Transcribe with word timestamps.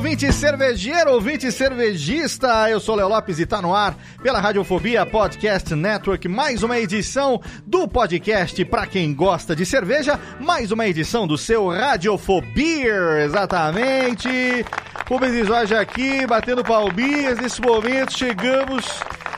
Ouvinte 0.00 0.32
cervejeiro, 0.32 1.12
ouvinte 1.12 1.52
cervejista. 1.52 2.70
Eu 2.70 2.80
sou 2.80 2.94
Léo 2.94 3.06
Lopes 3.06 3.38
e 3.38 3.44
tá 3.44 3.60
no 3.60 3.74
ar 3.74 3.94
pela 4.22 4.40
Radiofobia 4.40 5.04
Podcast 5.04 5.74
Network. 5.74 6.26
Mais 6.26 6.62
uma 6.62 6.78
edição 6.78 7.38
do 7.66 7.86
podcast 7.86 8.64
para 8.64 8.86
quem 8.86 9.12
gosta 9.12 9.54
de 9.54 9.66
cerveja. 9.66 10.18
Mais 10.40 10.72
uma 10.72 10.88
edição 10.88 11.26
do 11.26 11.36
seu 11.36 11.68
Radiofobia. 11.68 13.24
Exatamente. 13.26 14.64
Rubens 15.06 15.46
Jorge 15.46 15.74
aqui, 15.74 16.26
batendo 16.26 16.64
palminhas. 16.64 17.38
Nesse 17.38 17.60
momento 17.60 18.16
chegamos 18.16 18.86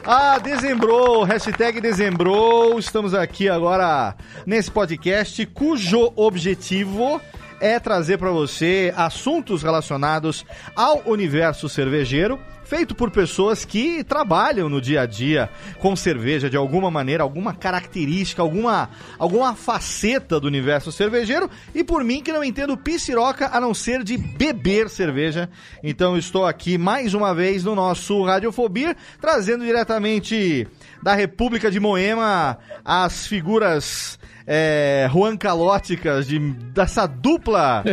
a 0.06 0.38
dezembro, 0.38 1.24
hashtag 1.24 1.80
dezembro. 1.80 2.78
Estamos 2.78 3.14
aqui 3.14 3.48
agora 3.48 4.14
nesse 4.46 4.70
podcast 4.70 5.44
cujo 5.46 6.12
objetivo 6.14 7.20
é 7.62 7.78
trazer 7.78 8.18
para 8.18 8.32
você 8.32 8.92
assuntos 8.96 9.62
relacionados 9.62 10.44
ao 10.74 11.00
universo 11.06 11.68
cervejeiro, 11.68 12.40
feito 12.64 12.92
por 12.92 13.08
pessoas 13.12 13.64
que 13.64 14.02
trabalham 14.02 14.68
no 14.68 14.80
dia 14.80 15.02
a 15.02 15.06
dia 15.06 15.48
com 15.78 15.94
cerveja 15.94 16.50
de 16.50 16.56
alguma 16.56 16.90
maneira, 16.90 17.22
alguma 17.22 17.54
característica, 17.54 18.42
alguma, 18.42 18.90
alguma 19.16 19.54
faceta 19.54 20.40
do 20.40 20.48
universo 20.48 20.90
cervejeiro, 20.90 21.48
e 21.72 21.84
por 21.84 22.02
mim 22.02 22.20
que 22.20 22.32
não 22.32 22.42
entendo 22.42 22.76
pisciroca 22.76 23.48
a 23.52 23.60
não 23.60 23.72
ser 23.72 24.02
de 24.02 24.16
beber 24.16 24.90
cerveja. 24.90 25.48
Então 25.84 26.18
estou 26.18 26.44
aqui 26.44 26.76
mais 26.76 27.14
uma 27.14 27.32
vez 27.32 27.62
no 27.62 27.76
nosso 27.76 28.24
Radiofobia, 28.24 28.96
trazendo 29.20 29.64
diretamente 29.64 30.66
da 31.00 31.14
República 31.14 31.70
de 31.70 31.78
Moema 31.78 32.58
as 32.84 33.24
figuras 33.24 34.18
é, 34.46 35.08
Juan 35.12 35.36
Calóticas, 35.36 36.26
de, 36.26 36.38
dessa 36.38 37.06
dupla 37.06 37.84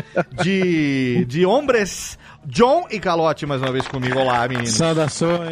de, 0.41 1.25
de 1.27 1.45
hombres. 1.45 2.17
John 2.45 2.87
e 2.89 2.99
Calote 2.99 3.45
mais 3.45 3.61
uma 3.61 3.71
vez 3.71 3.87
comigo. 3.87 4.17
Olá, 4.17 4.47
meninos. 4.47 4.71
Saudações. 4.71 5.51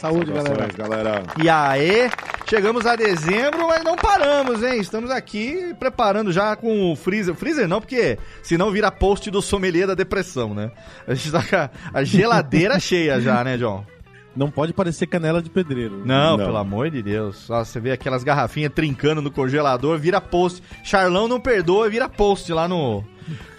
Saúde, 0.00 0.30
galera. 0.30 0.68
galera. 0.76 1.22
E 1.42 1.48
aí, 1.48 2.10
chegamos 2.48 2.86
a 2.86 2.94
dezembro, 2.94 3.66
mas 3.66 3.82
não 3.82 3.96
paramos, 3.96 4.62
hein? 4.62 4.78
Estamos 4.78 5.10
aqui 5.10 5.74
preparando 5.78 6.30
já 6.30 6.54
com 6.54 6.92
o 6.92 6.94
freezer. 6.96 7.34
Freezer 7.34 7.66
não, 7.66 7.80
porque 7.80 8.18
senão 8.42 8.70
vira 8.70 8.92
post 8.92 9.30
do 9.30 9.40
sommelier 9.40 9.88
da 9.88 9.94
depressão, 9.94 10.54
né? 10.54 10.70
A 11.08 11.14
gente 11.14 11.32
tá 11.32 11.42
com 11.42 11.98
a 11.98 12.04
geladeira 12.04 12.78
cheia 12.80 13.20
já, 13.20 13.42
né, 13.42 13.56
John? 13.56 13.84
Não 14.36 14.50
pode 14.50 14.72
parecer 14.72 15.06
canela 15.06 15.40
de 15.40 15.48
pedreiro. 15.48 16.02
Não, 16.04 16.36
Não. 16.36 16.44
pelo 16.44 16.58
amor 16.58 16.90
de 16.90 17.02
Deus. 17.02 17.48
Ó, 17.48 17.64
você 17.64 17.80
vê 17.80 17.92
aquelas 17.92 18.22
garrafinhas 18.22 18.72
trincando 18.74 19.22
no 19.22 19.30
congelador, 19.30 19.98
vira 19.98 20.20
post. 20.20 20.62
Charlão 20.84 21.26
não 21.26 21.40
perdoa, 21.40 21.88
vira 21.88 22.08
post 22.08 22.52
lá 22.52 22.68
no. 22.68 23.02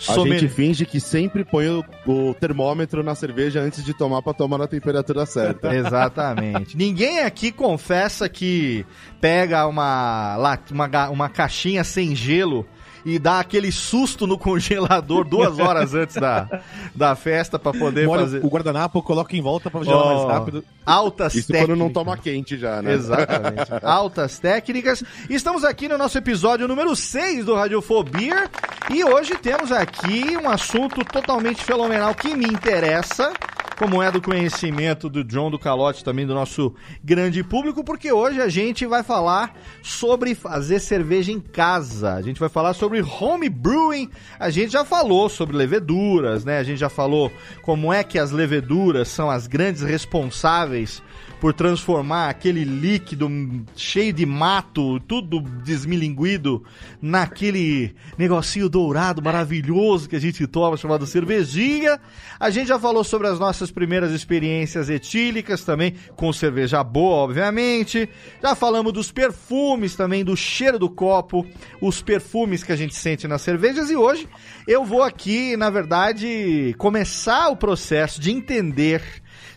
A 0.07 0.13
gente 0.19 0.47
finge 0.47 0.85
que 0.85 0.99
sempre 0.99 1.43
põe 1.43 1.67
o, 1.67 1.83
o 2.05 2.33
termômetro 2.33 3.03
na 3.03 3.15
cerveja 3.15 3.59
antes 3.59 3.83
de 3.83 3.93
tomar 3.93 4.21
pra 4.21 4.33
tomar 4.33 4.57
na 4.57 4.67
temperatura 4.67 5.25
certa. 5.25 5.73
Exatamente. 5.75 6.77
Ninguém 6.77 7.19
aqui 7.19 7.51
confessa 7.51 8.29
que 8.29 8.85
pega 9.19 9.65
uma, 9.67 10.38
uma, 10.71 11.09
uma 11.09 11.29
caixinha 11.29 11.83
sem 11.83 12.15
gelo 12.15 12.65
e 13.07 13.18
dá 13.18 13.40
aquele 13.40 13.72
susto 13.72 14.28
no 14.28 14.38
congelador 14.38 15.23
duas 15.23 15.57
horas 15.59 15.94
antes 15.94 16.18
da, 16.18 16.62
da 16.94 17.16
festa 17.16 17.57
pra 17.57 17.72
poder 17.72 18.06
Molha 18.06 18.23
fazer. 18.23 18.44
o 18.44 18.50
guardanapo, 18.50 19.01
coloca 19.01 19.34
em 19.34 19.41
volta 19.41 19.72
pra 19.72 19.81
gelar 19.81 20.03
Ó, 20.03 20.16
mais 20.28 20.38
rápido. 20.38 20.62
Altas 20.85 21.34
Isso 21.34 21.47
técnicas. 21.47 21.69
quando 21.69 21.79
não 21.79 21.90
toma 21.90 22.18
quente 22.18 22.57
já, 22.57 22.81
né? 22.81 22.94
Exatamente. 22.94 23.72
Altas 23.81 24.40
técnicas. 24.40 25.01
Estamos 25.29 25.63
aqui 25.63 25.88
no 25.88 25.97
nosso 25.97 26.18
episódio 26.18 26.68
número 26.68 26.94
6 26.97 27.45
do 27.45 27.56
Radiofobia 27.56 28.50
e 28.90 29.01
hoje 29.06 29.35
temos 29.35 29.72
aqui 29.72 30.35
um 30.35 30.50
assunto 30.50 31.06
totalmente 31.06 31.63
fenomenal 31.63 32.13
que 32.13 32.35
me 32.35 32.45
interessa, 32.45 33.31
como 33.77 34.01
é 34.01 34.11
do 34.11 34.19
conhecimento 34.19 35.07
do 35.07 35.23
John 35.23 35.51
do 35.51 35.59
Calote, 35.59 36.03
também 36.03 36.25
do 36.25 36.33
nosso 36.33 36.73
grande 37.03 37.43
público, 37.43 37.83
porque 37.83 38.11
hoje 38.11 38.41
a 38.41 38.49
gente 38.49 38.88
vai 38.88 39.03
falar 39.03 39.55
sobre 39.83 40.33
fazer 40.33 40.79
cerveja 40.79 41.31
em 41.31 41.39
casa. 41.39 42.15
A 42.15 42.21
gente 42.23 42.39
vai 42.39 42.49
falar 42.49 42.73
sobre 42.73 43.01
home 43.01 43.47
brewing. 43.47 44.09
A 44.39 44.49
gente 44.49 44.71
já 44.71 44.83
falou 44.83 45.29
sobre 45.29 45.55
leveduras, 45.55 46.43
né? 46.43 46.57
A 46.57 46.63
gente 46.63 46.79
já 46.79 46.89
falou 46.89 47.31
como 47.61 47.93
é 47.93 48.03
que 48.03 48.17
as 48.17 48.31
leveduras 48.31 49.09
são 49.09 49.29
as 49.29 49.45
grandes 49.45 49.83
responsáveis 49.83 51.03
por 51.39 51.53
transformar 51.53 52.29
aquele 52.29 52.63
líquido 52.63 53.29
cheio 53.75 54.11
de 54.11 54.25
mato, 54.25 54.99
tudo 55.01 55.39
desmilinguido, 55.39 56.63
naquele 57.01 57.95
negocinho 58.17 58.67
dourado 58.67 59.21
maravilhoso 59.21 60.09
que 60.09 60.15
a 60.15 60.19
gente 60.19 60.45
toma 60.47 60.77
chamado 60.77 61.05
cervejinha. 61.05 61.99
A 62.39 62.49
gente 62.49 62.67
já 62.67 62.79
falou 62.79 63.03
sobre 63.03 63.27
as 63.27 63.39
nossas 63.39 63.69
primeiras 63.69 64.11
experiências 64.11 64.89
etílicas 64.89 65.63
também, 65.63 65.93
com 66.15 66.33
cerveja 66.33 66.83
boa, 66.83 67.17
obviamente. 67.17 68.09
Já 68.41 68.55
falamos 68.55 68.91
dos 68.93 69.11
perfumes 69.11 69.95
também, 69.95 70.23
do 70.23 70.35
cheiro 70.35 70.79
do 70.79 70.89
copo, 70.89 71.45
os 71.79 72.01
perfumes 72.01 72.63
que 72.63 72.71
a 72.71 72.75
gente 72.75 72.95
sente 72.95 73.27
nas 73.27 73.41
cervejas. 73.41 73.89
E 73.89 73.95
hoje 73.95 74.27
eu 74.67 74.83
vou 74.83 75.03
aqui, 75.03 75.55
na 75.55 75.69
verdade, 75.69 76.73
começar 76.77 77.49
o 77.49 77.55
processo 77.55 78.19
de 78.19 78.31
entender 78.31 79.03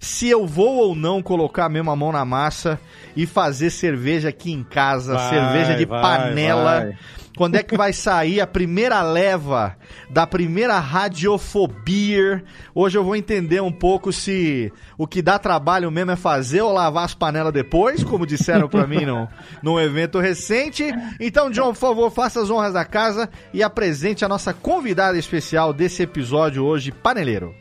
se 0.01 0.29
eu 0.29 0.47
vou 0.47 0.79
ou 0.79 0.95
não 0.97 1.23
colocar 1.23 1.69
mesmo 1.69 1.91
a 1.91 1.95
mão 1.97 2.11
na 2.11 2.25
massa 2.25 2.81
e 3.15 3.27
fazer 3.27 3.69
cerveja 3.71 4.31
aqui 4.31 4.51
em 4.51 4.65
casa, 4.65 5.13
Vai, 5.15 5.29
cerveja 5.29 5.75
de 5.77 5.85
vai, 5.85 6.01
panela. 6.01 6.81
vai. 6.81 6.99
Quando 7.37 7.55
é 7.55 7.63
que 7.63 7.77
vai 7.77 7.93
sair 7.93 8.41
a 8.41 8.47
primeira 8.47 9.01
leva 9.03 9.77
da 10.11 10.27
primeira 10.27 10.79
radiofobia? 10.79 12.43
Hoje 12.75 12.99
eu 12.99 13.05
vou 13.05 13.15
entender 13.17 13.63
um 13.63 13.73
pouco 13.73 14.13
se 14.13 14.71
o 14.99 15.07
que 15.07 15.23
dá 15.23 15.39
trabalho 15.39 15.91
mesmo 15.91 16.11
é 16.11 16.17
fazer 16.17 16.61
ou 16.61 16.73
lavar 16.73 17.05
as 17.05 17.15
panelas 17.15 17.53
depois, 17.53 18.03
como 18.05 18.27
disseram 18.27 18.69
pra 18.69 18.87
mim 18.87 19.07
num, 19.07 19.27
num 19.63 19.81
evento 19.81 20.19
recente. 20.19 20.85
Então, 21.19 21.51
John, 21.51 21.69
por 21.73 21.77
favor, 21.77 22.11
faça 22.11 22.43
as 22.43 22.51
honras 22.51 22.75
da 22.75 22.85
casa 22.85 23.29
e 23.55 23.63
apresente 23.63 24.25
a 24.25 24.29
nossa 24.29 24.53
convidada 24.53 25.17
especial 25.17 25.73
desse 25.73 26.03
episódio 26.03 26.65
hoje, 26.65 26.91
paneleiro. 26.93 27.55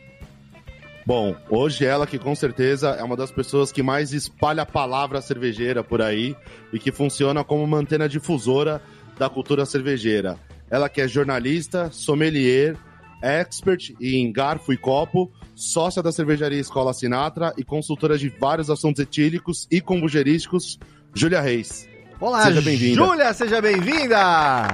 Bom, 1.10 1.34
hoje 1.48 1.84
ela 1.84 2.06
que 2.06 2.20
com 2.20 2.36
certeza 2.36 2.90
é 2.90 3.02
uma 3.02 3.16
das 3.16 3.32
pessoas 3.32 3.72
que 3.72 3.82
mais 3.82 4.12
espalha 4.12 4.62
a 4.62 4.64
palavra 4.64 5.20
cervejeira 5.20 5.82
por 5.82 6.00
aí 6.00 6.36
e 6.72 6.78
que 6.78 6.92
funciona 6.92 7.42
como 7.42 7.64
uma 7.64 7.78
antena 7.78 8.08
difusora 8.08 8.80
da 9.18 9.28
cultura 9.28 9.66
cervejeira. 9.66 10.38
Ela 10.70 10.88
que 10.88 11.00
é 11.00 11.08
jornalista, 11.08 11.90
sommelier, 11.90 12.76
expert 13.20 13.92
em 14.00 14.30
garfo 14.30 14.72
e 14.72 14.76
copo, 14.76 15.32
sócia 15.52 16.00
da 16.00 16.12
cervejaria 16.12 16.60
Escola 16.60 16.94
Sinatra 16.94 17.52
e 17.58 17.64
consultora 17.64 18.16
de 18.16 18.28
vários 18.28 18.70
assuntos 18.70 19.02
etílicos 19.02 19.66
e 19.68 19.80
kombujerísticos, 19.80 20.78
Júlia 21.12 21.40
Reis. 21.40 21.88
Olá, 22.20 22.44
Seja 22.44 22.62
bem-vinda. 22.62 23.04
Júlia, 23.04 23.34
seja 23.34 23.60
bem-vinda! 23.60 24.68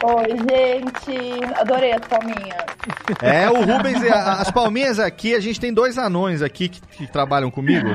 Oi, 0.00 0.28
gente. 0.28 1.44
Adorei 1.58 1.92
as 1.92 2.00
palminhas. 2.06 2.64
É, 3.20 3.50
o 3.50 3.64
Rubens, 3.64 4.00
as 4.04 4.50
palminhas 4.50 5.00
aqui, 5.00 5.34
a 5.34 5.40
gente 5.40 5.58
tem 5.58 5.72
dois 5.72 5.98
anões 5.98 6.40
aqui 6.40 6.68
que, 6.68 6.80
que 6.80 7.06
trabalham 7.08 7.50
comigo. 7.50 7.88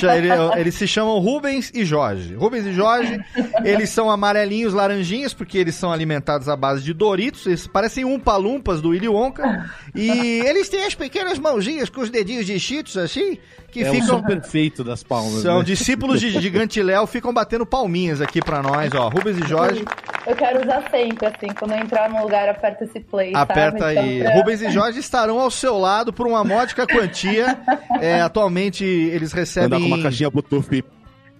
Cha- 0.00 0.16
ele- 0.16 0.30
Eles 0.56 0.74
se 0.74 0.86
chamam 0.88 1.18
Rubens 1.18 1.70
e 1.74 1.84
Jorge. 1.84 2.34
Rubens 2.34 2.64
e 2.64 2.72
Jorge, 2.72 3.20
eles 3.64 3.90
são 3.90 4.10
amarelinhos, 4.10 4.72
laranjinhas, 4.72 5.34
porque 5.34 5.58
eles 5.58 5.74
são 5.74 5.92
alimentados 5.92 6.48
à 6.48 6.56
base 6.56 6.82
de 6.82 6.94
Doritos. 6.94 7.44
Eles 7.46 7.66
parecem 7.66 8.04
umpa-lumpas 8.04 8.80
do 8.80 8.88
Willy 8.90 9.08
Wonka. 9.08 9.70
E 9.94 10.08
eles 10.46 10.70
têm 10.70 10.86
as 10.86 10.94
pequenas 10.94 11.38
mãozinhas 11.38 11.90
com 11.90 12.00
os 12.00 12.08
dedinhos 12.08 12.46
de 12.46 12.58
cheetos, 12.58 12.96
assim, 12.96 13.36
que 13.72 13.82
é 13.82 13.90
o 13.90 13.94
ficam... 13.94 14.06
som 14.08 14.22
perfeito 14.22 14.84
das 14.84 15.02
palmas. 15.02 15.40
São 15.40 15.58
né? 15.58 15.64
discípulos 15.64 16.20
de 16.20 16.30
Gigante 16.30 16.82
Léo, 16.82 17.06
ficam 17.06 17.32
batendo 17.32 17.64
palminhas 17.64 18.20
aqui 18.20 18.40
pra 18.42 18.62
nós, 18.62 18.92
ó. 18.94 19.08
Rubens 19.08 19.38
e 19.38 19.48
Jorge, 19.48 19.84
Eu 20.26 20.36
quero 20.36 20.62
usar 20.62 20.84
sempre, 20.90 21.26
assim, 21.26 21.48
quando 21.58 21.72
eu 21.72 21.78
entrar 21.78 22.10
num 22.10 22.22
lugar, 22.22 22.48
aperta 22.50 22.84
esse 22.84 23.00
play. 23.00 23.32
aperta 23.34 23.78
sabe? 23.78 23.98
aí. 23.98 24.20
Então, 24.20 24.30
pra- 24.30 24.40
Rubens 24.40 24.62
e 24.62 24.70
Jorge 24.70 24.98
estarão 25.00 25.40
ao 25.40 25.50
seu 25.50 25.78
lado 25.78 26.12
por 26.12 26.26
uma 26.26 26.44
módica 26.44 26.86
quantia. 26.86 27.58
É, 28.00 28.20
atualmente 28.20 28.84
eles 28.84 29.32
Andar 29.32 29.40
recebem. 29.40 29.80
com 29.80 29.86
uma 29.86 30.02
caixinha 30.02 30.30
Bluetooth 30.30 30.84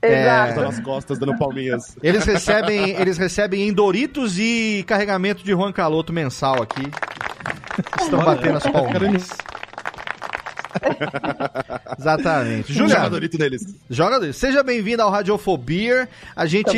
Exato. 0.03 0.61
nas 0.63 0.81
costas, 0.81 1.19
dando 1.19 1.37
palminhas. 1.37 1.97
Eles 2.03 2.25
recebem, 2.25 2.91
eles 2.91 3.19
recebem 3.19 3.69
em 3.69 3.73
Doritos 3.73 4.39
e 4.39 4.85
carregamento 4.87 5.45
de 5.45 5.53
Juan 5.53 5.73
Caloto 5.73 6.13
mensal 6.13 6.63
aqui. 6.63 6.91
Estão 8.01 8.25
batendo 8.25 8.57
as 8.57 8.67
palminhas. 8.67 9.29
Exatamente. 11.99 12.73
Joga 12.73 12.89
Juliano, 12.89 13.11
Dorito 13.11 13.39
neles. 13.39 13.75
Joga, 13.89 14.33
seja 14.33 14.63
bem-vindo 14.63 15.03
ao 15.03 15.11
Radiofobia. 15.11 16.09
A 16.35 16.47
gente, 16.47 16.77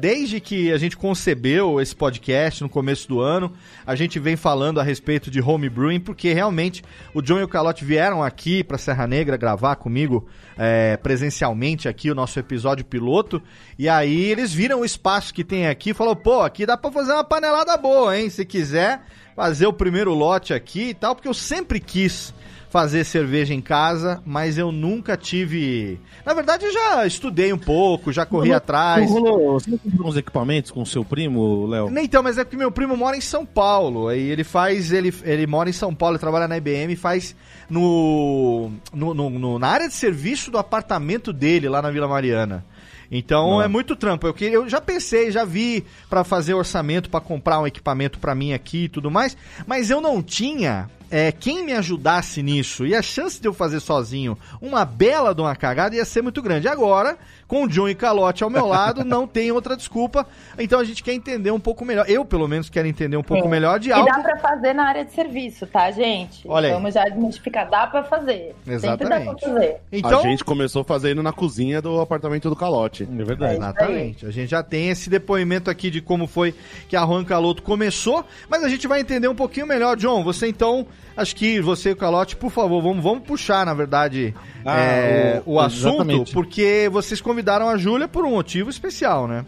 desde 0.00 0.40
que 0.40 0.72
a 0.72 0.78
gente 0.78 0.96
concebeu 0.96 1.80
esse 1.80 1.94
podcast 1.94 2.62
no 2.62 2.68
começo 2.68 3.08
do 3.08 3.20
ano, 3.20 3.52
a 3.86 3.94
gente 3.94 4.18
vem 4.18 4.36
falando 4.36 4.80
a 4.80 4.82
respeito 4.82 5.30
de 5.30 5.40
homebrewing, 5.40 6.00
porque 6.00 6.32
realmente 6.32 6.82
o 7.12 7.20
John 7.20 7.38
e 7.38 7.44
o 7.44 7.48
Calote 7.48 7.84
vieram 7.84 8.22
aqui 8.22 8.64
para 8.64 8.78
Serra 8.78 9.06
Negra 9.06 9.36
gravar 9.36 9.76
comigo 9.76 10.26
é, 10.56 10.96
presencialmente 10.96 11.88
aqui 11.88 12.10
o 12.10 12.14
nosso 12.14 12.38
episódio 12.38 12.84
piloto. 12.84 13.42
E 13.78 13.88
aí 13.88 14.24
eles 14.24 14.52
viram 14.52 14.80
o 14.80 14.84
espaço 14.84 15.32
que 15.32 15.44
tem 15.44 15.68
aqui 15.68 15.90
e 15.90 15.94
falaram: 15.94 16.16
pô, 16.16 16.42
aqui 16.42 16.66
dá 16.66 16.76
para 16.76 16.90
fazer 16.90 17.12
uma 17.12 17.24
panelada 17.24 17.76
boa, 17.76 18.18
hein? 18.18 18.28
Se 18.30 18.44
quiser 18.44 19.02
fazer 19.34 19.66
o 19.66 19.72
primeiro 19.72 20.14
lote 20.14 20.54
aqui 20.54 20.90
e 20.90 20.94
tal, 20.94 21.14
porque 21.14 21.28
eu 21.28 21.34
sempre 21.34 21.80
quis 21.80 22.33
fazer 22.74 23.04
cerveja 23.04 23.54
em 23.54 23.60
casa, 23.60 24.20
mas 24.26 24.58
eu 24.58 24.72
nunca 24.72 25.16
tive. 25.16 25.96
Na 26.26 26.34
verdade, 26.34 26.64
eu 26.66 26.72
já 26.72 27.06
estudei 27.06 27.52
um 27.52 27.56
pouco, 27.58 28.12
já 28.12 28.26
corri 28.26 28.48
Não- 28.48 28.56
atrás. 28.56 29.08
Rolou- 29.08 29.60
Você 29.60 29.78
comprou 29.78 30.08
uns 30.08 30.16
equipamentos 30.16 30.72
com 30.72 30.82
o 30.82 30.86
seu 30.86 31.04
primo, 31.04 31.68
Léo? 31.68 31.88
Então, 32.00 32.20
mas 32.20 32.36
é 32.36 32.42
porque 32.42 32.56
meu 32.56 32.72
primo 32.72 32.96
mora 32.96 33.16
em 33.16 33.20
São 33.20 33.46
Paulo. 33.46 34.08
Aí 34.08 34.28
ele 34.28 34.42
faz. 34.42 34.90
Ele, 34.90 35.14
ele 35.22 35.46
mora 35.46 35.70
em 35.70 35.72
São 35.72 35.94
Paulo, 35.94 36.14
ele 36.16 36.20
trabalha 36.20 36.48
na 36.48 36.56
IBM 36.56 36.94
e 36.94 36.96
faz 36.96 37.36
no, 37.70 38.72
no, 38.92 39.14
no- 39.14 39.30
no- 39.30 39.58
na 39.60 39.68
área 39.68 39.86
de 39.86 39.94
serviço 39.94 40.50
do 40.50 40.58
apartamento 40.58 41.32
dele, 41.32 41.68
lá 41.68 41.80
na 41.80 41.92
Vila 41.92 42.08
Mariana. 42.08 42.64
Então 43.08 43.50
Não. 43.52 43.62
é 43.62 43.68
muito 43.68 43.94
trampo. 43.94 44.26
Eu, 44.26 44.34
eu 44.50 44.68
já 44.68 44.80
pensei, 44.80 45.30
já 45.30 45.44
vi 45.44 45.84
pra 46.10 46.24
fazer 46.24 46.54
orçamento 46.54 47.08
pra 47.08 47.20
comprar 47.20 47.60
um 47.60 47.66
equipamento 47.68 48.18
pra 48.18 48.34
mim 48.34 48.52
aqui 48.52 48.84
e 48.84 48.88
tudo 48.88 49.12
mais, 49.12 49.36
mas 49.64 49.90
eu 49.90 50.00
não 50.00 50.20
tinha 50.20 50.90
é, 51.14 51.30
quem 51.30 51.64
me 51.64 51.72
ajudasse 51.72 52.42
nisso. 52.42 52.84
E 52.84 52.92
a 52.92 53.00
chance 53.00 53.40
de 53.40 53.46
eu 53.46 53.54
fazer 53.54 53.78
sozinho 53.78 54.36
uma 54.60 54.84
bela 54.84 55.32
de 55.32 55.40
uma 55.40 55.54
cagada 55.54 55.94
ia 55.94 56.04
ser 56.04 56.22
muito 56.22 56.42
grande. 56.42 56.66
Agora, 56.66 57.16
com 57.46 57.62
o 57.62 57.68
John 57.68 57.88
e 57.88 57.94
Calote 57.94 58.42
ao 58.42 58.50
meu 58.50 58.66
lado, 58.66 59.04
não 59.06 59.24
tem 59.24 59.52
outra 59.52 59.76
desculpa. 59.76 60.26
Então 60.58 60.80
a 60.80 60.82
gente 60.82 61.04
quer 61.04 61.12
entender 61.12 61.52
um 61.52 61.60
pouco 61.60 61.84
melhor. 61.84 62.04
Eu, 62.10 62.24
pelo 62.24 62.48
menos, 62.48 62.68
quero 62.68 62.88
entender 62.88 63.16
um 63.16 63.22
pouco 63.22 63.44
Sim. 63.44 63.48
melhor 63.48 63.78
de 63.78 63.90
E 63.90 63.92
algo. 63.92 64.10
dá 64.10 64.18
pra 64.18 64.36
fazer 64.38 64.72
na 64.72 64.88
área 64.88 65.04
de 65.04 65.12
serviço, 65.12 65.68
tá, 65.68 65.88
gente? 65.92 66.42
Olha 66.48 66.66
aí. 66.70 66.74
Vamos 66.74 66.92
já 66.92 67.06
identificar, 67.06 67.66
dá 67.66 67.86
pra 67.86 68.02
fazer. 68.02 68.52
Sempre 68.64 68.80
dá 68.80 68.96
pra 68.96 69.06
Exatamente. 69.06 69.40
fazer. 69.44 69.76
Então, 69.92 70.18
A 70.18 70.22
gente 70.22 70.42
começou 70.42 70.82
fazendo 70.82 71.22
na 71.22 71.32
cozinha 71.32 71.80
do 71.80 72.00
apartamento 72.00 72.50
do 72.50 72.56
Calote. 72.56 73.04
É 73.04 73.22
verdade. 73.24 73.54
Exatamente. 73.54 74.26
A 74.26 74.32
gente 74.32 74.50
já 74.50 74.64
tem 74.64 74.88
esse 74.88 75.08
depoimento 75.08 75.70
aqui 75.70 75.92
de 75.92 76.00
como 76.00 76.26
foi 76.26 76.52
que 76.88 76.96
a 76.96 77.06
Juan 77.06 77.24
Caloto 77.24 77.62
começou, 77.62 78.24
mas 78.48 78.64
a 78.64 78.68
gente 78.68 78.88
vai 78.88 78.98
entender 78.98 79.28
um 79.28 79.34
pouquinho 79.36 79.64
melhor. 79.68 79.96
John, 79.96 80.24
você 80.24 80.48
então, 80.48 80.84
acho 81.16 81.36
que 81.36 81.60
você 81.60 81.90
e 81.90 81.92
o 81.92 81.96
Calote, 81.96 82.36
por 82.36 82.50
favor, 82.50 82.82
vamos, 82.82 83.02
vamos 83.02 83.22
puxar, 83.24 83.64
na 83.66 83.74
verdade, 83.74 84.34
Ah, 84.64 84.78
é, 84.80 85.42
o, 85.46 85.54
o- 85.54 85.60
assunto, 85.60 85.94
exatamente. 85.96 86.32
porque 86.32 86.88
vocês 86.92 87.20
convidaram 87.20 87.68
a 87.68 87.76
Júlia 87.76 88.08
por 88.08 88.24
um 88.24 88.30
motivo 88.30 88.70
especial, 88.70 89.26
né? 89.28 89.44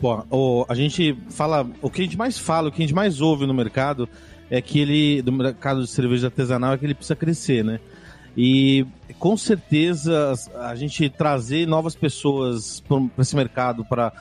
Pô, 0.00 0.24
o- 0.30 0.66
a 0.68 0.74
gente 0.74 1.16
fala. 1.30 1.66
O 1.80 1.88
que 1.90 2.02
a 2.02 2.04
gente 2.04 2.18
mais 2.18 2.38
fala, 2.38 2.68
o 2.68 2.72
que 2.72 2.82
a 2.82 2.84
gente 2.86 2.94
mais 2.94 3.20
ouve 3.20 3.46
no 3.46 3.54
mercado 3.54 4.08
é 4.50 4.60
que 4.60 4.78
ele. 4.80 5.22
Do 5.22 5.32
mercado 5.32 5.82
de 5.82 5.88
cerveja 5.88 6.26
artesanal 6.26 6.74
é 6.74 6.78
que 6.78 6.84
ele 6.84 6.94
precisa 6.94 7.16
crescer, 7.16 7.64
né? 7.64 7.80
E 8.36 8.84
com 9.18 9.34
certeza 9.36 10.34
a 10.60 10.74
gente 10.74 11.08
trazer 11.08 11.66
novas 11.66 11.94
pessoas 11.94 12.80
para 12.86 13.00
esse 13.22 13.34
mercado, 13.34 13.82
para 13.86 14.12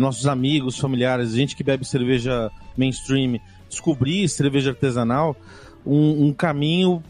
nossos 0.00 0.26
amigos, 0.26 0.78
familiares, 0.78 1.32
gente 1.32 1.54
que 1.54 1.62
bebe 1.62 1.84
cerveja 1.84 2.50
mainstream, 2.76 3.38
descobrir 3.68 4.26
cerveja 4.28 4.70
artesanal, 4.70 5.36
um, 5.84 6.26
um 6.26 6.32
caminho 6.32 7.02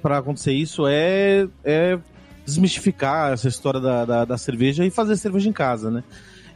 para 0.00 0.18
acontecer 0.18 0.52
isso 0.52 0.86
é, 0.86 1.46
é 1.64 1.98
desmistificar 2.44 3.32
essa 3.32 3.48
história 3.48 3.80
da, 3.80 4.04
da, 4.04 4.24
da 4.24 4.38
cerveja 4.38 4.84
e 4.84 4.90
fazer 4.90 5.16
cerveja 5.16 5.48
em 5.48 5.52
casa, 5.52 5.90
né? 5.90 6.02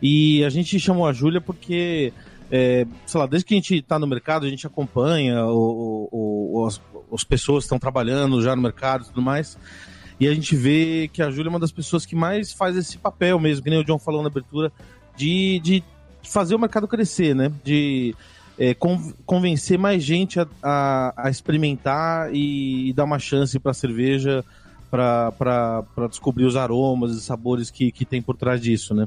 E 0.03 0.45
a 0.45 0.51
gente 0.51 0.79
chamou 0.79 1.07
a 1.07 1.13
Júlia 1.13 1.41
porque, 1.41 2.13
é, 2.51 2.87
sei 3.07 3.21
lá, 3.21 3.27
desde 3.27 3.47
que 3.47 3.55
a 3.55 3.57
gente 3.57 3.77
está 3.77 3.99
no 3.99 4.07
mercado, 4.07 4.45
a 4.47 4.49
gente 4.51 4.67
acompanha 4.67 5.45
o, 5.47 6.09
o, 6.13 6.61
o- 6.63 6.67
as, 6.67 6.81
as 7.13 7.25
pessoas 7.25 7.65
que 7.65 7.67
estão 7.67 7.79
trabalhando 7.79 8.43
já 8.43 8.55
no 8.55 8.63
mercado 8.63 9.05
e 9.05 9.07
tudo 9.07 9.23
mais. 9.23 9.57
E 10.19 10.27
a 10.29 10.35
gente 10.35 10.55
vê 10.57 11.09
que 11.13 11.23
a 11.23 11.31
Júlia 11.31 11.49
é 11.49 11.51
uma 11.51 11.59
das 11.61 11.73
pessoas 11.73 12.05
que 12.05 12.15
mais 12.17 12.53
faz 12.53 12.77
esse 12.77 12.99
papel 12.99 13.39
mesmo, 13.39 13.63
que 13.65 13.71
nem 13.71 13.79
o 13.81 13.85
John 13.85 13.99
falou 13.99 14.23
na 14.23 14.29
abertura, 14.29 14.73
de, 15.17 15.61
de 15.61 15.85
fazer 16.23 16.55
o 16.55 16.59
mercado 16.59 16.87
crescer, 16.89 17.35
né? 17.35 17.51
De 17.65 18.15
é, 18.59 18.75
con- 18.75 19.13
convencer 19.25 19.79
mais 19.79 20.03
gente 20.03 20.41
a, 20.41 20.47
a- 20.63 21.13
a 21.17 21.31
experimentar 21.31 22.35
e, 22.35 22.93
dar 22.95 23.05
uma 23.05 23.19
chance 23.19 23.59
para 23.59 23.71
a 23.73 23.75
cerveja, 23.75 24.45
para 24.91 25.83
descobrir 26.09 26.45
os 26.45 26.57
aromas 26.57 27.13
e 27.13 27.21
sabores 27.21 27.71
que, 27.71 27.91
que 27.93 28.05
tem 28.05 28.23
por 28.23 28.37
trás 28.37 28.61
disso, 28.61 28.95
né? 28.95 29.07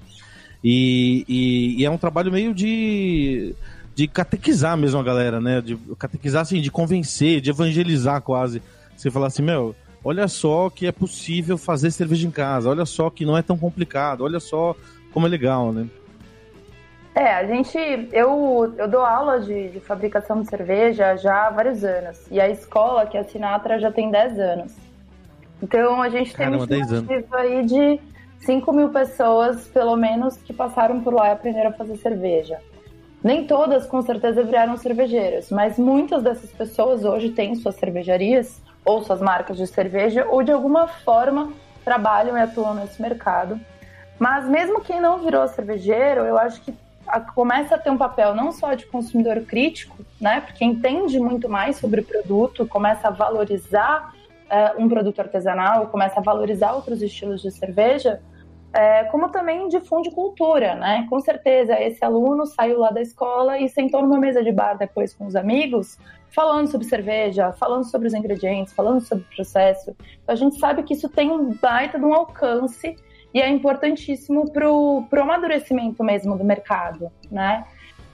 E, 0.64 1.26
e- 1.28 1.76
e 1.82 1.86
é 1.86 1.90
um 1.90 1.98
trabalho 1.98 2.32
meio 2.32 2.54
de, 2.54 3.56
de 3.96 4.08
catequizar 4.08 4.78
mesmo 4.78 5.00
a 5.00 5.04
galera, 5.04 5.40
né? 5.40 5.62
De 5.62 5.78
catequizar, 5.98 6.42
assim, 6.42 6.62
de 6.62 6.70
convencer, 6.70 7.42
de 7.42 7.50
evangelizar 7.50 8.22
quase. 8.22 8.62
Você 8.96 9.10
falar 9.10 9.28
assim, 9.28 9.42
meu, 9.42 9.74
olha 10.04 10.28
só 10.28 10.70
que 10.70 10.86
é 10.86 10.92
possível 10.92 11.58
fazer 11.58 11.92
cerveja 11.92 12.28
em 12.28 12.32
casa, 12.32 12.70
olha 12.70 12.86
só 12.86 13.10
que 13.10 13.26
não 13.26 13.38
é 13.38 13.42
tão 13.42 13.58
complicado, 13.58 14.22
olha 14.26 14.40
só 14.40 14.76
como 15.14 15.26
é 15.26 15.30
legal, 15.30 15.72
né? 15.72 15.88
É, 17.20 17.34
a 17.34 17.46
gente. 17.46 17.78
Eu, 18.14 18.74
eu 18.78 18.88
dou 18.88 19.02
aula 19.02 19.42
de, 19.42 19.72
de 19.72 19.82
fabricação 19.82 20.42
de 20.42 20.48
cerveja 20.48 21.18
já 21.18 21.48
há 21.48 21.50
vários 21.50 21.84
anos. 21.84 22.26
E 22.32 22.40
a 22.40 22.48
escola, 22.48 23.06
que 23.06 23.18
é 23.18 23.20
a 23.20 23.26
Sinatra, 23.26 23.78
já 23.78 23.92
tem 23.92 24.10
10 24.10 24.40
anos. 24.40 24.74
Então 25.62 26.02
a 26.02 26.08
gente 26.08 26.32
Caramba, 26.32 26.66
tem 26.66 26.80
10 26.80 26.92
uma 26.92 26.98
estimativa 27.02 27.38
aí 27.40 27.66
de 27.66 28.00
5 28.40 28.72
mil 28.72 28.88
pessoas, 28.92 29.68
pelo 29.68 29.98
menos, 29.98 30.38
que 30.38 30.54
passaram 30.54 31.02
por 31.02 31.14
lá 31.14 31.28
e 31.28 31.32
aprenderam 31.34 31.72
a 31.72 31.74
fazer 31.74 31.98
cerveja. 31.98 32.58
Nem 33.22 33.46
todas, 33.46 33.86
com 33.86 34.02
certeza, 34.02 34.42
viraram 34.42 34.78
cervejeiras, 34.78 35.52
mas 35.52 35.78
muitas 35.78 36.24
dessas 36.24 36.50
pessoas 36.52 37.04
hoje 37.04 37.32
têm 37.32 37.54
suas 37.54 37.76
cervejarias 37.76 38.62
ou 38.86 39.04
suas 39.04 39.20
marcas 39.20 39.58
de 39.58 39.68
cerveja, 39.68 40.26
ou 40.30 40.42
de 40.42 40.54
alguma 40.54 40.88
forma 40.88 41.52
trabalham 41.84 42.38
e 42.38 42.42
atuam 42.42 42.76
nesse 42.76 43.02
mercado. 43.02 43.60
Mas 44.18 44.48
mesmo 44.48 44.80
quem 44.80 45.02
não 45.02 45.20
virou 45.20 45.46
cervejeiro, 45.50 46.22
eu 46.22 46.38
acho 46.38 46.62
que 46.62 46.74
começa 47.34 47.76
a 47.76 47.78
ter 47.78 47.90
um 47.90 47.98
papel 47.98 48.36
não 48.36 48.52
só 48.52 48.74
de 48.74 48.86
consumidor 48.86 49.42
crítico, 49.42 49.98
né? 50.20 50.42
Porque 50.42 50.64
entende 50.64 51.20
muito 51.20 51.50
mais 51.50 51.78
sobre 51.78 52.02
o 52.02 52.04
produto, 52.04 52.68
começa 52.68 53.08
a 53.08 53.12
valorizar 53.12 54.14
eh, 54.50 54.74
um 54.78 54.88
produto 54.88 55.20
artesanal, 55.20 55.88
começa 55.88 56.20
a 56.20 56.24
valorizar 56.24 56.74
outros 56.74 57.02
estilos 57.02 57.42
de 57.42 57.52
cerveja, 57.52 58.22
eh, 58.74 59.06
como 59.06 59.30
também 59.30 59.68
difunde 59.68 60.12
cultura, 60.12 60.76
né? 60.76 61.08
Com 61.10 61.20
certeza, 61.20 61.80
esse 61.80 62.04
aluno 62.04 62.46
saiu 62.46 62.80
lá 62.80 62.92
da 62.92 63.02
escola 63.02 63.58
e 63.58 63.68
sentou 63.68 64.02
numa 64.02 64.20
mesa 64.20 64.44
de 64.44 64.52
bar 64.52 64.78
depois 64.78 65.14
com 65.14 65.26
os 65.26 65.36
amigos, 65.36 65.98
falando 66.30 66.68
sobre 66.68 66.86
cerveja, 66.88 67.52
falando 67.54 67.86
sobre 67.86 68.08
os 68.08 68.14
ingredientes, 68.14 68.74
falando 68.74 69.02
sobre 69.02 69.24
o 69.24 69.36
processo. 69.36 69.96
Então, 70.24 70.34
a 70.34 70.36
gente 70.36 70.60
sabe 70.60 70.84
que 70.84 70.94
isso 70.94 71.10
tem 71.10 71.32
um 71.32 71.54
baita 71.56 71.98
de 71.98 72.06
um 72.06 72.14
alcance 72.14 72.96
e 73.34 73.42
é 73.42 73.50
importantíssimo 73.50 74.52
para 74.52 74.72
o 74.72 75.08
amadurecimento 75.12 76.04
mesmo 76.04 76.38
do 76.38 76.44
mercado, 76.44 77.12
né? 77.32 77.66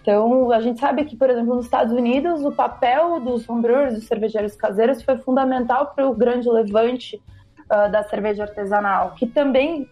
Então, 0.02 0.52
a 0.52 0.62
gente 0.62 0.80
sabe 0.80 1.04
que, 1.06 1.16
por 1.16 1.32
exemplo, 1.32 1.56
nos 1.56 1.66
Estados 1.66 1.92
Unidos, 1.92 2.46
o 2.46 2.52
papel 2.52 3.20
dos 3.20 3.50
homebrewers, 3.50 3.96
dos 3.96 4.06
cervejeiros 4.06 4.56
caseiros, 4.56 5.02
foi 5.02 5.18
fundamental 5.18 5.94
para 5.96 6.08
o 6.08 6.14
grande 6.14 6.48
levante 6.48 7.20
ah, 7.68 7.88
da 7.88 8.04
cerveja 8.04 8.44
artesanal, 8.44 9.16
que 9.16 9.26
também, 9.26 9.90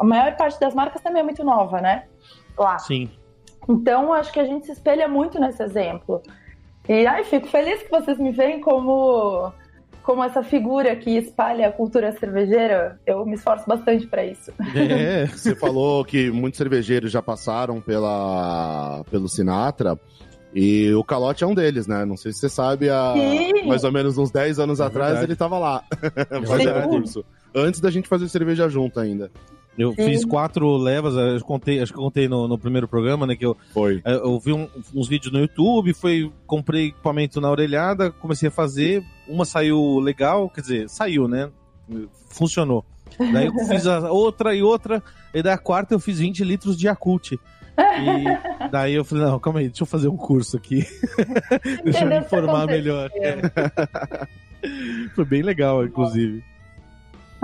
a 0.00 0.02
maior 0.02 0.36
parte 0.36 0.58
das 0.58 0.74
marcas 0.74 1.00
também 1.00 1.20
é 1.20 1.24
muito 1.24 1.44
nova, 1.44 1.80
né? 1.80 2.06
Lá. 2.58 2.80
Sim. 2.80 3.08
Então, 3.68 4.12
acho 4.12 4.32
que 4.32 4.40
a 4.40 4.44
gente 4.44 4.66
se 4.66 4.72
espelha 4.72 5.06
muito 5.06 5.38
nesse 5.38 5.62
exemplo. 5.62 6.20
E 6.88 7.06
ai, 7.06 7.22
fico 7.22 7.46
feliz 7.46 7.80
que 7.80 7.90
vocês 7.90 8.18
me 8.18 8.32
veem 8.32 8.60
como 8.60 9.52
como 10.04 10.22
essa 10.22 10.42
figura 10.42 10.94
que 10.94 11.16
espalha 11.16 11.66
a 11.66 11.72
cultura 11.72 12.12
cervejeira, 12.12 13.00
eu 13.06 13.24
me 13.24 13.34
esforço 13.34 13.64
bastante 13.66 14.06
para 14.06 14.24
isso. 14.24 14.52
É. 14.74 15.26
Você 15.26 15.56
falou 15.56 16.04
que 16.04 16.30
muitos 16.30 16.58
cervejeiros 16.58 17.10
já 17.10 17.22
passaram 17.22 17.80
pela, 17.80 19.02
pelo 19.10 19.28
Sinatra. 19.28 19.98
E 20.54 20.92
o 20.94 21.02
Calote 21.02 21.42
é 21.42 21.46
um 21.46 21.54
deles, 21.54 21.86
né? 21.86 22.04
Não 22.04 22.16
sei 22.16 22.32
se 22.32 22.40
você 22.40 22.48
sabe, 22.48 22.90
há 22.90 23.14
Sim. 23.14 23.66
mais 23.66 23.82
ou 23.82 23.90
menos 23.90 24.18
uns 24.18 24.30
10 24.30 24.58
anos 24.58 24.78
é 24.78 24.84
atrás 24.84 25.22
ele 25.22 25.32
estava 25.32 25.58
lá, 25.58 25.82
fazendo 26.46 26.88
curso. 26.88 27.24
Antes 27.54 27.80
da 27.80 27.90
gente 27.90 28.08
fazer 28.08 28.28
cerveja 28.28 28.68
junto 28.68 29.00
ainda. 29.00 29.30
Eu 29.76 29.92
Sim. 29.92 30.04
fiz 30.04 30.24
quatro 30.24 30.76
levas, 30.76 31.14
eu 31.14 31.44
contei, 31.44 31.80
acho 31.80 31.92
que 31.92 31.98
eu 31.98 32.02
contei 32.02 32.28
no, 32.28 32.46
no 32.46 32.56
primeiro 32.56 32.86
programa, 32.86 33.26
né? 33.26 33.34
Que 33.34 33.44
eu, 33.44 33.56
Foi. 33.72 34.00
É, 34.04 34.14
eu 34.14 34.38
vi 34.38 34.52
um, 34.52 34.68
uns 34.94 35.08
vídeos 35.08 35.32
no 35.32 35.40
YouTube, 35.40 35.92
foi, 35.92 36.30
comprei 36.46 36.86
equipamento 36.86 37.40
na 37.40 37.50
orelhada, 37.50 38.10
comecei 38.10 38.48
a 38.48 38.52
fazer, 38.52 39.04
uma 39.26 39.44
saiu 39.44 39.98
legal, 39.98 40.48
quer 40.48 40.60
dizer, 40.60 40.88
saiu, 40.88 41.26
né? 41.26 41.50
Funcionou. 42.28 42.84
Daí 43.18 43.46
eu 43.46 43.52
fiz 43.66 43.86
a 43.86 44.10
outra 44.10 44.54
e 44.54 44.62
outra, 44.62 45.02
e 45.32 45.42
daí 45.42 45.52
a 45.52 45.58
quarta 45.58 45.94
eu 45.94 46.00
fiz 46.00 46.18
20 46.18 46.44
litros 46.44 46.78
de 46.78 46.86
Yakult. 46.86 47.32
E 47.32 48.68
daí 48.70 48.94
eu 48.94 49.04
falei, 49.04 49.24
não, 49.24 49.38
calma 49.38 49.60
aí, 49.60 49.66
deixa 49.66 49.82
eu 49.82 49.86
fazer 49.86 50.08
um 50.08 50.16
curso 50.16 50.56
aqui. 50.56 50.86
deixa 51.84 52.04
eu 52.04 52.08
me 52.08 52.18
informar 52.18 52.66
melhor. 52.66 53.10
Foi 55.14 55.24
bem 55.24 55.42
legal, 55.42 55.84
inclusive. 55.84 56.42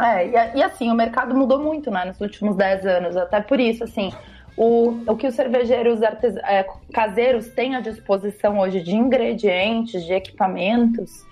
É, 0.02 0.26
e, 0.26 0.58
e, 0.58 0.62
assim, 0.62 0.90
o 0.90 0.94
mercado 0.94 1.34
mudou 1.34 1.58
muito, 1.58 1.90
né, 1.90 2.04
nos 2.04 2.20
últimos 2.20 2.56
10 2.56 2.86
anos. 2.86 3.16
Até 3.16 3.40
por 3.40 3.60
isso, 3.60 3.84
assim, 3.84 4.12
o, 4.56 5.00
o 5.06 5.16
que 5.16 5.26
os 5.26 5.34
cervejeiros 5.34 6.02
artes, 6.02 6.36
é, 6.36 6.66
caseiros 6.92 7.48
têm 7.48 7.76
à 7.76 7.80
disposição 7.80 8.58
hoje 8.58 8.82
de 8.82 8.94
ingredientes, 8.94 10.04
de 10.04 10.12
equipamentos, 10.12 11.24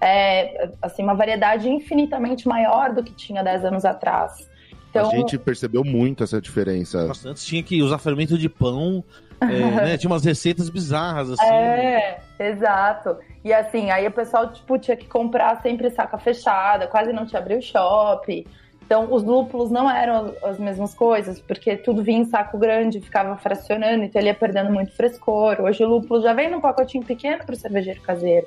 é 0.00 0.70
assim, 0.82 1.02
uma 1.02 1.14
variedade 1.14 1.68
infinitamente 1.68 2.46
maior 2.46 2.94
do 2.94 3.02
que 3.02 3.12
tinha 3.12 3.42
10 3.42 3.64
anos 3.64 3.84
atrás. 3.84 4.48
Então... 4.90 5.10
A 5.10 5.14
gente 5.14 5.38
percebeu 5.38 5.84
muito 5.84 6.22
essa 6.22 6.40
diferença. 6.40 7.06
Nossa, 7.06 7.30
antes 7.30 7.44
tinha 7.44 7.62
que 7.62 7.82
usar 7.82 7.98
fermento 7.98 8.38
de 8.38 8.48
pão, 8.48 9.02
é, 9.40 9.46
né? 9.46 9.98
Tinha 9.98 10.10
umas 10.10 10.24
receitas 10.24 10.68
bizarras, 10.68 11.30
assim. 11.30 11.46
É, 11.46 12.18
exato. 12.38 13.16
E 13.44 13.52
assim, 13.52 13.90
aí 13.90 14.06
o 14.06 14.12
pessoal, 14.12 14.52
tipo, 14.52 14.78
tinha 14.78 14.96
que 14.96 15.06
comprar 15.06 15.60
sempre 15.62 15.90
saca 15.90 16.18
fechada, 16.18 16.86
quase 16.86 17.12
não 17.12 17.26
tinha 17.26 17.40
abriu 17.40 17.60
shopping. 17.60 18.44
Então, 18.86 19.12
os 19.12 19.24
lúpulos 19.24 19.68
não 19.68 19.90
eram 19.90 20.32
as 20.44 20.60
mesmas 20.60 20.94
coisas, 20.94 21.40
porque 21.40 21.76
tudo 21.76 22.04
vinha 22.04 22.20
em 22.20 22.24
saco 22.24 22.56
grande, 22.56 23.00
ficava 23.00 23.36
fracionando, 23.36 24.04
então 24.04 24.20
ele 24.20 24.28
ia 24.28 24.34
perdendo 24.34 24.72
muito 24.72 24.92
frescor. 24.92 25.60
Hoje 25.60 25.84
o 25.84 25.88
lúpulo 25.88 26.22
já 26.22 26.32
vem 26.32 26.48
num 26.48 26.60
pacotinho 26.60 27.04
pequeno 27.04 27.44
para 27.44 27.54
o 27.54 27.58
cervejeiro 27.58 28.00
caseiro. 28.00 28.46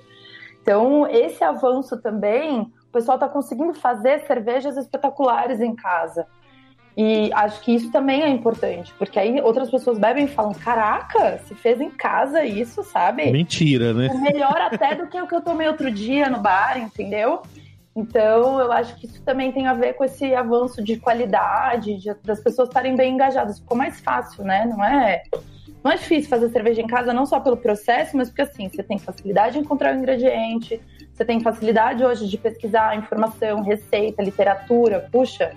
Então, 0.62 1.06
esse 1.08 1.44
avanço 1.44 1.98
também, 1.98 2.62
o 2.62 2.92
pessoal 2.92 3.18
está 3.18 3.28
conseguindo 3.28 3.74
fazer 3.74 4.26
cervejas 4.28 4.78
espetaculares 4.78 5.60
em 5.60 5.76
casa. 5.76 6.26
E 7.02 7.32
acho 7.32 7.62
que 7.62 7.74
isso 7.74 7.90
também 7.94 8.24
é 8.24 8.28
importante, 8.28 8.94
porque 9.00 9.18
aí 9.18 9.40
outras 9.40 9.72
pessoas 9.72 9.98
bebem 9.98 10.26
e 10.26 10.28
falam: 10.28 10.52
Caraca, 10.54 11.38
se 11.46 11.56
fez 11.56 11.80
em 11.80 11.90
casa 11.90 12.44
isso, 12.44 12.84
sabe? 12.84 13.32
Mentira, 13.32 13.94
né? 13.94 14.10
Melhor 14.16 14.60
até 14.60 14.96
do 14.96 15.08
que 15.08 15.18
o 15.22 15.26
que 15.26 15.34
eu 15.34 15.40
tomei 15.40 15.66
outro 15.70 15.90
dia 15.90 16.30
no 16.30 16.42
bar, 16.42 16.78
entendeu? 16.78 17.42
Então, 17.96 18.60
eu 18.60 18.70
acho 18.74 18.98
que 18.98 19.06
isso 19.06 19.22
também 19.24 19.50
tem 19.54 19.66
a 19.66 19.74
ver 19.74 19.94
com 19.94 20.04
esse 20.04 20.36
avanço 20.36 20.84
de 20.84 20.98
qualidade, 20.98 21.96
de, 21.96 22.14
das 22.22 22.42
pessoas 22.42 22.68
estarem 22.68 22.98
bem 22.98 23.14
engajadas. 23.14 23.60
Ficou 23.60 23.78
mais 23.78 24.02
fácil, 24.02 24.44
né? 24.44 24.66
Não 24.66 24.84
é, 24.84 25.24
não 25.82 25.92
é 25.92 25.96
difícil 25.96 26.30
fazer 26.30 26.50
cerveja 26.50 26.82
em 26.82 26.88
casa, 26.88 27.14
não 27.14 27.26
só 27.26 27.40
pelo 27.40 27.56
processo, 27.56 28.18
mas 28.18 28.28
porque 28.28 28.42
assim, 28.42 28.68
você 28.68 28.84
tem 28.84 28.98
facilidade 28.98 29.54
de 29.54 29.60
encontrar 29.60 29.96
o 29.96 29.98
ingrediente, 29.98 30.82
você 31.14 31.24
tem 31.24 31.40
facilidade 31.40 32.04
hoje 32.04 32.28
de 32.28 32.38
pesquisar 32.38 32.98
informação, 32.98 33.62
receita, 33.62 34.22
literatura. 34.22 35.08
Puxa, 35.10 35.56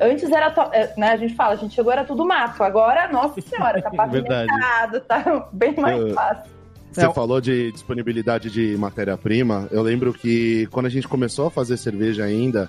Antes 0.00 0.30
era, 0.30 0.52
é, 0.72 0.92
né, 0.98 1.10
a 1.10 1.16
gente 1.16 1.34
fala, 1.34 1.54
a 1.54 1.56
gente 1.56 1.74
chegou, 1.74 1.92
era 1.92 2.04
tudo 2.04 2.24
mato. 2.24 2.62
Agora, 2.62 3.08
nossa 3.12 3.40
senhora, 3.40 3.80
tá 3.80 3.90
pavimentado, 3.94 5.00
tá 5.00 5.48
bem 5.52 5.74
mais 5.76 6.12
fácil. 6.12 6.50
Você 6.92 7.06
é. 7.06 7.12
falou 7.12 7.40
de 7.40 7.72
disponibilidade 7.72 8.50
de 8.50 8.76
matéria-prima. 8.76 9.66
Eu 9.70 9.82
lembro 9.82 10.12
que 10.12 10.66
quando 10.70 10.86
a 10.86 10.90
gente 10.90 11.08
começou 11.08 11.46
a 11.46 11.50
fazer 11.50 11.78
cerveja 11.78 12.24
ainda, 12.24 12.68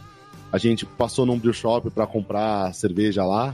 a 0.52 0.58
gente 0.58 0.86
passou 0.86 1.26
num 1.26 1.38
brew 1.38 1.52
shop 1.52 1.90
para 1.90 2.08
comprar 2.08 2.74
cerveja 2.74 3.26
lá, 3.26 3.54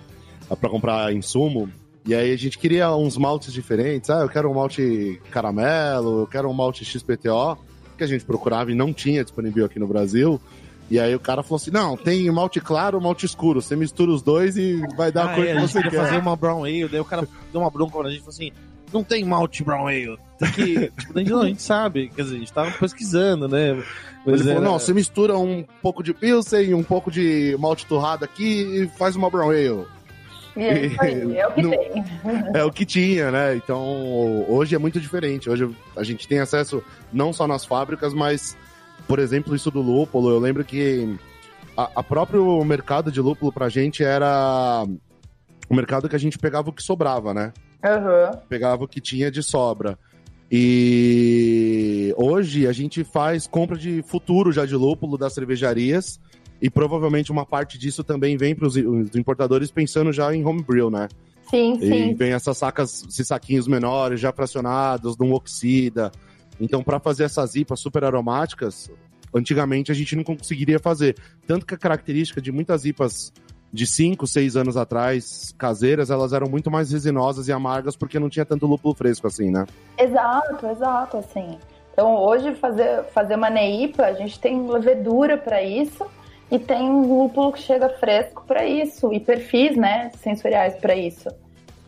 para 0.60 0.70
comprar 0.70 1.12
insumo. 1.12 1.70
E 2.06 2.14
aí 2.14 2.32
a 2.32 2.38
gente 2.38 2.58
queria 2.58 2.94
uns 2.94 3.18
maltes 3.18 3.52
diferentes. 3.52 4.10
Ah, 4.10 4.20
eu 4.20 4.30
quero 4.30 4.50
um 4.50 4.54
malte 4.54 5.20
caramelo, 5.32 6.22
eu 6.22 6.28
quero 6.28 6.50
um 6.50 6.54
malte 6.54 6.86
XPTO, 6.86 7.58
que 7.98 8.04
a 8.04 8.08
gente 8.08 8.24
procurava 8.24 8.72
e 8.72 8.76
não 8.76 8.94
tinha 8.94 9.24
disponível 9.24 9.66
aqui 9.66 9.80
no 9.80 9.88
Brasil. 9.88 10.40
E 10.90 11.00
aí 11.00 11.14
o 11.14 11.20
cara 11.20 11.44
falou 11.44 11.58
assim: 11.58 11.72
não, 11.72 11.96
tem 11.96 12.30
malte 12.32 12.60
claro 12.60 13.00
malte 13.00 13.26
escuro. 13.26 13.62
Você 13.62 13.76
mistura 13.76 14.12
os 14.12 14.22
dois 14.22 14.58
e 14.58 14.82
vai 14.96 15.12
dar 15.12 15.28
ah, 15.28 15.32
a 15.32 15.36
cor 15.36 15.46
é, 15.46 15.54
que 15.54 15.62
você 15.62 15.82
quer. 15.84 15.92
fazer 15.92 16.18
uma 16.18 16.36
brown 16.36 16.64
ale, 16.64 16.88
daí 16.88 17.00
o 17.00 17.06
cara 17.06 17.28
deu 17.52 17.62
uma 17.62 17.70
bronca 17.70 17.98
pra 17.98 18.10
gente 18.10 18.18
e 18.18 18.24
falou 18.24 18.34
assim: 18.34 18.52
não 18.92 19.04
tem 19.04 19.24
malte 19.24 19.64
brown 19.64 19.88
ale. 19.88 20.18
Tem 20.40 20.52
que. 20.52 20.92
tipo, 20.98 21.18
a, 21.18 21.20
gente, 21.20 21.32
não, 21.32 21.42
a 21.42 21.48
gente 21.48 21.62
sabe, 21.62 22.10
quer 22.10 22.24
dizer, 22.24 22.36
a 22.36 22.40
gente 22.40 22.54
tava 22.54 22.72
pesquisando, 22.72 23.48
né? 23.48 23.84
Mas 24.26 24.42
ele 24.42 24.50
era... 24.50 24.60
falou: 24.60 24.72
não, 24.72 24.80
você 24.80 24.94
mistura 24.94 25.38
um 25.38 25.64
pouco 25.82 26.02
de 26.02 26.14
pilsen, 26.14 26.74
um 26.74 26.84
pouco 26.84 27.12
de 27.12 27.56
malte 27.60 27.86
torrado 27.86 28.26
aqui 28.26 28.62
e 28.62 28.88
faz 28.98 29.16
uma 29.16 29.30
brown 29.30 29.52
ale. 29.52 29.86
E 30.58 30.64
é, 30.64 30.92
aí, 31.00 31.38
é 31.38 31.48
o 31.48 31.52
que 31.52 31.62
tem. 31.62 32.06
É 32.54 32.64
o 32.64 32.72
que 32.72 32.86
tinha, 32.86 33.32
né? 33.32 33.56
Então, 33.56 34.46
hoje 34.50 34.76
é 34.76 34.80
muito 34.80 35.00
diferente. 35.00 35.50
Hoje 35.50 35.70
a 35.96 36.04
gente 36.04 36.28
tem 36.28 36.40
acesso 36.40 36.84
não 37.14 37.32
só 37.32 37.48
nas 37.48 37.64
fábricas, 37.64 38.14
mas 38.14 38.58
por 39.10 39.18
exemplo, 39.18 39.56
isso 39.56 39.72
do 39.72 39.82
lúpulo, 39.82 40.30
eu 40.30 40.38
lembro 40.38 40.64
que 40.64 41.18
a, 41.76 41.90
a 41.96 42.04
próprio 42.04 42.64
mercado 42.64 43.12
de 43.12 43.20
lúpulo 43.20 43.52
pra 43.52 43.68
gente 43.68 44.04
era 44.04 44.86
o 45.68 45.74
mercado 45.74 46.08
que 46.08 46.16
a 46.16 46.20
gente 46.20 46.38
pegava 46.38 46.70
o 46.70 46.74
que 46.74 46.84
sobrava, 46.84 47.34
né? 47.34 47.52
Uhum. 47.84 48.40
Pegava 48.48 48.84
o 48.84 48.88
que 48.88 49.02
tinha 49.02 49.32
de 49.32 49.42
sobra. 49.42 49.98
E 50.52 52.14
hoje 52.18 52.68
a 52.68 52.72
gente 52.72 53.04
faz 53.04 53.48
compra 53.48 53.76
de 53.76 54.04
futuro 54.04 54.52
já 54.52 54.64
de 54.64 54.76
lúpulo 54.76 55.18
das 55.18 55.34
cervejarias 55.34 56.20
e 56.62 56.70
provavelmente 56.70 57.32
uma 57.32 57.48
parte 57.48 57.80
disso 57.80 58.04
também 58.04 58.38
vem 58.38 58.54
para 58.54 58.68
os 58.68 58.78
importadores 58.78 59.72
pensando 59.72 60.14
já 60.14 60.36
em 60.36 60.46
homebrew, 60.46 60.92
né? 60.92 61.08
Sim, 61.50 61.80
sim. 61.80 62.12
E 62.12 62.14
vem 62.14 62.34
essas 62.34 62.60
sacas, 62.60 63.04
esses 63.10 63.28
saquinhos 63.28 63.68
menores, 63.68 64.20
já 64.20 64.32
fracionados, 64.32 65.18
não 65.18 65.32
oxida. 65.32 66.12
Então, 66.60 66.84
para 66.84 67.00
fazer 67.00 67.24
essas 67.24 67.56
IPAs 67.56 67.80
super 67.80 68.04
aromáticas, 68.04 68.92
antigamente 69.34 69.92
a 69.92 69.96
gente 69.96 70.16
não 70.16 70.24
conseguiria 70.24 70.80
fazer. 70.80 71.16
Tanto 71.48 71.66
que 71.66 71.74
a 71.74 71.78
característica 71.78 72.42
de 72.42 72.52
muitas 72.52 72.86
IPAs 72.86 73.32
de 73.72 73.86
5, 73.86 74.26
6 74.26 74.56
anos 74.56 74.78
atrás, 74.78 75.54
caseiras, 75.58 76.10
elas 76.10 76.34
eram 76.34 76.50
muito 76.50 76.72
mais 76.72 76.92
resinosas 76.92 77.48
e 77.48 77.52
amargas 77.52 77.96
porque 77.96 78.20
não 78.20 78.30
tinha 78.30 78.46
tanto 78.46 78.66
lúpulo 78.66 78.96
fresco 78.96 79.28
assim, 79.28 79.52
né? 79.52 79.66
Exato, 79.98 80.66
exato, 80.68 81.18
assim. 81.18 81.58
Então, 81.94 82.16
hoje, 82.16 82.56
fazer, 82.56 83.04
fazer 83.14 83.36
uma 83.36 83.50
NEIPA, 83.50 84.06
a 84.06 84.14
gente 84.14 84.40
tem 84.40 84.68
levedura 84.68 85.38
para 85.38 85.62
isso 85.62 86.06
e 86.52 86.58
tem 86.58 86.90
um 86.90 87.02
lúpulo 87.02 87.52
que 87.52 87.60
chega 87.60 87.90
fresco 87.90 88.44
para 88.48 88.66
isso 88.66 89.14
e 89.14 89.20
perfis, 89.20 89.78
né, 89.78 90.10
sensoriais 90.18 90.76
para 90.76 90.96
isso. 90.96 91.30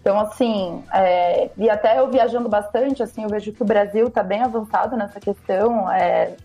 Então, 0.01 0.19
assim, 0.19 0.83
é, 0.91 1.51
e 1.55 1.69
até 1.69 1.99
eu 1.99 2.09
viajando 2.09 2.49
bastante, 2.49 3.03
assim, 3.03 3.21
eu 3.23 3.29
vejo 3.29 3.53
que 3.53 3.61
o 3.61 3.65
Brasil 3.65 4.07
está 4.07 4.23
bem 4.23 4.41
avançado 4.41 4.97
nessa 4.97 5.19
questão, 5.19 5.89
é, 5.91 6.35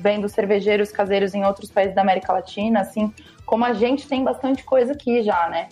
vendo 0.00 0.28
cervejeiros 0.28 0.90
caseiros 0.90 1.32
em 1.32 1.44
outros 1.44 1.70
países 1.70 1.94
da 1.94 2.02
América 2.02 2.32
Latina, 2.32 2.80
assim, 2.80 3.14
como 3.46 3.64
a 3.64 3.72
gente 3.72 4.08
tem 4.08 4.24
bastante 4.24 4.64
coisa 4.64 4.92
aqui 4.92 5.22
já, 5.22 5.48
né? 5.48 5.68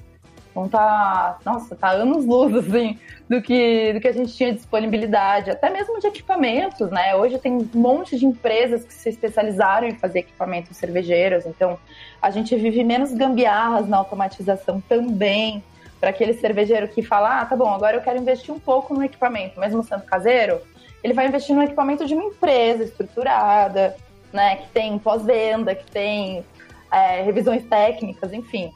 Então 0.52 0.68
tá, 0.68 1.38
nossa, 1.44 1.74
tá 1.74 1.90
anos 1.90 2.24
luz, 2.24 2.54
assim, 2.64 2.96
do 3.28 3.42
que, 3.42 3.92
do 3.94 4.00
que 4.00 4.06
a 4.06 4.12
gente 4.12 4.32
tinha 4.34 4.52
disponibilidade, 4.52 5.50
até 5.50 5.68
mesmo 5.68 5.98
de 5.98 6.06
equipamentos, 6.06 6.90
né? 6.90 7.16
Hoje 7.16 7.38
tem 7.38 7.54
um 7.54 7.68
monte 7.74 8.16
de 8.16 8.24
empresas 8.24 8.84
que 8.84 8.94
se 8.94 9.08
especializaram 9.08 9.88
em 9.88 9.96
fazer 9.96 10.20
equipamentos 10.20 10.76
cervejeiros, 10.76 11.44
então 11.44 11.76
a 12.20 12.30
gente 12.30 12.54
vive 12.54 12.84
menos 12.84 13.12
gambiarras 13.12 13.88
na 13.88 13.96
automatização 13.96 14.80
também, 14.80 15.64
para 16.02 16.10
aquele 16.10 16.34
cervejeiro 16.34 16.88
que 16.88 17.00
fala, 17.00 17.42
ah, 17.42 17.46
tá 17.46 17.54
bom, 17.54 17.72
agora 17.72 17.96
eu 17.96 18.00
quero 18.00 18.18
investir 18.18 18.52
um 18.52 18.58
pouco 18.58 18.92
no 18.92 19.04
equipamento, 19.04 19.60
mesmo 19.60 19.84
sendo 19.84 20.02
caseiro, 20.02 20.60
ele 21.00 21.14
vai 21.14 21.28
investir 21.28 21.54
no 21.54 21.62
equipamento 21.62 22.04
de 22.04 22.12
uma 22.12 22.24
empresa 22.24 22.82
estruturada, 22.82 23.94
né, 24.32 24.56
que 24.56 24.68
tem 24.70 24.98
pós-venda, 24.98 25.76
que 25.76 25.88
tem 25.88 26.44
é, 26.90 27.22
revisões 27.22 27.64
técnicas, 27.66 28.32
enfim. 28.32 28.72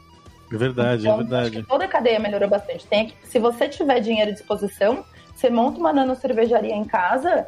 É 0.53 0.57
verdade, 0.57 1.09
é 1.09 1.11
então, 1.11 1.15
é 1.15 1.17
verdade. 1.25 1.63
toda 1.65 1.85
a 1.85 1.89
cadeia 1.89 2.21
melhorou 2.21 2.49
bastante. 2.49 2.87
Tem 2.87 3.09
que, 3.09 3.27
se 3.27 3.41
você 3.41 3.69
tiver 3.69 3.99
dinheiro 3.99 4.31
à 4.31 4.33
disposição, 4.33 5.05
você 5.35 5.51
monta 5.51 5.81
uma 5.81 5.93
nano 5.93 6.15
cervejaria 6.15 6.77
em 6.77 6.85
casa 6.85 7.45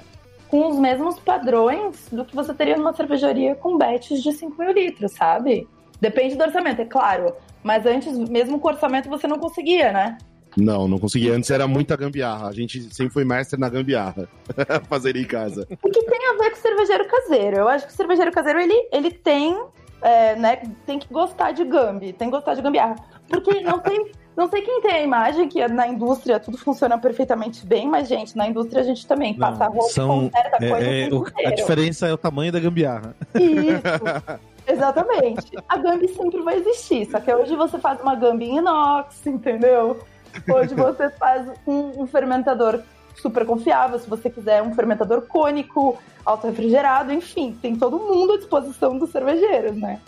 com 0.49 0.67
os 0.67 0.77
mesmos 0.77 1.21
padrões 1.21 2.09
do 2.11 2.25
que 2.25 2.35
você 2.35 2.53
teria 2.53 2.77
numa 2.77 2.93
cervejaria 2.95 3.55
com 3.55 3.79
bets 3.79 4.25
de 4.25 4.33
5 4.33 4.61
mil 4.61 4.73
litros, 4.73 5.13
sabe? 5.13 5.69
Depende 6.01 6.35
do 6.35 6.43
orçamento, 6.43 6.83
é 6.83 6.85
claro. 6.85 7.33
Mas 7.69 7.85
antes, 7.85 8.17
mesmo 8.17 8.59
com 8.59 8.69
orçamento, 8.69 9.11
você 9.11 9.27
não 9.27 9.39
conseguia, 9.39 9.93
né? 9.93 10.17
Não, 10.57 10.89
não 10.89 10.99
consegui. 10.99 11.29
Antes 11.29 11.51
era 11.51 11.69
muita 11.69 11.95
gambiarra. 11.99 12.49
A 12.49 12.53
gente 12.53 12.83
sempre 12.95 13.13
foi 13.13 13.27
mestre 13.27 13.61
na 13.61 13.69
gambiarra. 13.69 14.27
Fazer 14.89 15.15
em 15.17 15.27
casa. 15.27 15.69
O 15.83 15.91
que 15.91 16.03
tem 16.03 16.29
a 16.29 16.33
ver 16.33 16.51
com 16.53 16.57
o 16.57 16.63
cervejeiro 16.63 17.07
caseiro? 17.07 17.57
Eu 17.59 17.69
acho 17.69 17.87
que 17.87 17.93
o 17.93 17.95
cervejeiro 17.95 18.33
caseiro, 18.33 18.59
ele, 18.59 18.89
ele 18.91 19.11
tem, 19.11 19.55
é, 20.01 20.35
né, 20.37 20.63
tem 20.87 20.99
que 20.99 21.13
gostar 21.13 21.53
de 21.53 21.63
gambi, 21.63 22.15
tem 22.15 22.31
que 22.31 22.37
gostar 22.37 22.55
de 22.55 22.63
gambiarra. 22.63 22.97
Porque 23.29 23.61
não 23.61 23.81
tem... 23.81 24.13
Não 24.35 24.49
sei 24.49 24.63
quem 24.63 24.81
tem 24.81 24.93
a 24.93 25.03
imagem 25.03 25.47
que 25.47 25.67
na 25.69 25.89
indústria 25.89 26.41
tudo 26.41 26.57
funciona 26.57 26.97
perfeitamente 26.97 27.67
bem, 27.67 27.87
mas, 27.87 28.09
gente, 28.09 28.35
na 28.35 28.49
indústria 28.49 28.81
a 28.81 28.85
gente 28.85 29.05
também 29.05 29.37
Não, 29.37 29.41
passa 29.41 29.67
roupa, 29.67 29.89
são, 29.93 30.31
conserta 30.31 30.65
é, 30.65 30.71
coisa 30.71 30.87
é, 30.87 31.09
o 31.13 31.49
a 31.49 31.51
diferença 31.51 32.07
é 32.07 32.15
o 32.15 32.17
tamanho 32.17 32.53
da 32.53 32.61
gambiarra. 32.61 33.17
Isso, 33.35 34.41
exatamente. 34.69 35.53
A 35.69 35.77
Gambi 35.77 36.09
sempre 36.09 36.43
vai 36.43 36.57
existir, 36.57 37.07
só 37.11 37.19
que 37.21 37.33
hoje 37.33 37.57
você 37.57 37.79
faz 37.79 38.01
uma 38.01 38.15
Gambi 38.15 38.45
em 38.45 38.59
inox, 38.59 39.27
entendeu? 39.27 40.01
Hoje 40.49 40.75
você 40.75 41.11
faz 41.11 41.49
um, 41.67 42.03
um 42.03 42.07
fermentador 42.07 42.81
super 43.17 43.45
confiável, 43.45 43.99
se 43.99 44.09
você 44.09 44.31
quiser 44.31 44.63
um 44.63 44.75
fermentador 44.75 45.23
cônico, 45.23 45.99
auto-refrigerado, 46.25 47.13
enfim, 47.13 47.57
tem 47.61 47.75
todo 47.75 47.99
mundo 47.99 48.35
à 48.35 48.37
disposição 48.37 48.97
dos 48.97 49.11
cervejeiros, 49.11 49.77
né? 49.77 50.01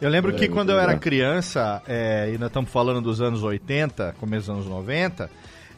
Eu 0.00 0.10
lembro 0.10 0.30
É, 0.30 0.34
que 0.34 0.40
muito 0.40 0.52
quando 0.52 0.70
eu 0.70 0.78
era 0.78 0.96
criança, 0.98 1.82
é, 1.88 2.30
e 2.34 2.38
nós 2.38 2.48
estamos 2.48 2.70
falando 2.70 3.00
dos 3.00 3.22
anos 3.22 3.42
80, 3.42 4.14
começo 4.20 4.48
dos 4.52 4.56
anos 4.56 4.66
90, 4.68 5.30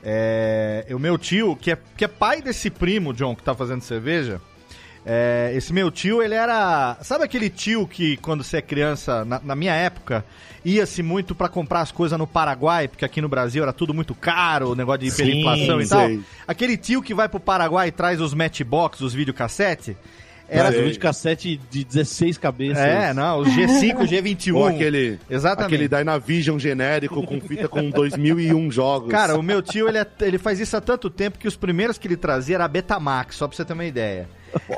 é, 0.02 0.86
o 0.90 0.98
meu 0.98 1.16
tio, 1.16 1.54
que 1.54 1.70
é, 1.70 1.78
que 1.96 2.04
é 2.04 2.08
pai 2.08 2.42
desse 2.42 2.70
primo, 2.70 3.12
John, 3.12 3.36
que 3.36 3.42
tá 3.42 3.54
fazendo 3.54 3.82
cerveja, 3.82 4.40
é, 5.10 5.52
esse 5.54 5.72
meu 5.72 5.90
tio, 5.90 6.22
ele 6.22 6.34
era. 6.34 6.98
Sabe 7.00 7.24
aquele 7.24 7.48
tio 7.48 7.86
que, 7.86 8.18
quando 8.18 8.44
você 8.44 8.58
é 8.58 8.62
criança, 8.62 9.24
na, 9.24 9.40
na 9.42 9.56
minha 9.56 9.72
época, 9.72 10.22
ia-se 10.62 11.02
muito 11.02 11.34
pra 11.34 11.48
comprar 11.48 11.80
as 11.80 11.90
coisas 11.90 12.18
no 12.18 12.26
Paraguai, 12.26 12.86
porque 12.88 13.06
aqui 13.06 13.22
no 13.22 13.28
Brasil 13.28 13.62
era 13.62 13.72
tudo 13.72 13.94
muito 13.94 14.14
caro, 14.14 14.72
o 14.72 14.74
negócio 14.74 15.00
de 15.00 15.06
hiperinflação 15.06 15.80
Sim, 15.80 15.86
e 15.86 15.88
tal. 15.88 16.06
sei. 16.06 16.20
Aquele 16.46 16.76
tio 16.76 17.00
que 17.00 17.14
vai 17.14 17.26
pro 17.26 17.40
Paraguai 17.40 17.88
e 17.88 17.90
traz 17.90 18.20
os 18.20 18.34
matchbox, 18.34 19.00
os 19.00 19.14
videocassete. 19.14 19.96
Era 20.48 20.70
um 20.70 20.90
de 20.90 20.98
cassete 20.98 21.60
de 21.70 21.84
16 21.84 22.38
cabeças. 22.38 22.78
É, 22.82 23.12
não, 23.12 23.40
os 23.40 23.48
G5, 23.48 24.06
G21. 24.08 24.54
Ou 24.54 24.66
aquele, 24.66 25.18
Exatamente. 25.28 25.74
aquele 25.74 25.88
Dynavision 25.88 26.58
genérico 26.58 27.22
com 27.26 27.38
fita 27.40 27.68
com 27.68 27.90
2001 27.90 28.70
jogos. 28.72 29.10
Cara, 29.10 29.38
o 29.38 29.42
meu 29.42 29.60
tio, 29.60 29.88
ele, 29.88 29.98
é- 29.98 30.06
ele 30.22 30.38
faz 30.38 30.58
isso 30.58 30.74
há 30.76 30.80
tanto 30.80 31.10
tempo 31.10 31.38
que 31.38 31.46
os 31.46 31.54
primeiros 31.56 31.98
que 31.98 32.08
ele 32.08 32.16
trazia 32.16 32.54
era 32.56 32.64
a 32.64 32.68
Betamax, 32.68 33.36
só 33.36 33.46
pra 33.46 33.56
você 33.56 33.64
ter 33.64 33.74
uma 33.74 33.84
ideia. 33.84 34.28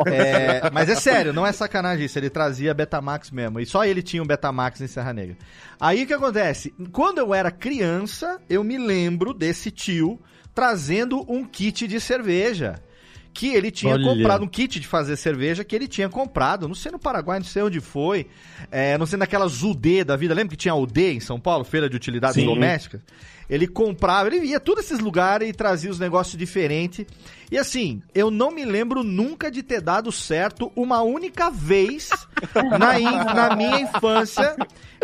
É, 0.06 0.68
mas 0.72 0.88
é 0.88 0.96
sério, 0.96 1.32
não 1.32 1.46
é 1.46 1.52
sacanagem 1.52 2.04
isso, 2.06 2.18
ele 2.18 2.28
trazia 2.28 2.74
Betamax 2.74 3.30
mesmo. 3.30 3.60
E 3.60 3.66
só 3.66 3.84
ele 3.84 4.02
tinha 4.02 4.20
um 4.22 4.26
Betamax 4.26 4.80
em 4.80 4.88
Serra 4.88 5.12
Negra. 5.12 5.36
Aí 5.78 6.02
o 6.02 6.06
que 6.08 6.12
acontece? 6.14 6.74
Quando 6.90 7.18
eu 7.18 7.32
era 7.32 7.50
criança, 7.52 8.40
eu 8.50 8.64
me 8.64 8.76
lembro 8.76 9.32
desse 9.32 9.70
tio 9.70 10.20
trazendo 10.52 11.24
um 11.32 11.44
kit 11.44 11.86
de 11.86 12.00
cerveja. 12.00 12.82
Que 13.32 13.54
ele 13.54 13.70
tinha 13.70 13.94
Olha. 13.94 14.04
comprado, 14.04 14.44
um 14.44 14.48
kit 14.48 14.80
de 14.80 14.86
fazer 14.86 15.16
cerveja 15.16 15.62
que 15.64 15.74
ele 15.76 15.86
tinha 15.86 16.08
comprado, 16.08 16.66
não 16.66 16.74
sei 16.74 16.90
no 16.90 16.98
Paraguai, 16.98 17.38
não 17.38 17.46
sei 17.46 17.62
onde 17.62 17.80
foi, 17.80 18.26
é, 18.70 18.98
não 18.98 19.06
sei 19.06 19.18
naquelas 19.18 19.62
UD 19.62 20.02
da 20.04 20.16
vida, 20.16 20.34
lembra 20.34 20.50
que 20.50 20.56
tinha 20.56 20.74
UD 20.74 21.12
em 21.12 21.20
São 21.20 21.38
Paulo, 21.38 21.64
Feira 21.64 21.88
de 21.88 21.94
Utilidades 21.96 22.34
Sim. 22.34 22.46
Domésticas? 22.46 23.00
Ele 23.48 23.66
comprava, 23.66 24.28
ele 24.28 24.46
ia 24.46 24.60
todos 24.60 24.84
esses 24.84 25.00
lugares 25.00 25.48
e 25.48 25.52
trazia 25.52 25.90
os 25.90 25.98
negócios 25.98 26.36
diferentes. 26.36 27.04
E 27.50 27.58
assim, 27.58 28.00
eu 28.14 28.30
não 28.30 28.52
me 28.52 28.64
lembro 28.64 29.02
nunca 29.02 29.50
de 29.50 29.60
ter 29.60 29.80
dado 29.80 30.12
certo 30.12 30.70
uma 30.76 31.02
única 31.02 31.50
vez 31.50 32.10
na, 32.78 33.00
in- 33.00 33.04
na 33.34 33.56
minha 33.56 33.80
infância 33.80 34.54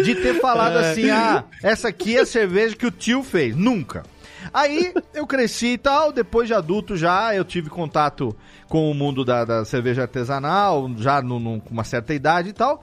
de 0.01 0.15
ter 0.15 0.41
falado 0.41 0.77
assim: 0.77 1.11
ah, 1.11 1.45
essa 1.61 1.89
aqui 1.89 2.17
é 2.17 2.21
a 2.21 2.27
cerveja 2.27 2.77
que 2.77 2.87
o 2.87 2.91
tio 2.93 3.25
fez. 3.25 3.57
Nunca. 3.57 4.05
Aí 4.53 4.93
eu 5.15 5.27
cresci 5.27 5.75
e 5.75 5.79
tal, 5.79 6.13
depois 6.13 6.49
de 6.49 6.55
adulto 6.55 6.97
já 6.97 7.35
eu 7.35 7.45
tive 7.45 7.71
contato 7.71 8.37
com 8.69 8.91
o 8.91 8.95
mundo 8.95 9.25
da, 9.25 9.45
da 9.45 9.65
cerveja 9.65 10.03
artesanal, 10.03 10.91
já 10.99 11.23
com 11.23 11.61
uma 11.71 11.85
certa 11.85 12.15
idade 12.15 12.51
e 12.51 12.53
tal. 12.53 12.83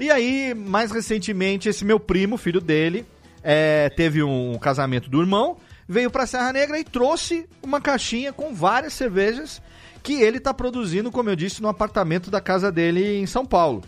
E 0.00 0.10
aí, 0.10 0.54
mais 0.54 0.90
recentemente, 0.90 1.68
esse 1.68 1.84
meu 1.84 2.00
primo, 2.00 2.36
filho 2.36 2.60
dele, 2.60 3.06
é, 3.42 3.90
teve 3.90 4.22
um 4.22 4.58
casamento 4.58 5.08
do 5.08 5.20
irmão, 5.20 5.56
veio 5.88 6.10
pra 6.10 6.26
Serra 6.26 6.52
Negra 6.52 6.78
e 6.78 6.84
trouxe 6.84 7.46
uma 7.62 7.80
caixinha 7.80 8.32
com 8.32 8.54
várias 8.54 8.94
cervejas 8.94 9.62
que 10.02 10.14
ele 10.14 10.40
tá 10.40 10.52
produzindo, 10.52 11.12
como 11.12 11.30
eu 11.30 11.36
disse, 11.36 11.62
no 11.62 11.68
apartamento 11.68 12.30
da 12.30 12.40
casa 12.40 12.72
dele 12.72 13.18
em 13.18 13.26
São 13.26 13.46
Paulo. 13.46 13.84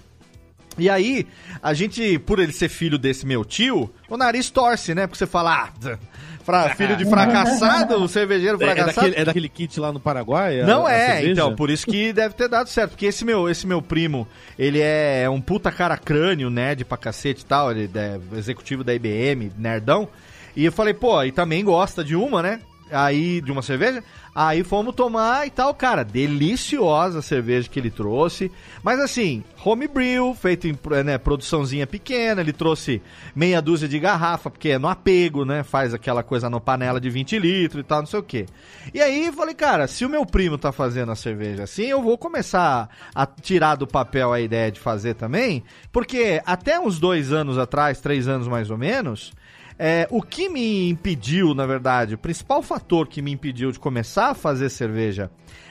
E 0.77 0.91
aí, 0.91 1.27
a 1.63 1.73
gente, 1.73 2.19
por 2.19 2.39
ele 2.39 2.53
ser 2.53 2.69
filho 2.69 2.99
desse 2.99 3.25
meu 3.25 3.45
tio, 3.45 3.93
o 4.09 4.17
nariz 4.17 4.51
torce, 4.51 4.95
né? 4.95 5.07
Porque 5.07 5.19
você 5.19 5.27
fala, 5.27 5.65
ah, 5.65 5.99
fra- 6.45 6.75
filho 6.75 6.97
de 6.97 7.05
fracassado, 7.05 7.97
o 8.03 8.09
cervejeiro 8.09 8.59
É, 8.63 8.65
é 8.65 8.67
fracassado. 8.75 8.95
daquele, 9.09 9.23
é 9.23 9.25
daquele 9.25 9.49
kit 9.49 9.81
lá 9.81 9.93
no 9.93 9.99
Paraguai? 10.01 10.61
a- 10.61 10.67
Não 10.67 10.87
a 10.87 10.93
é, 10.93 11.07
cerveja? 11.07 11.33
então, 11.33 11.55
por 11.57 11.71
isso 11.71 11.87
que 11.87 12.13
deve 12.13 12.35
ter 12.35 12.49
dado 12.49 12.69
certo. 12.69 12.91
Porque 12.91 13.07
esse 13.07 13.25
meu, 13.25 13.49
esse 13.49 13.67
meu 13.67 13.81
primo, 13.83 14.29
ele 14.59 14.81
é 14.81 15.29
um 15.31 15.41
puta 15.41 15.73
cara 15.73 15.97
crânio, 15.97 16.51
nerd 16.51 16.85
pra 16.85 16.97
cacete 16.97 17.43
e 17.43 17.47
tal. 17.47 17.71
Ele 17.73 17.91
é 17.95 18.19
executivo 18.37 18.85
da 18.85 18.95
IBM, 18.95 19.51
nerdão. 19.59 20.09
E 20.57 20.65
eu 20.65 20.71
falei, 20.73 20.95
pô, 20.95 21.23
e 21.25 21.33
também 21.33 21.65
gosta 21.65 22.05
de 22.05 22.15
uma, 22.15 22.41
né? 22.43 22.61
Aí, 22.91 23.41
de 23.41 23.51
uma 23.51 23.63
cerveja. 23.63 24.03
Aí 24.35 24.65
fomos 24.65 24.95
tomar 24.95 25.47
e 25.47 25.51
tal, 25.51 25.73
cara. 25.75 26.05
Deliciosa 26.05 27.21
a 27.21 27.23
cerveja 27.23 27.69
que 27.69 27.79
ele 27.79 27.91
trouxe. 27.91 28.51
Mas 28.83 28.99
assim, 28.99 29.45
homebrew, 29.65 30.35
feito 30.35 30.67
em 30.67 30.77
né, 31.05 31.17
produçãozinha 31.19 31.87
pequena. 31.87 32.41
Ele 32.41 32.53
trouxe 32.53 33.01
meia 33.35 33.63
dúzia 33.63 33.89
de 33.89 33.99
garrafa, 33.99 34.51
porque 34.51 34.71
é 34.71 34.79
no 34.79 34.89
apego, 34.89 35.45
né? 35.45 35.63
Faz 35.63 35.95
aquela 35.95 36.23
coisa 36.23 36.51
no 36.51 36.61
panela 36.61 37.01
de 37.01 37.09
20 37.09 37.39
litros 37.39 37.81
e 37.81 37.85
tal, 37.85 38.01
não 38.01 38.07
sei 38.07 38.19
o 38.19 38.25
quê. 38.25 38.47
E 38.93 39.01
aí 39.01 39.31
falei, 39.33 39.55
cara, 39.55 39.87
se 39.87 40.05
o 40.05 40.09
meu 40.09 40.27
primo 40.27 40.59
tá 40.59 40.73
fazendo 40.73 41.13
a 41.13 41.17
cerveja 41.17 41.63
assim, 41.63 41.85
eu 41.85 42.03
vou 42.03 42.19
começar 42.19 42.89
a 43.15 43.27
tirar 43.27 43.77
do 43.77 43.87
papel 43.87 44.33
a 44.33 44.41
ideia 44.41 44.71
de 44.71 44.81
fazer 44.81 45.15
também. 45.15 45.63
Porque 45.93 46.43
até 46.45 46.79
uns 46.79 46.99
dois 46.99 47.33
anos 47.33 47.57
atrás, 47.57 48.01
três 48.01 48.27
anos 48.27 48.49
mais 48.49 48.69
ou 48.69 48.77
menos. 48.77 49.33
É, 49.79 50.07
o 50.11 50.23
que 50.23 50.49
me 50.49 50.89
impediu, 50.89 51.53
na 51.55 51.67
verdade, 51.67 52.15
o 52.15 52.19
principal 52.19 52.63
fator 52.63 53.09
que 53.09 53.21
me 53.21 53.33
impediu 53.33 53.73
de 53.73 53.79
começar 53.79 54.29
a 54.31 54.35
fazer 54.35 54.69
cerveja 54.69 55.31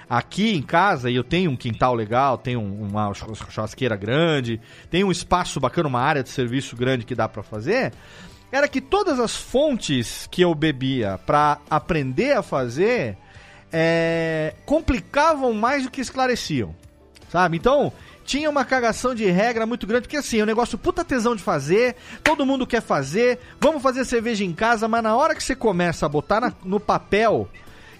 aqui 0.09 0.53
em 0.53 0.61
casa, 0.61 1.09
e 1.09 1.15
eu 1.15 1.23
tenho 1.23 1.49
um 1.49 1.55
quintal 1.55 1.95
legal, 1.95 2.37
tenho 2.37 2.59
um- 2.59 2.87
uma 2.89 3.13
chu- 3.13 3.33
churrasqueira 3.49 3.95
grande, 3.95 4.59
tenho 4.91 5.07
um 5.07 5.11
espaço 5.11 5.59
bacana, 5.59 5.87
uma 5.87 6.01
área 6.01 6.21
de 6.21 6.29
serviço 6.29 6.75
grande 6.75 7.05
que 7.05 7.15
dá 7.15 7.29
pra 7.29 7.41
fazer, 7.41 7.93
era 8.51 8.67
que 8.67 8.81
todas 8.81 9.19
as 9.19 9.35
fontes 9.35 10.27
que 10.29 10.41
eu 10.41 10.53
bebia 10.53 11.17
pra 11.25 11.59
aprender 11.69 12.33
a 12.33 12.43
fazer 12.43 13.17
é, 13.71 14.53
complicavam 14.65 15.51
mais 15.53 15.83
do 15.83 15.89
que 15.89 15.99
esclareciam. 16.01 16.75
Sabe? 17.29 17.57
Então, 17.57 17.91
tinha 18.23 18.49
uma 18.49 18.63
cagação 18.65 19.13
de 19.13 19.25
regra 19.25 19.65
muito 19.65 19.85
grande, 19.85 20.03
porque 20.03 20.17
assim, 20.17 20.39
é 20.39 20.43
um 20.43 20.47
negócio 20.47 20.77
puta 20.77 21.03
tesão 21.03 21.35
de 21.35 21.41
fazer, 21.43 21.95
todo 22.23 22.45
mundo 22.45 22.65
quer 22.65 22.81
fazer, 22.81 23.39
vamos 23.59 23.81
fazer 23.81 24.05
cerveja 24.05 24.43
em 24.43 24.53
casa, 24.53 24.87
mas 24.87 25.03
na 25.03 25.15
hora 25.15 25.35
que 25.35 25.43
você 25.43 25.55
começa 25.55 26.05
a 26.05 26.09
botar 26.09 26.39
na- 26.41 26.53
no 26.63 26.79
papel 26.79 27.47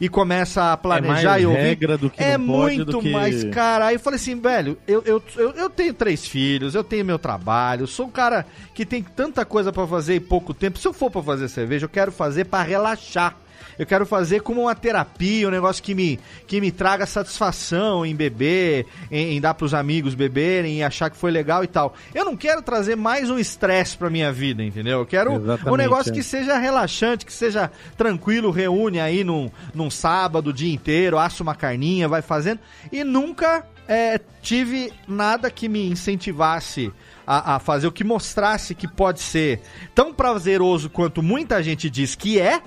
e 0.01 0.09
começa 0.09 0.73
a 0.73 0.77
planejar 0.77 1.37
É 1.39 1.43
e 1.43 1.45
ouvir. 1.45 1.59
regra 1.61 1.97
do 1.97 2.09
que 2.09 2.21
é 2.21 2.37
muito 2.37 2.99
que- 2.99 3.11
mais, 3.11 3.43
cara. 3.45 3.85
Aí 3.87 3.95
eu 3.95 3.99
falei 3.99 4.17
assim, 4.19 4.39
velho, 4.39 4.77
eu, 4.87 5.01
eu, 5.05 5.23
eu, 5.37 5.51
eu 5.51 5.69
tenho 5.69 5.93
três 5.93 6.25
filhos, 6.25 6.75
eu 6.75 6.83
tenho 6.83 7.05
meu 7.05 7.17
trabalho, 7.19 7.87
sou 7.87 8.07
um 8.07 8.11
cara 8.11 8.45
que 8.73 8.85
tem 8.85 9.01
tanta 9.03 9.45
coisa 9.45 9.71
pra 9.71 9.87
fazer 9.87 10.15
em 10.15 10.21
pouco 10.21 10.53
tempo. 10.53 10.77
Se 10.79 10.87
eu 10.87 10.93
for 10.93 11.09
pra 11.11 11.21
fazer 11.23 11.47
cerveja, 11.47 11.85
eu 11.85 11.89
quero 11.89 12.11
fazer 12.11 12.45
pra 12.45 12.63
relaxar. 12.63 13.37
Eu 13.77 13.85
quero 13.85 14.05
fazer 14.05 14.41
como 14.41 14.61
uma 14.61 14.75
terapia, 14.75 15.47
um 15.47 15.51
negócio 15.51 15.81
que 15.81 15.95
me, 15.95 16.19
que 16.47 16.61
me 16.61 16.71
traga 16.71 17.05
satisfação 17.05 18.05
em 18.05 18.15
beber, 18.15 18.85
em, 19.11 19.35
em 19.35 19.41
dar 19.41 19.53
pros 19.53 19.73
amigos 19.73 20.15
beberem, 20.15 20.79
em 20.79 20.83
achar 20.83 21.09
que 21.09 21.17
foi 21.17 21.31
legal 21.31 21.63
e 21.63 21.67
tal. 21.67 21.93
Eu 22.13 22.25
não 22.25 22.35
quero 22.35 22.61
trazer 22.61 22.95
mais 22.95 23.29
um 23.29 23.37
estresse 23.37 23.97
pra 23.97 24.09
minha 24.09 24.31
vida, 24.31 24.63
entendeu? 24.63 24.99
Eu 24.99 25.05
quero 25.05 25.31
um 25.33 25.35
Exatamente, 25.37 25.77
negócio 25.77 26.11
é. 26.11 26.13
que 26.13 26.23
seja 26.23 26.57
relaxante, 26.57 27.25
que 27.25 27.33
seja 27.33 27.71
tranquilo, 27.97 28.51
reúne 28.51 28.99
aí 28.99 29.23
num, 29.23 29.49
num 29.73 29.89
sábado 29.89 30.49
o 30.49 30.53
dia 30.53 30.73
inteiro, 30.73 31.17
assa 31.17 31.43
uma 31.43 31.55
carninha, 31.55 32.07
vai 32.07 32.21
fazendo. 32.21 32.59
E 32.91 33.03
nunca 33.03 33.65
é, 33.87 34.19
tive 34.41 34.91
nada 35.07 35.49
que 35.49 35.67
me 35.67 35.89
incentivasse 35.89 36.91
a, 37.25 37.55
a 37.55 37.59
fazer 37.59 37.87
o 37.87 37.91
que 37.91 38.03
mostrasse 38.03 38.75
que 38.75 38.87
pode 38.87 39.21
ser 39.21 39.61
tão 39.93 40.13
prazeroso 40.13 40.89
quanto 40.89 41.21
muita 41.21 41.61
gente 41.63 41.89
diz 41.89 42.15
que 42.15 42.39
é, 42.39 42.61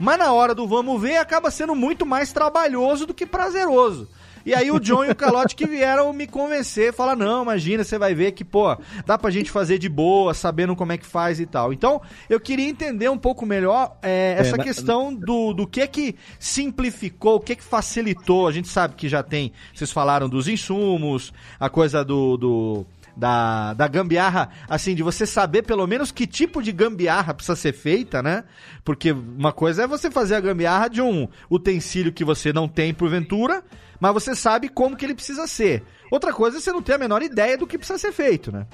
mas 0.00 0.18
na 0.18 0.32
hora 0.32 0.54
do 0.54 0.66
vamos 0.66 1.00
ver 1.00 1.18
acaba 1.18 1.50
sendo 1.50 1.76
muito 1.76 2.04
mais 2.04 2.32
trabalhoso 2.32 3.06
do 3.06 3.14
que 3.14 3.24
prazeroso. 3.24 4.08
E 4.44 4.54
aí 4.54 4.70
o 4.70 4.80
John 4.80 5.04
e 5.04 5.10
o 5.10 5.14
Calote 5.14 5.54
que 5.54 5.66
vieram 5.66 6.10
me 6.14 6.26
convencer, 6.26 6.94
falar, 6.94 7.14
não, 7.14 7.42
imagina, 7.42 7.84
você 7.84 7.98
vai 7.98 8.14
ver 8.14 8.32
que, 8.32 8.42
pô, 8.42 8.74
dá 9.04 9.18
pra 9.18 9.30
gente 9.30 9.50
fazer 9.50 9.76
de 9.78 9.86
boa, 9.86 10.32
sabendo 10.32 10.74
como 10.74 10.92
é 10.92 10.96
que 10.96 11.04
faz 11.04 11.38
e 11.38 11.44
tal. 11.44 11.74
Então, 11.74 12.00
eu 12.26 12.40
queria 12.40 12.66
entender 12.66 13.10
um 13.10 13.18
pouco 13.18 13.44
melhor 13.44 13.98
é, 14.00 14.36
essa 14.38 14.56
na- 14.56 14.64
questão 14.64 15.14
do, 15.14 15.52
do 15.52 15.66
que 15.66 15.86
que 15.86 16.16
simplificou, 16.38 17.36
o 17.36 17.40
que 17.40 17.54
que 17.54 17.62
facilitou. 17.62 18.48
A 18.48 18.52
gente 18.52 18.68
sabe 18.68 18.94
que 18.94 19.10
já 19.10 19.22
tem, 19.22 19.52
vocês 19.74 19.92
falaram 19.92 20.26
dos 20.26 20.48
insumos, 20.48 21.34
a 21.60 21.68
coisa 21.68 22.02
do... 22.02 22.38
do 22.38 22.86
da, 23.16 23.74
da 23.74 23.88
gambiarra, 23.88 24.50
assim, 24.68 24.94
de 24.94 25.02
você 25.02 25.26
saber 25.26 25.62
pelo 25.62 25.86
menos 25.86 26.10
que 26.10 26.26
tipo 26.26 26.62
de 26.62 26.72
gambiarra 26.72 27.34
precisa 27.34 27.56
ser 27.56 27.72
feita, 27.72 28.22
né? 28.22 28.44
Porque 28.84 29.12
uma 29.12 29.52
coisa 29.52 29.84
é 29.84 29.86
você 29.86 30.10
fazer 30.10 30.34
a 30.34 30.40
gambiarra 30.40 30.88
de 30.88 31.02
um 31.02 31.28
utensílio 31.50 32.12
que 32.12 32.24
você 32.24 32.52
não 32.52 32.68
tem 32.68 32.94
porventura, 32.94 33.62
mas 33.98 34.14
você 34.14 34.34
sabe 34.34 34.68
como 34.68 34.96
que 34.96 35.04
ele 35.04 35.14
precisa 35.14 35.46
ser. 35.46 35.82
Outra 36.10 36.32
coisa 36.32 36.56
é 36.56 36.60
você 36.60 36.72
não 36.72 36.82
ter 36.82 36.94
a 36.94 36.98
menor 36.98 37.22
ideia 37.22 37.56
do 37.56 37.66
que 37.66 37.78
precisa 37.78 37.98
ser 37.98 38.12
feito, 38.12 38.50
né? 38.50 38.66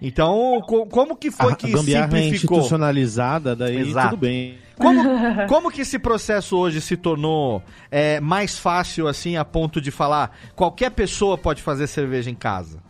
Então, 0.00 0.60
co 0.66 0.86
como 0.86 1.16
que 1.16 1.30
foi 1.30 1.52
a 1.52 1.56
que 1.56 1.70
gambiarra 1.70 2.18
é 2.18 2.22
simplificou? 2.22 2.58
institucionalizada, 2.58 3.56
daí 3.56 3.78
Exato. 3.78 4.10
tudo 4.10 4.20
bem. 4.20 4.58
Como, 4.76 5.00
como 5.48 5.70
que 5.70 5.82
esse 5.82 5.98
processo 5.98 6.56
hoje 6.56 6.80
se 6.80 6.96
tornou 6.96 7.62
é, 7.90 8.20
mais 8.20 8.58
fácil, 8.58 9.06
assim, 9.06 9.36
a 9.36 9.44
ponto 9.44 9.80
de 9.80 9.90
falar 9.90 10.36
qualquer 10.54 10.90
pessoa 10.90 11.38
pode 11.38 11.62
fazer 11.62 11.86
cerveja 11.86 12.30
em 12.30 12.34
casa? 12.34 12.82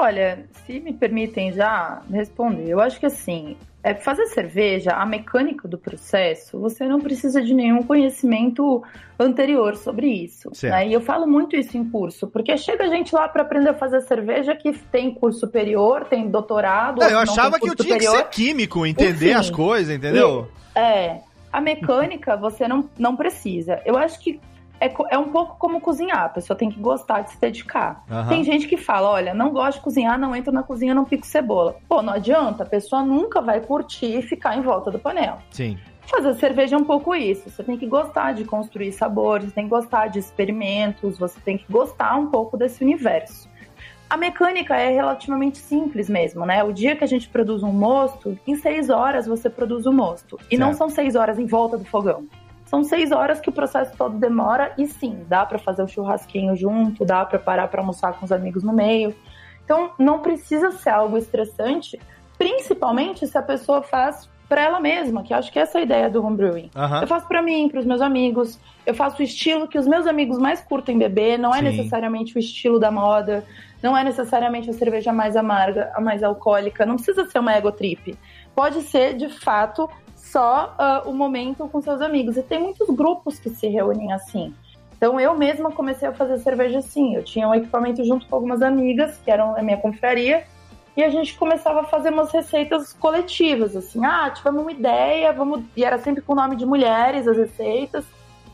Olha, 0.00 0.46
se 0.64 0.80
me 0.80 0.94
permitem 0.94 1.52
já 1.52 2.00
responder, 2.10 2.70
eu 2.70 2.80
acho 2.80 2.98
que 2.98 3.04
assim, 3.04 3.54
é, 3.82 3.94
fazer 3.94 4.24
cerveja, 4.28 4.92
a 4.92 5.04
mecânica 5.04 5.68
do 5.68 5.76
processo, 5.76 6.58
você 6.58 6.86
não 6.86 6.98
precisa 6.98 7.42
de 7.42 7.52
nenhum 7.52 7.82
conhecimento 7.82 8.82
anterior 9.18 9.76
sobre 9.76 10.06
isso. 10.06 10.50
Né? 10.62 10.88
E 10.88 10.92
eu 10.94 11.02
falo 11.02 11.26
muito 11.26 11.54
isso 11.54 11.76
em 11.76 11.84
curso, 11.84 12.26
porque 12.26 12.56
chega 12.56 12.88
gente 12.88 13.14
lá 13.14 13.28
para 13.28 13.42
aprender 13.42 13.68
a 13.68 13.74
fazer 13.74 14.00
cerveja 14.00 14.56
que 14.56 14.72
tem 14.72 15.12
curso 15.12 15.40
superior, 15.40 16.06
tem 16.06 16.30
doutorado. 16.30 17.00
Não, 17.00 17.06
eu 17.06 17.12
não 17.12 17.20
achava 17.20 17.60
que 17.60 17.68
eu 17.68 17.74
tinha 17.74 17.98
que 17.98 18.04
superior. 18.04 18.16
ser 18.16 18.30
químico, 18.30 18.86
entender 18.86 19.32
Enfim. 19.32 19.38
as 19.38 19.50
coisas, 19.50 19.94
entendeu? 19.94 20.48
É, 20.74 21.20
a 21.52 21.60
mecânica 21.60 22.38
você 22.38 22.66
não, 22.66 22.88
não 22.98 23.14
precisa. 23.16 23.82
Eu 23.84 23.98
acho 23.98 24.18
que 24.18 24.40
é, 24.80 24.92
é 25.10 25.18
um 25.18 25.28
pouco 25.30 25.56
como 25.58 25.80
cozinhar, 25.80 26.24
a 26.24 26.28
pessoa 26.28 26.56
tem 26.56 26.70
que 26.70 26.80
gostar 26.80 27.20
de 27.20 27.32
se 27.32 27.40
dedicar. 27.40 28.02
Aham. 28.10 28.28
Tem 28.28 28.42
gente 28.42 28.66
que 28.66 28.76
fala, 28.76 29.10
olha, 29.10 29.34
não 29.34 29.50
gosto 29.50 29.78
de 29.78 29.84
cozinhar, 29.84 30.18
não 30.18 30.34
entro 30.34 30.52
na 30.52 30.62
cozinha, 30.62 30.94
não 30.94 31.04
pico 31.04 31.26
cebola. 31.26 31.76
Pô, 31.88 32.00
não 32.00 32.14
adianta, 32.14 32.62
a 32.62 32.66
pessoa 32.66 33.02
nunca 33.02 33.40
vai 33.42 33.60
curtir 33.60 34.18
e 34.18 34.22
ficar 34.22 34.56
em 34.56 34.62
volta 34.62 34.90
do 34.90 34.98
panela. 34.98 35.38
Sim. 35.50 35.78
Fazer 36.06 36.34
cerveja 36.34 36.74
é 36.74 36.78
um 36.78 36.84
pouco 36.84 37.14
isso. 37.14 37.50
Você 37.50 37.62
tem 37.62 37.76
que 37.76 37.86
gostar 37.86 38.32
de 38.32 38.44
construir 38.44 38.90
sabores, 38.92 39.46
você 39.46 39.54
tem 39.54 39.64
que 39.64 39.70
gostar 39.70 40.08
de 40.08 40.18
experimentos, 40.18 41.18
você 41.18 41.38
tem 41.40 41.58
que 41.58 41.70
gostar 41.70 42.16
um 42.16 42.26
pouco 42.26 42.56
desse 42.56 42.82
universo. 42.82 43.48
A 44.08 44.16
mecânica 44.16 44.74
é 44.74 44.90
relativamente 44.90 45.58
simples 45.58 46.10
mesmo, 46.10 46.44
né? 46.44 46.64
O 46.64 46.72
dia 46.72 46.96
que 46.96 47.04
a 47.04 47.06
gente 47.06 47.28
produz 47.28 47.62
um 47.62 47.72
mosto, 47.72 48.36
em 48.44 48.56
seis 48.56 48.90
horas 48.90 49.24
você 49.24 49.48
produz 49.48 49.86
o 49.86 49.92
mosto. 49.92 50.36
E 50.50 50.58
não 50.58 50.68
Certo. 50.68 50.78
são 50.78 50.88
seis 50.88 51.14
horas 51.14 51.38
em 51.38 51.46
volta 51.46 51.78
do 51.78 51.84
fogão. 51.84 52.24
São 52.70 52.84
seis 52.84 53.10
horas 53.10 53.40
que 53.40 53.48
o 53.48 53.52
processo 53.52 53.96
todo 53.96 54.16
demora 54.16 54.72
e 54.78 54.86
sim, 54.86 55.24
dá 55.26 55.44
para 55.44 55.58
fazer 55.58 55.82
o 55.82 55.88
churrasquinho 55.88 56.54
junto, 56.54 57.04
dá 57.04 57.24
para 57.24 57.36
parar 57.36 57.66
para 57.66 57.80
almoçar 57.80 58.12
com 58.12 58.24
os 58.24 58.30
amigos 58.30 58.62
no 58.62 58.72
meio. 58.72 59.12
Então, 59.64 59.90
não 59.98 60.20
precisa 60.20 60.70
ser 60.70 60.90
algo 60.90 61.18
estressante, 61.18 61.98
principalmente 62.38 63.26
se 63.26 63.36
a 63.36 63.42
pessoa 63.42 63.82
faz 63.82 64.30
para 64.48 64.62
ela 64.62 64.78
mesma, 64.78 65.24
que 65.24 65.32
eu 65.32 65.38
acho 65.38 65.50
que 65.50 65.58
essa 65.58 65.78
é 65.78 65.80
a 65.80 65.84
ideia 65.84 66.08
do 66.08 66.24
homebrewing. 66.24 66.70
Aham. 66.76 67.00
Eu 67.00 67.08
faço 67.08 67.26
para 67.26 67.42
mim, 67.42 67.68
para 67.68 67.80
os 67.80 67.86
meus 67.86 68.00
amigos. 68.00 68.56
Eu 68.86 68.94
faço 68.94 69.20
o 69.20 69.24
estilo 69.24 69.66
que 69.66 69.78
os 69.78 69.88
meus 69.88 70.06
amigos 70.06 70.38
mais 70.38 70.60
curtem 70.60 70.96
beber. 70.96 71.40
Não 71.40 71.52
é 71.52 71.58
Sim. 71.58 71.64
necessariamente 71.64 72.36
o 72.36 72.38
estilo 72.38 72.78
da 72.78 72.92
moda. 72.92 73.44
Não 73.82 73.96
é 73.96 74.04
necessariamente 74.04 74.70
a 74.70 74.72
cerveja 74.72 75.12
mais 75.12 75.36
amarga, 75.36 75.90
a 75.92 76.00
mais 76.00 76.22
alcoólica. 76.22 76.86
Não 76.86 76.94
precisa 76.94 77.24
ser 77.26 77.40
uma 77.40 77.52
ego 77.52 77.72
trip. 77.72 78.16
Pode 78.54 78.82
ser, 78.82 79.14
de 79.14 79.28
fato, 79.28 79.88
só 80.30 80.74
ah, 80.78 81.02
o 81.06 81.12
momento 81.12 81.68
com 81.68 81.80
seus 81.80 82.00
amigos. 82.00 82.36
E 82.36 82.42
tem 82.42 82.60
muitos 82.60 82.88
grupos 82.88 83.38
que 83.38 83.50
se 83.50 83.68
reúnem 83.68 84.12
assim. 84.12 84.54
Então 84.96 85.18
eu 85.18 85.34
mesma 85.36 85.72
comecei 85.72 86.08
a 86.08 86.12
fazer 86.12 86.38
cerveja 86.38 86.78
assim. 86.78 87.16
Eu 87.16 87.22
tinha 87.22 87.48
um 87.48 87.54
equipamento 87.54 88.04
junto 88.04 88.26
com 88.26 88.36
algumas 88.36 88.62
amigas, 88.62 89.18
que 89.24 89.30
eram 89.30 89.56
a 89.56 89.62
minha 89.62 89.78
confraria, 89.78 90.44
e 90.96 91.02
a 91.02 91.08
gente 91.08 91.34
começava 91.36 91.80
a 91.80 91.84
fazer 91.84 92.12
umas 92.12 92.30
receitas 92.30 92.92
coletivas, 92.92 93.74
assim, 93.76 94.04
ah, 94.04 94.28
tivemos 94.30 94.60
uma 94.60 94.72
ideia, 94.72 95.32
vamos. 95.32 95.62
E 95.76 95.84
era 95.84 95.98
sempre 95.98 96.20
com 96.20 96.32
o 96.32 96.36
nome 96.36 96.56
de 96.56 96.66
mulheres 96.66 97.26
as 97.26 97.36
receitas. 97.36 98.04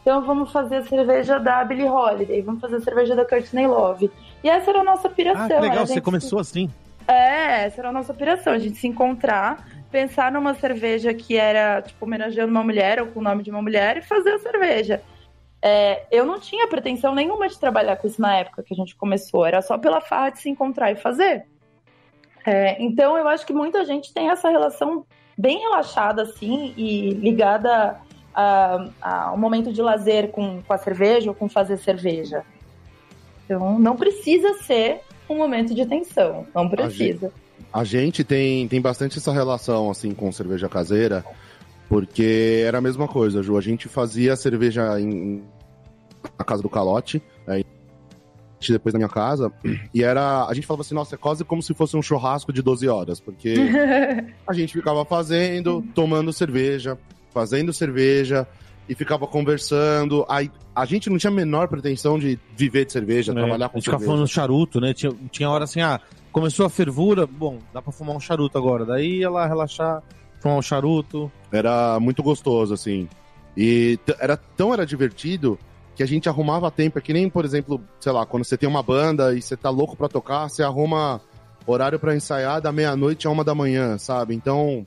Então 0.00 0.22
vamos 0.22 0.52
fazer 0.52 0.76
a 0.76 0.84
cerveja 0.84 1.40
da 1.40 1.64
Billie 1.64 1.88
Holiday, 1.88 2.40
vamos 2.40 2.60
fazer 2.60 2.76
a 2.76 2.80
cerveja 2.80 3.16
da 3.16 3.24
Courtney 3.24 3.66
Love. 3.66 4.08
E 4.44 4.48
essa 4.48 4.70
era 4.70 4.80
a 4.80 4.84
nossa 4.84 5.08
piração. 5.08 5.56
Ah, 5.56 5.60
legal, 5.60 5.82
a 5.82 5.86
você 5.86 6.00
começou 6.00 6.38
assim. 6.38 6.70
é, 7.08 7.64
essa 7.64 7.80
era 7.80 7.88
a 7.88 7.92
nossa 7.92 8.12
operação, 8.12 8.52
a 8.52 8.58
gente 8.58 8.76
se 8.76 8.86
encontrar, 8.86 9.66
pensar 9.96 10.30
numa 10.30 10.52
cerveja 10.52 11.14
que 11.14 11.38
era, 11.38 11.80
tipo, 11.80 12.04
homenageando 12.04 12.50
uma 12.50 12.62
mulher 12.62 13.00
ou 13.00 13.06
com 13.06 13.20
o 13.20 13.22
nome 13.22 13.42
de 13.42 13.50
uma 13.50 13.62
mulher 13.62 13.96
e 13.96 14.02
fazer 14.02 14.32
a 14.34 14.38
cerveja. 14.38 15.00
É, 15.62 16.02
eu 16.10 16.26
não 16.26 16.38
tinha 16.38 16.68
pretensão 16.68 17.14
nenhuma 17.14 17.48
de 17.48 17.58
trabalhar 17.58 17.96
com 17.96 18.06
isso 18.06 18.20
na 18.20 18.36
época 18.36 18.62
que 18.62 18.74
a 18.74 18.76
gente 18.76 18.94
começou, 18.94 19.46
era 19.46 19.62
só 19.62 19.78
pela 19.78 20.02
farra 20.02 20.28
de 20.28 20.40
se 20.40 20.50
encontrar 20.50 20.92
e 20.92 20.96
fazer. 20.96 21.46
É, 22.44 22.76
então 22.78 23.16
eu 23.16 23.26
acho 23.26 23.46
que 23.46 23.54
muita 23.54 23.86
gente 23.86 24.12
tem 24.12 24.28
essa 24.28 24.50
relação 24.50 25.06
bem 25.36 25.60
relaxada, 25.60 26.22
assim, 26.22 26.74
e 26.76 27.10
ligada 27.14 27.96
a- 28.34 28.88
a- 29.00 29.34
momento 29.36 29.72
de 29.72 29.80
lazer 29.80 30.28
com, 30.30 30.60
com 30.62 30.72
a 30.74 30.78
cerveja 30.78 31.30
ou 31.30 31.34
com 31.34 31.48
fazer 31.48 31.78
cerveja. 31.78 32.44
Então 33.46 33.78
não 33.78 33.96
precisa 33.96 34.52
ser 34.62 35.00
um 35.26 35.36
momento 35.36 35.74
de 35.74 35.86
tensão, 35.86 36.46
não 36.54 36.68
precisa. 36.68 37.32
A 37.72 37.84
gente 37.84 38.24
tem, 38.24 38.66
tem 38.68 38.80
bastante 38.80 39.18
essa 39.18 39.32
relação, 39.32 39.90
assim, 39.90 40.12
com 40.12 40.30
cerveja 40.32 40.68
caseira, 40.68 41.24
porque 41.88 42.62
era 42.66 42.78
a 42.78 42.80
mesma 42.80 43.06
coisa, 43.06 43.42
Ju. 43.42 43.56
A 43.56 43.60
gente 43.60 43.88
fazia 43.88 44.34
cerveja 44.36 44.98
em, 45.00 45.42
na 46.38 46.44
casa 46.44 46.62
do 46.62 46.68
Calote, 46.68 47.22
aí 47.46 47.64
depois 48.68 48.92
na 48.94 48.98
minha 48.98 49.08
casa, 49.08 49.52
e 49.94 50.02
era. 50.02 50.46
A 50.46 50.54
gente 50.54 50.66
falava 50.66 50.80
assim, 50.80 50.94
nossa, 50.94 51.14
é 51.14 51.18
quase 51.18 51.44
como 51.44 51.62
se 51.62 51.72
fosse 51.74 51.96
um 51.96 52.02
churrasco 52.02 52.52
de 52.52 52.62
12 52.62 52.88
horas, 52.88 53.20
porque 53.20 53.54
a 54.46 54.52
gente 54.52 54.72
ficava 54.72 55.04
fazendo, 55.04 55.84
tomando 55.94 56.32
cerveja, 56.32 56.98
fazendo 57.32 57.72
cerveja 57.72 58.46
e 58.88 58.94
ficava 58.94 59.26
conversando. 59.26 60.24
Aí 60.28 60.50
a 60.74 60.84
gente 60.84 61.08
não 61.10 61.18
tinha 61.18 61.30
a 61.30 61.34
menor 61.34 61.68
pretensão 61.68 62.18
de 62.18 62.38
viver 62.56 62.86
de 62.86 62.92
cerveja, 62.92 63.32
trabalhar 63.32 63.66
É, 63.66 63.68
com 63.68 63.76
a 63.76 63.78
gente 63.78 63.84
ficava 63.84 63.98
cerveja. 63.98 64.10
falando 64.16 64.28
charuto, 64.28 64.80
né? 64.80 64.92
Tinha, 64.94 65.12
tinha 65.30 65.48
hora 65.50 65.64
assim, 65.64 65.80
ah, 65.82 66.00
começou 66.36 66.66
a 66.66 66.68
fervura, 66.68 67.26
bom, 67.26 67.60
dá 67.72 67.80
pra 67.80 67.90
fumar 67.90 68.14
um 68.14 68.20
charuto 68.20 68.58
agora. 68.58 68.84
Daí 68.84 69.26
lá 69.26 69.46
relaxar, 69.46 70.02
fumar 70.38 70.58
um 70.58 70.62
charuto. 70.62 71.32
Era 71.50 71.98
muito 71.98 72.22
gostoso, 72.22 72.74
assim. 72.74 73.08
E 73.56 73.98
era 74.20 74.36
tão 74.36 74.70
era 74.70 74.84
divertido 74.84 75.58
que 75.94 76.02
a 76.02 76.06
gente 76.06 76.28
arrumava 76.28 76.70
tempo. 76.70 76.98
É 76.98 77.00
que 77.00 77.14
nem, 77.14 77.30
por 77.30 77.46
exemplo, 77.46 77.80
sei 77.98 78.12
lá, 78.12 78.26
quando 78.26 78.44
você 78.44 78.54
tem 78.54 78.68
uma 78.68 78.82
banda 78.82 79.34
e 79.34 79.40
você 79.40 79.56
tá 79.56 79.70
louco 79.70 79.96
pra 79.96 80.08
tocar, 80.08 80.50
você 80.50 80.62
arruma 80.62 81.22
horário 81.66 81.98
pra 81.98 82.14
ensaiar 82.14 82.60
da 82.60 82.70
meia-noite 82.70 83.26
a 83.26 83.30
uma 83.30 83.42
da 83.42 83.54
manhã, 83.54 83.96
sabe? 83.96 84.34
Então, 84.34 84.84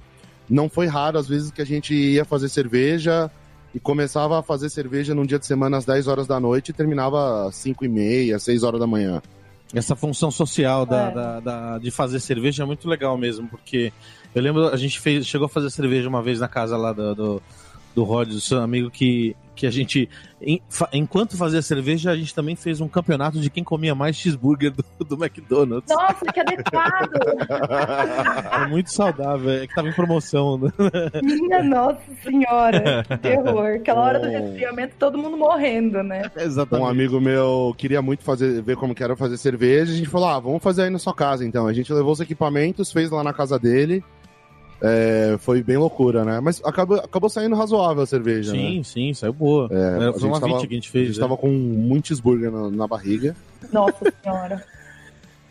não 0.47 0.69
foi 0.69 0.85
raro, 0.85 1.17
às 1.17 1.27
vezes, 1.27 1.49
que 1.49 1.63
a 1.63 1.65
gente 1.65 1.95
ia 1.95 2.25
fazer 2.25 2.47
cerveja 2.47 3.31
e 3.73 3.79
começava 3.79 4.37
a 4.37 4.43
fazer 4.43 4.69
cerveja 4.69 5.15
num 5.15 5.25
dia 5.25 5.39
de 5.39 5.47
semana 5.47 5.77
às 5.77 5.85
10 5.85 6.07
horas 6.07 6.27
da 6.27 6.39
noite 6.39 6.69
e 6.69 6.73
terminava 6.73 7.47
às 7.47 7.55
5 7.55 7.83
e 7.85 7.89
meia, 7.89 8.37
6 8.37 8.61
horas 8.61 8.79
da 8.79 8.85
manhã. 8.85 9.19
Essa 9.73 9.95
função 9.95 10.31
social 10.31 10.85
da, 10.85 11.09
É. 11.09 11.11
da- 11.11 11.39
da- 11.39 11.77
de 11.77 11.91
fazer 11.91 12.19
cerveja 12.19 12.63
é 12.63 12.65
muito 12.65 12.87
legal 12.89 13.17
mesmo, 13.17 13.47
porque 13.47 13.93
eu 14.33 14.41
lembro, 14.41 14.67
a 14.67 14.77
gente 14.77 14.99
fez, 14.99 15.27
chegou 15.27 15.45
a 15.45 15.49
fazer 15.49 15.69
cerveja 15.69 16.09
uma 16.09 16.23
vez 16.23 16.39
na 16.39 16.47
casa 16.47 16.75
lá 16.75 16.91
do, 16.91 17.13
do, 17.13 17.41
do 17.95 18.03
Rod, 18.03 18.29
do 18.29 18.39
seu 18.39 18.61
amigo, 18.61 18.89
que, 18.89 19.35
que 19.55 19.65
a 19.67 19.71
gente, 19.71 20.07
em- 20.41 20.61
fa- 20.69 20.89
enquanto 20.93 21.35
fazia 21.35 21.61
cerveja, 21.61 22.11
a 22.11 22.15
gente 22.15 22.33
também 22.33 22.55
fez 22.55 22.79
um 22.79 22.87
campeonato 22.87 23.39
de 23.39 23.49
quem 23.49 23.63
comia 23.63 23.93
mais 23.95 24.15
cheeseburger 24.15 24.71
do, 24.71 24.83
do 25.05 25.15
McDonald's. 25.23 25.89
Nossa, 25.93 26.25
que 26.31 26.39
adequado! 26.39 27.11
É 28.63 28.67
muito 28.67 28.91
saudável, 28.91 29.49
é 29.51 29.67
que 29.67 29.73
tava 29.75 29.89
em 29.89 29.93
promoção, 29.93 30.57
né? 30.57 30.71
Minha 31.21 31.63
nossa 31.63 31.99
senhora, 32.23 33.03
que 33.03 33.17
terror. 33.17 33.75
Aquela 33.75 34.01
hora 34.01 34.19
do 34.19 34.27
Oh. 34.27 34.31
resfriamento, 34.31 34.95
todo 34.97 35.17
mundo 35.17 35.35
morrendo, 35.35 36.03
né? 36.03 36.29
Exatamente. 36.37 36.85
Um 36.85 36.89
amigo 36.89 37.19
meu 37.19 37.73
queria 37.77 38.01
muito 38.01 38.23
fazer, 38.23 38.61
ver 38.61 38.75
como 38.77 38.93
que 38.95 39.03
era 39.03 39.15
fazer 39.15 39.37
cerveja. 39.37 39.91
A 39.91 39.95
gente 39.95 40.09
falou, 40.09 40.29
ah, 40.29 40.39
vamos 40.39 40.61
fazer 40.61 40.83
aí 40.83 40.89
na 40.89 40.99
sua 40.99 41.13
casa, 41.13 41.45
então. 41.45 41.67
A 41.67 41.73
gente 41.73 41.91
levou 41.91 42.11
os 42.11 42.19
equipamentos, 42.19 42.91
fez 42.91 43.09
lá 43.09 43.23
na 43.23 43.33
casa 43.33 43.57
dele. 43.59 44.03
É, 44.81 45.35
foi 45.39 45.61
bem 45.61 45.77
loucura, 45.77 46.23
né? 46.23 46.39
Mas 46.39 46.61
acabou, 46.63 46.97
acabou 46.97 47.29
saindo 47.29 47.55
razoável 47.55 48.03
a 48.03 48.05
cerveja, 48.05 48.53
né? 48.53 48.57
Sim, 48.59 48.83
sim, 48.83 49.13
saiu 49.13 49.33
boa. 49.33 49.67
É, 49.71 49.75
a 50.07 50.11
Foi 50.11 50.21
gente 50.21 50.25
uma 50.25 50.39
tava- 50.39 50.53
20 50.53 50.67
que 50.67 50.73
a 50.73 50.77
gente 50.77 50.89
A 50.89 50.91
fez. 50.91 51.07
gente 51.07 51.15
né? 51.17 51.21
tava 51.21 51.35
com 51.37 51.49
muito 51.49 52.07
cheeseburger 52.07 52.49
na, 52.51 52.69
na 52.69 52.87
barriga. 52.87 53.35
Nossa 53.73 54.13
senhora. 54.23 54.63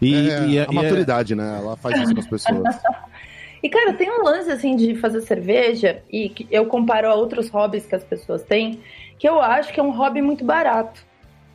E, 0.00 0.14
é, 0.30 0.46
e- 0.46 0.58
a 0.60 0.64
e- 0.70 0.74
maturidade, 0.74 1.34
né? 1.34 1.58
Ela 1.60 1.76
faz 1.76 2.00
isso 2.00 2.14
com 2.14 2.20
as 2.20 2.26
pessoas. 2.26 2.62
E, 3.60 3.68
cara, 3.68 3.92
tem 3.92 4.08
um 4.08 4.22
lance, 4.22 4.48
assim, 4.52 4.76
de 4.76 4.94
fazer 4.94 5.20
cerveja, 5.22 6.00
e 6.08 6.32
eu 6.48 6.66
comparo 6.66 7.08
a 7.10 7.14
outros 7.16 7.48
hobbies 7.48 7.84
que 7.84 7.94
as 7.96 8.04
pessoas 8.04 8.44
têm, 8.44 8.78
que 9.18 9.28
eu 9.28 9.42
acho 9.42 9.72
que 9.72 9.80
é 9.80 9.82
um 9.82 9.90
hobby 9.90 10.22
muito 10.22 10.44
barato. 10.44 11.04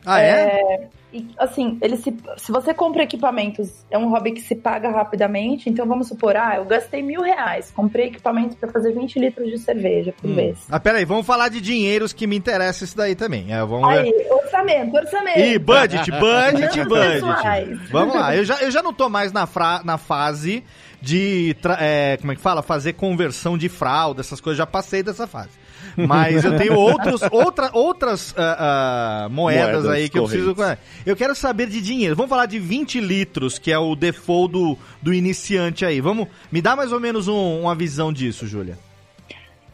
Ah, 0.04 0.20
é? 0.20 0.88
E, 1.12 1.28
assim, 1.38 1.78
ele 1.80 1.96
se, 1.96 2.12
se 2.36 2.50
você 2.50 2.74
compra 2.74 3.04
equipamentos, 3.04 3.84
é 3.88 3.96
um 3.96 4.08
hobby 4.08 4.32
que 4.32 4.40
se 4.40 4.56
paga 4.56 4.90
rapidamente. 4.90 5.70
Então, 5.70 5.86
vamos 5.86 6.08
supor, 6.08 6.36
ah, 6.36 6.56
eu 6.56 6.64
gastei 6.64 7.02
mil 7.02 7.22
reais, 7.22 7.70
comprei 7.70 8.06
equipamento 8.08 8.56
para 8.56 8.68
fazer 8.72 8.92
20 8.92 9.20
litros 9.20 9.48
de 9.48 9.58
cerveja 9.58 10.12
por 10.20 10.28
Hum. 10.28 10.34
vez. 10.34 10.58
Ah, 10.68 10.80
peraí, 10.80 11.04
vamos 11.04 11.24
falar 11.24 11.48
de 11.48 11.60
dinheiros 11.60 12.12
que 12.12 12.26
me 12.26 12.36
interessa 12.36 12.82
isso 12.82 12.96
daí 12.96 13.14
também. 13.14 13.52
É, 13.54 13.58
vamos. 13.64 13.88
Aí, 13.88 14.12
orçamento. 14.28 14.96
orçamento. 14.96 15.38
E 15.38 15.58
budget, 15.58 16.10
budget, 16.18 16.84
budget. 16.88 17.90
Vamos 17.92 18.14
lá, 18.16 18.34
eu 18.36 18.44
já, 18.44 18.56
eu 18.60 18.70
já 18.72 18.82
não 18.82 18.92
tô 18.92 19.08
mais 19.08 19.30
na, 19.32 19.46
fra, 19.46 19.82
na 19.84 19.96
fase 19.96 20.64
de, 21.00 21.54
é, 21.78 22.16
como 22.20 22.32
é 22.32 22.34
que 22.34 22.40
fala? 22.40 22.60
Fazer 22.62 22.94
conversão 22.94 23.56
de 23.56 23.68
fralda, 23.68 24.20
essas 24.20 24.40
coisas, 24.40 24.58
já 24.58 24.66
passei 24.66 25.02
dessa 25.02 25.26
fase. 25.26 25.50
Mas 25.96 26.44
eu 26.44 26.56
tenho 26.56 26.74
outros, 26.74 27.20
outra, 27.30 27.70
outras 27.72 28.34
ah, 28.36 29.24
ah, 29.24 29.28
moedas, 29.28 29.84
Moedas 29.84 29.88
aí 29.88 30.08
que 30.08 30.18
eu 30.18 30.24
preciso... 30.24 30.54
correntes. 30.54 30.78
Eu 31.06 31.16
quero 31.16 31.34
saber 31.34 31.66
de 31.68 31.80
dinheiro. 31.80 32.16
Vamos 32.16 32.30
falar 32.30 32.46
de 32.46 32.58
20 32.58 33.00
litros, 33.00 33.58
que 33.58 33.70
é 33.70 33.78
o 33.78 33.94
default 33.94 34.52
do, 34.52 34.78
do 35.00 35.12
iniciante 35.14 35.84
aí. 35.84 36.00
Vamos, 36.00 36.28
me 36.50 36.60
dá 36.60 36.74
mais 36.76 36.92
ou 36.92 37.00
menos 37.00 37.28
um- 37.28 37.60
uma 37.62 37.74
visão 37.74 38.12
disso, 38.12 38.46
Júlia. 38.46 38.78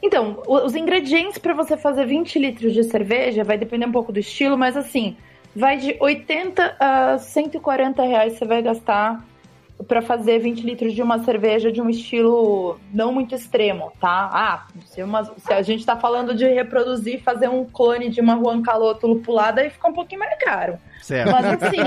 Então, 0.03 0.43
os 0.47 0.75
ingredientes 0.75 1.39
para 1.39 1.53
você 1.53 1.77
fazer 1.77 2.07
20 2.07 2.39
litros 2.39 2.73
de 2.73 2.85
cerveja 2.85 3.45
vai 3.45 3.59
depender 3.59 3.87
um 3.87 3.93
pouco 3.93 4.13
do 4.13 4.19
estilo, 4.19 4.57
mas 4.57 4.77
assim, 4.77 5.17
vai 5.55 5.77
de 5.77 5.95
80 6.01 6.77
a 6.81 7.19
140 7.19 8.03
reais 8.03 8.33
você 8.35 8.45
vai 8.47 8.63
gastar 8.63 9.23
para 9.91 10.01
fazer 10.01 10.39
20 10.39 10.61
litros 10.63 10.95
de 10.95 11.03
uma 11.03 11.19
cerveja 11.25 11.73
de 11.73 11.83
um 11.83 11.91
estilo 11.91 12.79
não 12.95 13.13
muito 13.13 13.35
extremo, 13.35 13.91
tá? 14.01 14.31
Ah, 14.33 14.67
se, 14.87 15.03
uma- 15.03 15.25
se 15.25 15.53
a 15.53 15.63
gente 15.63 15.85
tá 15.85 15.97
falando 15.97 16.33
de 16.33 16.47
reproduzir, 16.47 17.21
fazer 17.25 17.49
um 17.49 17.65
clone 17.65 18.09
de 18.09 18.21
uma 18.21 18.37
Juan 18.39 18.63
Caloto 18.63 19.09
lupulada, 19.09 19.61
aí 19.63 19.69
fica 19.69 19.89
um 19.89 19.93
pouquinho 19.93 20.21
mais 20.21 20.39
caro. 20.39 20.79
Certo. 21.03 21.33
Mas 21.33 21.45
assim, 21.63 21.79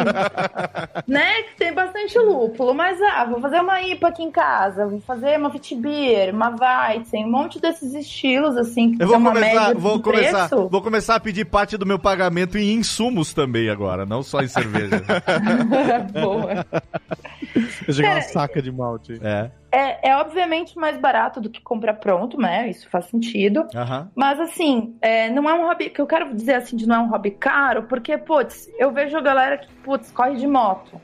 né, 1.08 1.44
que 1.44 1.56
tem 1.58 1.72
bastante 1.72 2.18
lúpulo. 2.20 2.74
Mas, 2.74 3.00
ah, 3.02 3.24
vou 3.26 3.40
fazer 3.40 3.62
uma 3.62 3.82
IPA 3.82 4.08
aqui 4.10 4.24
em 4.24 4.32
casa, 4.32 4.86
vou 4.88 5.00
fazer 5.00 5.38
uma 5.40 5.50
Vitibir, 5.50 6.34
uma 6.34 6.50
Weizen, 6.50 7.24
um 7.26 7.32
monte 7.32 7.62
desses 7.62 7.94
estilos, 7.94 8.58
assim, 8.58 8.96
que 8.98 9.04
Eu 9.04 9.08
vou 9.08 9.18
uma 9.18 9.32
começar, 9.32 9.76
vou 9.76 10.02
começar, 10.02 10.50
preço. 10.50 10.68
vou 10.68 10.82
começar 10.82 11.16
a 11.16 11.20
pedir 11.22 11.46
parte 11.46 11.78
do 11.78 11.86
meu 11.86 12.00
pagamento 12.00 12.58
em 12.58 12.74
insumos 12.74 13.34
também 13.34 13.70
agora, 13.70 14.06
não 14.06 14.24
só 14.24 14.42
em 14.42 14.48
cerveja. 14.48 15.02
Boa. 16.12 16.66
Eu 17.94 18.06
cheguei 18.06 18.12
uma 18.12 18.20
Cara, 18.22 18.34
saca 18.34 18.62
de 18.62 18.72
malte. 18.72 19.20
é. 19.24 19.52
É, 19.76 20.10
é 20.10 20.16
obviamente 20.18 20.78
mais 20.78 20.98
barato 20.98 21.42
do 21.42 21.50
que 21.50 21.60
comprar 21.60 21.96
pronto, 21.96 22.38
né? 22.40 22.70
Isso 22.70 22.88
faz 22.92 23.06
sentido. 23.06 23.66
Mas 24.16 24.40
assim, 24.40 24.96
é, 25.02 25.32
não 25.32 25.50
é 25.50 25.54
um 25.56 25.64
hobby. 25.66 25.90
que 25.90 26.00
eu 26.00 26.06
quero 26.06 26.32
dizer 26.36 26.54
assim 26.56 26.76
de 26.76 26.88
não 26.88 26.96
é 26.96 27.00
um 27.00 27.10
hobby 27.10 27.32
caro, 27.32 27.84
porque, 27.84 28.16
putz, 28.16 28.70
eu 28.78 28.92
vejo 28.92 29.18
a 29.18 29.22
galera 29.22 29.58
que, 29.58 29.68
putz, 29.84 30.12
corre 30.12 30.36
de 30.36 30.46
moto. 30.46 31.02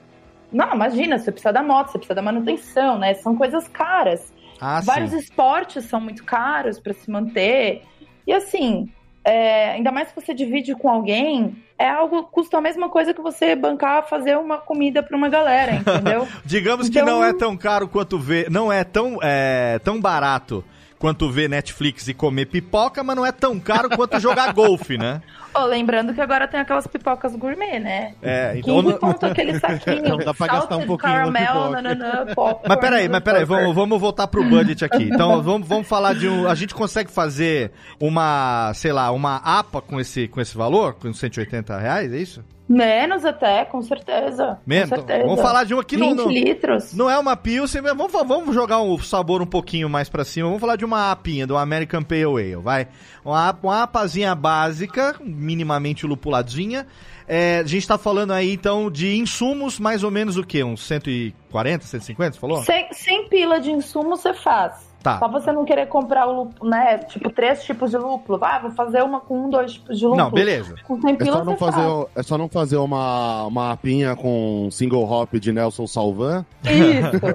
Não, 0.52 0.74
imagina, 0.76 1.18
você 1.18 1.32
precisa 1.32 1.52
da 1.52 1.64
moto, 1.64 1.88
você 1.88 1.98
precisa 1.98 2.14
da 2.14 2.22
manutenção, 2.22 3.00
né? 3.00 3.16
São 3.16 3.36
coisas 3.36 3.68
caras. 3.68 4.32
Ah, 4.62 4.82
Vários 4.82 5.12
sim. 5.12 5.18
esportes 5.18 5.86
são 5.86 6.00
muito 6.00 6.24
caros 6.24 6.80
para 6.80 6.94
se 6.94 7.10
manter. 7.10 7.82
E 8.28 8.32
assim, 8.34 8.88
é, 9.30 9.72
ainda 9.72 9.92
mais 9.92 10.08
se 10.10 10.16
você 10.16 10.34
divide 10.34 10.74
com 10.76 10.90
alguém, 10.90 11.56
é 11.78 11.88
algo 11.90 12.24
custa 12.24 12.58
a 12.58 12.62
mesma 12.62 12.90
coisa 12.90 13.14
que 13.14 13.22
você 13.22 13.56
bancar 13.56 14.08
fazer 14.08 14.38
uma 14.38 14.58
comida 14.58 15.04
para 15.04 15.16
uma 15.16 15.30
galera, 15.30 15.74
entendeu? 15.80 16.28
Digamos 16.44 16.90
que 16.90 17.00
Então- 17.00 17.18
não 17.20 17.24
é 17.24 17.32
tão 17.34 17.56
caro 17.56 17.88
quanto 17.88 18.18
ver, 18.18 18.50
não 18.50 18.72
é 18.72 18.84
tão, 18.84 19.18
é, 19.22 19.80
tão 19.84 20.00
barato 20.02 20.64
quanto 21.00 21.32
ver 21.32 21.50
Netflix 21.50 22.10
e 22.10 22.14
comer 22.14 22.46
pipoca, 22.46 23.02
mas 23.02 23.16
não 23.16 23.26
é 23.26 23.32
tão 23.32 23.58
caro 23.58 23.90
quanto 23.90 24.20
jogar 24.20 24.52
golfe, 24.54 24.98
né? 24.98 25.22
Ó, 25.54 25.66
lembrando 25.66 26.14
que 26.14 26.22
agora 26.22 26.48
tem 26.48 26.60
aquelas 26.60 26.86
pipocas 26.86 27.36
gourmet, 27.36 27.80
né? 27.80 28.14
É, 28.22 28.58
então... 28.58 28.84
15 28.84 29.00
conto 29.00 29.26
aquele 29.26 29.58
saquinho. 29.60 30.00
Então 30.00 30.18
dá 30.18 30.34
pra 30.34 30.48
gastar 30.48 30.78
um 30.78 30.86
pouquinho 30.86 31.14
na 31.14 31.42
caramel, 31.42 31.72
nananã, 31.72 32.26
popcorn, 32.36 32.68
Mas 32.68 32.80
peraí, 32.80 33.10
mas 33.10 33.24
peraí, 33.24 33.46
vamos, 33.46 33.74
vamos 33.74 34.00
voltar 34.00 34.28
pro 34.28 34.44
budget 34.44 34.84
aqui. 34.86 35.04
Então 35.06 35.42
vamos, 35.42 35.68
vamos 35.68 35.88
falar 35.88 36.14
de 36.14 36.28
um. 36.28 36.48
A 36.48 36.54
gente 36.54 36.76
consegue 36.76 37.10
fazer 37.10 37.72
uma, 38.00 38.72
sei 38.76 38.92
lá, 38.92 39.10
uma 39.12 39.38
APA 39.38 39.82
com 39.82 40.00
esse, 40.00 40.28
com 40.28 40.42
esse 40.42 40.56
valor? 40.56 40.94
Com 40.96 41.12
180 41.12 41.78
reais, 41.80 42.14
é 42.14 42.18
isso? 42.18 42.44
Menos 42.70 43.26
até, 43.26 43.66
com 43.66 43.82
certeza. 43.82 44.60
Menos? 44.66 44.90
Com 44.90 44.96
certeza. 44.98 45.24
Vamos 45.26 45.42
falar 45.42 45.64
de 45.64 45.74
um 45.74 45.80
aqui 45.80 45.98
20 45.98 46.16
no. 46.16 46.26
no- 46.26 46.32
litros. 46.32 46.94
Não 46.94 47.10
é 47.10 47.18
uma 47.18 47.36
Pilsen, 47.36 47.82
mas 47.82 47.98
vamos, 47.98 48.12
vamos 48.12 48.54
jogar 48.54 48.80
o 48.80 49.00
sabor 49.00 49.42
um 49.42 49.46
pouquinho 49.48 49.90
mais 49.90 50.08
pra 50.08 50.24
cima. 50.24 50.48
Vamos 50.48 50.62
falar 50.62 50.76
de 50.76 50.86
uma 50.86 51.10
apinha, 51.12 51.48
do 51.48 51.58
American 51.58 52.04
Pale 52.04 52.24
Ale, 52.26 52.56
vai. 52.58 52.88
Uma, 53.26 53.58
uma 53.64 53.84
apazinha 53.84 54.36
básica, 54.36 55.16
minimamente 55.20 56.06
lupuladinha. 56.06 56.86
É, 57.28 57.60
a 57.60 57.64
gente 57.68 57.88
tá 57.88 57.98
falando 57.98 58.34
aí, 58.34 58.54
então, 58.54 58.90
de 58.92 59.16
insumos, 59.18 59.80
mais 59.80 60.04
ou 60.04 60.12
menos 60.12 60.38
o 60.38 60.44
quê? 60.44 60.64
Uns 60.64 60.86
140, 60.86 61.86
150, 61.86 62.34
você 62.34 62.40
falou? 62.40 62.64
Sem, 62.64 62.88
sem 62.94 63.28
pila 63.30 63.60
de 63.60 63.72
insumo 63.72 64.10
você 64.12 64.34
faz. 64.34 64.89
Tá. 65.02 65.18
Só 65.20 65.28
você 65.30 65.52
não 65.52 65.64
querer 65.64 65.86
comprar 65.88 66.28
o 66.28 66.44
lúpulo, 66.44 66.70
né? 66.70 66.98
Tipo, 67.00 67.30
três 67.30 67.64
tipos 67.64 67.92
de 67.92 67.98
lúpulo. 67.98 68.38
Ah, 68.44 68.60
vou 68.60 68.72
fazer 68.72 69.02
uma 69.02 69.20
com 69.22 69.46
um, 69.46 69.50
dois 69.50 69.74
tipos 69.74 69.98
de 69.98 70.04
lúpulo. 70.06 70.24
Não, 70.24 70.32
beleza. 70.32 70.76
Com 70.86 71.00
100 71.00 71.18
É 71.20 71.26
só, 71.26 71.44
não 71.46 71.58
fazer, 71.58 71.82
faz. 71.82 72.06
é 72.16 72.24
só 72.24 72.38
não 72.38 72.50
fazer 72.50 72.78
uma, 72.78 73.44
uma 73.46 73.72
apinha 73.72 74.16
com 74.16 74.68
single 74.72 75.10
hop 75.10 75.34
de 75.36 75.52
Nelson 75.54 75.88
Salvan. 75.88 76.46
Isso. 76.64 77.26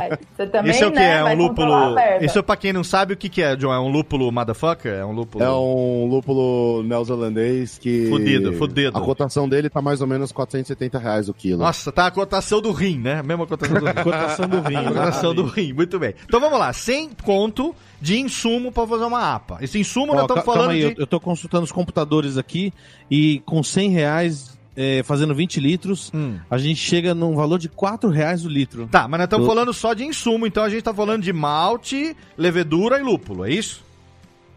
Aí, 0.00 0.10
você 0.34 0.46
também, 0.48 0.70
Isso 0.70 0.84
é 0.84 0.86
o 0.86 0.92
que? 0.92 0.98
né, 0.98 1.18
É 1.18 1.24
um 1.24 1.34
lúpulo. 1.36 1.72
a. 1.74 2.18
Isso 2.24 2.38
é 2.38 2.42
pra 2.42 2.56
quem 2.56 2.72
não 2.72 2.82
sabe 2.82 3.12
o 3.12 3.16
que, 3.16 3.28
que 3.28 3.42
é, 3.42 3.54
John. 3.54 3.72
É 3.72 3.78
um 3.78 3.90
lúpulo 3.90 4.32
motherfucker? 4.32 4.92
É 4.92 5.04
um 5.04 5.12
lúpulo. 5.12 5.44
É 5.44 5.50
um 5.50 6.06
lúpulo 6.06 6.82
neozelandês 6.84 7.78
que. 7.78 8.08
Fudido, 8.08 8.52
fudido. 8.54 8.96
A 8.96 9.00
cotação 9.00 9.48
dele 9.48 9.68
tá 9.68 9.82
mais 9.82 10.00
ou 10.00 10.06
menos 10.06 10.32
470 10.32 10.98
reais 10.98 11.28
o 11.28 11.34
quilo. 11.34 11.58
Nossa, 11.58 11.92
tá 11.92 12.06
a 12.06 12.10
cotação 12.10 12.60
do 12.62 12.72
rim, 12.72 12.98
né? 12.98 13.22
Mesma 13.22 13.46
cotação 13.46 13.78
do 13.78 13.84
rim. 13.86 13.94
Cotação 14.02 14.48
do 14.48 14.62
vinho. 14.62 14.80
A 14.80 14.84
cotação 14.92 15.34
do 15.34 15.44
rim, 15.44 15.72
muito 15.72 15.98
bem. 15.98 16.14
Então 16.24 16.40
vamos 16.40 16.58
lá, 16.58 16.72
100 16.72 17.09
conto 17.22 17.74
de 18.00 18.18
insumo 18.18 18.72
pra 18.72 18.86
fazer 18.86 19.04
uma 19.04 19.34
APA. 19.34 19.58
Esse 19.60 19.78
insumo 19.78 20.12
nós 20.14 20.22
estamos 20.22 20.44
falando 20.44 20.70
aí, 20.70 20.94
de... 20.94 21.00
eu, 21.00 21.06
tô 21.06 21.20
consultando 21.20 21.64
os 21.64 21.72
computadores 21.72 22.36
aqui 22.38 22.72
e 23.10 23.40
com 23.44 23.62
100 23.62 23.90
reais 23.90 24.58
é, 24.76 25.02
fazendo 25.02 25.34
20 25.34 25.60
litros, 25.60 26.10
Hum. 26.14 26.38
a 26.50 26.56
gente 26.56 26.80
chega 26.80 27.12
num 27.14 27.34
valor 27.34 27.58
de 27.58 27.68
4 27.68 28.08
reais 28.08 28.46
o 28.46 28.48
litro. 28.48 28.86
Tá, 28.90 29.06
mas 29.06 29.18
nós 29.18 29.26
estamos 29.26 29.44
Eu- 29.46 29.52
falando 29.52 29.72
só 29.74 29.92
de 29.92 30.04
insumo, 30.04 30.46
então 30.46 30.62
a 30.64 30.70
gente 30.70 30.82
tá 30.82 30.94
falando 30.94 31.22
de 31.22 31.32
malte, 31.32 32.16
levedura 32.38 32.98
e 32.98 33.02
lúpulo, 33.02 33.44
é 33.44 33.52
isso? 33.52 33.82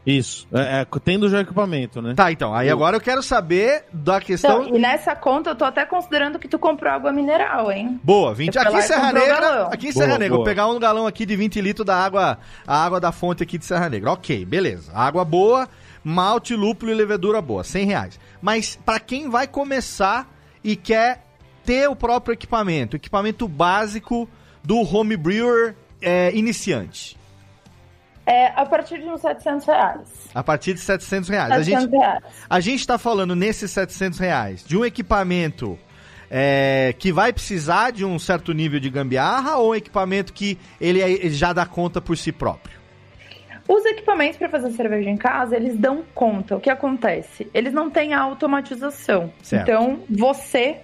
Isso. 0.06 0.48
É, 0.52 0.82
é, 0.82 0.88
tendo 1.04 1.30
já 1.30 1.38
o 1.38 1.42
equipamento, 1.42 2.02
né? 2.02 2.14
Tá, 2.14 2.32
então, 2.32 2.54
aí 2.54 2.70
agora 2.70 2.98
eu 2.98 3.02
quero 3.02 3.24
saber 3.24 3.86
da 3.92 4.20
questão... 4.20 4.64
Então, 4.64 4.76
e 4.76 4.80
nessa 4.80 5.16
conta 5.16 5.52
eu 5.52 5.56
tô 5.56 5.64
até 5.64 5.86
considerando 5.86 6.38
que 6.38 6.48
tu 6.48 6.60
comprou 6.60 6.92
água 6.92 7.12
mineral, 7.12 7.72
hein? 7.72 8.00
Boa, 8.04 8.34
20. 8.34 8.54
Você 8.54 8.60
foi 8.60 8.68
Aqui 8.68 8.78
em 8.78 8.82
Serra 8.82 9.14
Negra, 9.14 9.64
aqui 9.68 9.88
em 9.88 9.94
Boa, 9.94 10.06
Serra 10.06 10.20
Negra, 10.20 10.36
vou 10.36 10.46
pegar 10.46 10.68
um 10.68 10.80
galão 10.80 11.08
aqui 11.08 11.26
de 11.26 11.36
20 11.36 11.62
litros 11.62 11.86
da 11.86 11.96
água, 11.96 12.38
a 12.68 12.86
água 12.86 13.00
da 13.00 13.12
fonte 13.12 13.44
aqui 13.44 13.58
de 13.58 13.66
Serra 13.66 13.90
Negra. 13.90 14.12
Ok, 14.12 14.46
beleza. 14.46 14.92
Água 14.94 15.24
boa, 15.24 15.70
malte, 16.04 16.56
lúpulo 16.56 16.92
e 16.92 16.96
levedura 16.96 17.42
boa, 17.42 17.64
100 17.64 17.86
reais. 17.86 18.20
Mas 18.42 18.78
pra 18.86 19.00
quem 19.00 19.30
vai 19.30 19.48
começar 19.48 20.28
e 20.64 20.76
quer 20.76 21.24
ter 21.64 21.90
o 21.90 21.96
próprio 21.96 22.34
equipamento, 22.34 22.96
equipamento 22.96 23.48
básico 23.48 24.28
do 24.64 24.80
home 24.82 25.16
brewer 25.16 25.76
é, 26.02 26.32
iniciante, 26.36 27.18
É 28.26 28.48
a 28.56 28.66
partir 28.66 29.00
de 29.00 29.06
uns 29.10 29.20
700 29.22 29.66
reais. 29.68 30.00
a 30.34 30.44
partir 30.44 30.74
de 30.74 30.80
700 30.80 31.30
reais. 31.30 31.52
A 31.52 31.56
700 31.64 31.82
gente, 31.84 31.92
reais. 32.00 32.24
a 32.50 32.60
gente 32.60 32.88
tá 32.88 32.98
falando 32.98 33.36
nesses 33.36 33.70
700 33.72 34.18
reais 34.20 34.64
de 34.66 34.78
um 34.78 34.86
equipamento 34.86 35.78
é, 36.32 36.96
que 36.98 37.12
vai 37.12 37.32
precisar 37.34 37.92
de 37.92 38.04
um 38.06 38.18
certo 38.18 38.54
nível 38.54 38.80
de 38.80 38.90
gambiarra 38.90 39.58
ou 39.58 39.72
um 39.72 39.76
equipamento 39.76 40.32
que 40.34 40.58
ele, 40.80 41.02
é- 41.02 41.12
ele 41.12 41.30
já 41.32 41.52
dá 41.54 41.66
conta 41.66 42.00
por 42.02 42.18
si 42.18 42.32
próprio? 42.32 42.82
Os 43.68 43.86
equipamentos 43.86 44.38
para 44.38 44.50
fazer 44.50 44.72
cerveja 44.72 45.10
em 45.10 45.16
casa, 45.18 45.56
eles 45.56 45.78
dão 45.78 46.04
conta. 46.16 46.56
O 46.56 46.60
que 46.60 46.70
acontece? 46.70 47.50
Eles 47.54 47.72
não 47.74 47.90
têm 47.90 48.14
a 48.14 48.20
automatização. 48.22 49.32
Certo. 49.42 49.64
Então, 49.70 50.00
você 50.10 50.78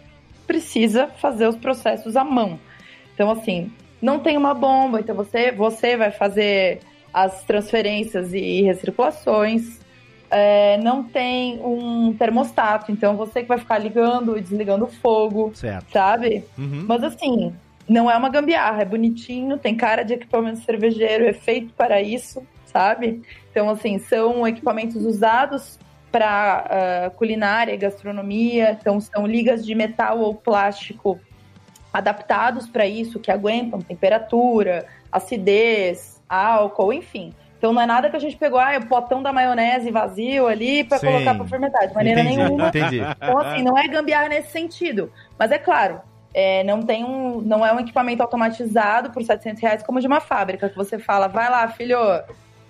precisa 0.47 1.07
fazer 1.19 1.47
os 1.47 1.55
processos 1.57 2.15
à 2.15 2.23
mão. 2.23 2.59
Então, 3.13 3.29
assim, 3.31 3.71
não 4.01 4.19
tem 4.19 4.37
uma 4.37 4.53
bomba, 4.53 4.99
então 5.01 5.13
você, 5.15 5.51
você 5.51 5.97
vai 5.97 6.09
fazer 6.11 6.79
as 7.13 7.43
transferências 7.43 8.33
e 8.33 8.61
recirculações. 8.61 9.79
É, 10.31 10.77
não 10.77 11.03
tem 11.03 11.59
um 11.59 12.13
termostato, 12.13 12.91
então 12.91 13.17
você 13.17 13.41
que 13.41 13.47
vai 13.47 13.57
ficar 13.57 13.79
ligando 13.79 14.37
e 14.37 14.41
desligando 14.41 14.85
o 14.85 14.87
fogo, 14.87 15.51
Certo. 15.55 15.91
sabe? 15.91 16.45
Uhum. 16.55 16.85
Mas 16.87 17.03
assim, 17.03 17.51
não 17.87 18.09
é 18.11 18.15
uma 18.15 18.29
gambiarra, 18.29 18.83
é 18.83 18.85
bonitinho, 18.85 19.57
tem 19.57 19.75
cara 19.75 20.03
de 20.03 20.13
equipamento 20.13 20.59
cervejeiro, 20.59 21.25
é 21.25 21.33
feito 21.33 21.73
para 21.73 21.99
isso, 21.99 22.43
sabe? 22.67 23.23
Então, 23.49 23.67
assim, 23.69 23.97
são 23.97 24.47
equipamentos 24.47 25.03
usados 25.03 25.79
para 26.11 27.11
culinária 27.15 27.73
e 27.73 27.77
gastronomia, 27.77 28.77
então 28.79 28.99
são 28.99 29.25
ligas 29.25 29.65
de 29.65 29.73
metal 29.73 30.19
ou 30.19 30.35
plástico 30.35 31.19
adaptados 31.91 32.67
para 32.67 32.85
isso, 32.85 33.19
que 33.19 33.31
aguentam 33.31 33.81
temperatura, 33.81 34.85
acidez, 35.11 36.18
álcool, 36.29 36.93
enfim. 36.93 37.33
Então 37.57 37.73
não 37.73 37.81
é 37.81 37.85
nada 37.85 38.09
que 38.09 38.15
a 38.15 38.19
gente 38.19 38.37
pegou, 38.37 38.57
ah, 38.57 38.77
o 38.77 38.85
potão 38.85 39.21
da 39.21 39.33
maionese 39.33 39.91
vazio 39.91 40.47
ali 40.47 40.83
para 40.85 40.99
colocar 40.99 41.35
para 41.35 41.45
fermentar, 41.45 41.87
de 41.87 41.93
maneira 41.93 42.21
entendi, 42.21 42.37
nenhuma. 42.37 42.67
entendi. 42.69 43.01
Então, 43.01 43.37
assim, 43.37 43.63
não 43.63 43.77
é 43.77 43.87
gambiarra 43.87 44.29
nesse 44.29 44.51
sentido. 44.51 45.11
Mas 45.37 45.51
é 45.51 45.57
claro, 45.57 45.99
é, 46.33 46.63
não 46.63 46.81
tem 46.81 47.03
um, 47.03 47.41
não 47.41 47.65
é 47.65 47.73
um 47.73 47.79
equipamento 47.79 48.23
automatizado 48.23 49.09
por 49.09 49.21
700 49.21 49.61
reais 49.61 49.83
como 49.83 49.99
de 49.99 50.07
uma 50.07 50.21
fábrica, 50.21 50.69
que 50.69 50.75
você 50.75 50.97
fala, 50.97 51.27
vai 51.27 51.49
lá, 51.49 51.67
filho, 51.67 51.97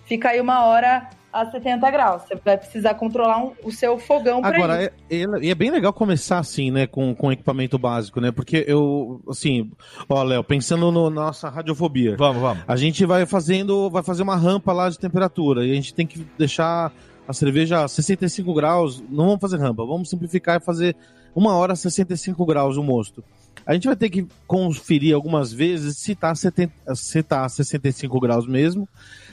fica 0.06 0.30
aí 0.30 0.42
uma 0.42 0.66
hora 0.66 1.08
a 1.32 1.50
70 1.50 1.92
graus. 1.92 2.24
Você 2.24 2.36
vai 2.44 2.58
precisar 2.58 2.96
controlar 2.96 3.44
um, 3.44 3.54
o 3.64 3.72
seu 3.72 3.98
fogão 3.98 4.42
para 4.42 4.56
Agora, 4.56 4.84
é, 4.84 4.92
é, 5.10 5.50
é, 5.50 5.56
bem 5.56 5.72
legal 5.72 5.94
começar 5.94 6.40
assim, 6.40 6.72
né, 6.72 6.88
com, 6.88 7.14
com 7.16 7.32
equipamento 7.32 7.78
básico, 7.78 8.20
né? 8.20 8.32
Porque 8.32 8.66
eu, 8.68 9.22
assim, 9.30 9.72
ó, 10.08 10.24
Léo, 10.24 10.44
pensando 10.44 10.92
no, 10.92 11.10
na 11.10 11.26
nossa 11.26 11.50
radiofobia. 11.50 12.16
Vamos, 12.18 12.42
vamos. 12.42 12.64
A 12.68 12.76
gente 12.76 13.06
vai 13.06 13.26
fazendo, 13.26 13.90
vai 13.90 14.04
fazer 14.04 14.24
uma 14.24 14.36
rampa 14.36 14.74
lá 14.74 14.90
de 14.90 15.00
temperatura 15.00 15.66
e 15.66 15.72
a 15.72 15.76
gente 15.76 15.94
tem 15.94 16.08
que 16.08 16.26
deixar 16.38 16.92
a 17.28 17.34
cerveja 17.34 17.84
a 17.84 17.88
65 17.88 18.54
graus. 18.54 19.04
Não 19.10 19.26
vamos 19.26 19.42
fazer 19.42 19.58
rampa, 19.58 19.86
vamos 19.86 20.10
simplificar 20.10 20.60
e 20.60 20.66
fazer 20.66 20.96
uma 21.36 21.56
hora 21.56 21.74
a 21.74 21.76
65 21.76 22.46
graus 22.46 22.76
o 22.76 22.84
mosto. 22.84 23.24
A 23.66 23.74
gente 23.74 23.86
vai 23.86 23.96
ter 23.96 24.10
que 24.10 24.26
conferir 24.48 25.14
algumas 25.14 25.54
vezes 25.54 25.98
se 25.98 26.16
tá, 26.16 26.34
70, 26.34 26.74
se 26.96 27.22
tá 27.22 27.46
a 27.46 27.50
65 27.50 28.20
graus 28.20 28.48
mesmo 28.48 28.88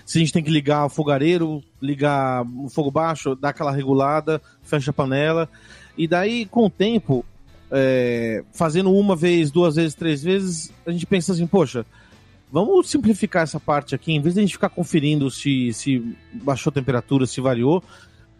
se 0.06 0.18
a 0.18 0.20
gente 0.20 0.32
tem 0.32 0.42
que 0.42 0.50
ligar 0.50 0.86
o 0.86 0.88
fogareiro, 0.88 1.60
ligar 1.82 2.46
o 2.46 2.68
fogo 2.68 2.92
baixo, 2.92 3.34
dar 3.34 3.48
aquela 3.48 3.72
regulada, 3.72 4.40
fecha 4.62 4.92
a 4.92 4.94
panela. 4.94 5.48
E 5.98 6.06
daí, 6.06 6.46
com 6.46 6.66
o 6.66 6.70
tempo, 6.70 7.24
é, 7.72 8.44
fazendo 8.52 8.92
uma 8.92 9.16
vez, 9.16 9.50
duas 9.50 9.74
vezes, 9.74 9.96
três 9.96 10.22
vezes, 10.22 10.72
a 10.86 10.92
gente 10.92 11.04
pensa 11.04 11.32
assim, 11.32 11.44
poxa, 11.44 11.84
vamos 12.52 12.88
simplificar 12.88 13.42
essa 13.42 13.58
parte 13.58 13.96
aqui, 13.96 14.12
em 14.12 14.20
vez 14.20 14.34
de 14.34 14.40
a 14.40 14.42
gente 14.44 14.52
ficar 14.52 14.68
conferindo 14.68 15.28
se, 15.28 15.72
se 15.72 16.16
baixou 16.34 16.70
a 16.70 16.74
temperatura, 16.74 17.26
se 17.26 17.40
variou, 17.40 17.82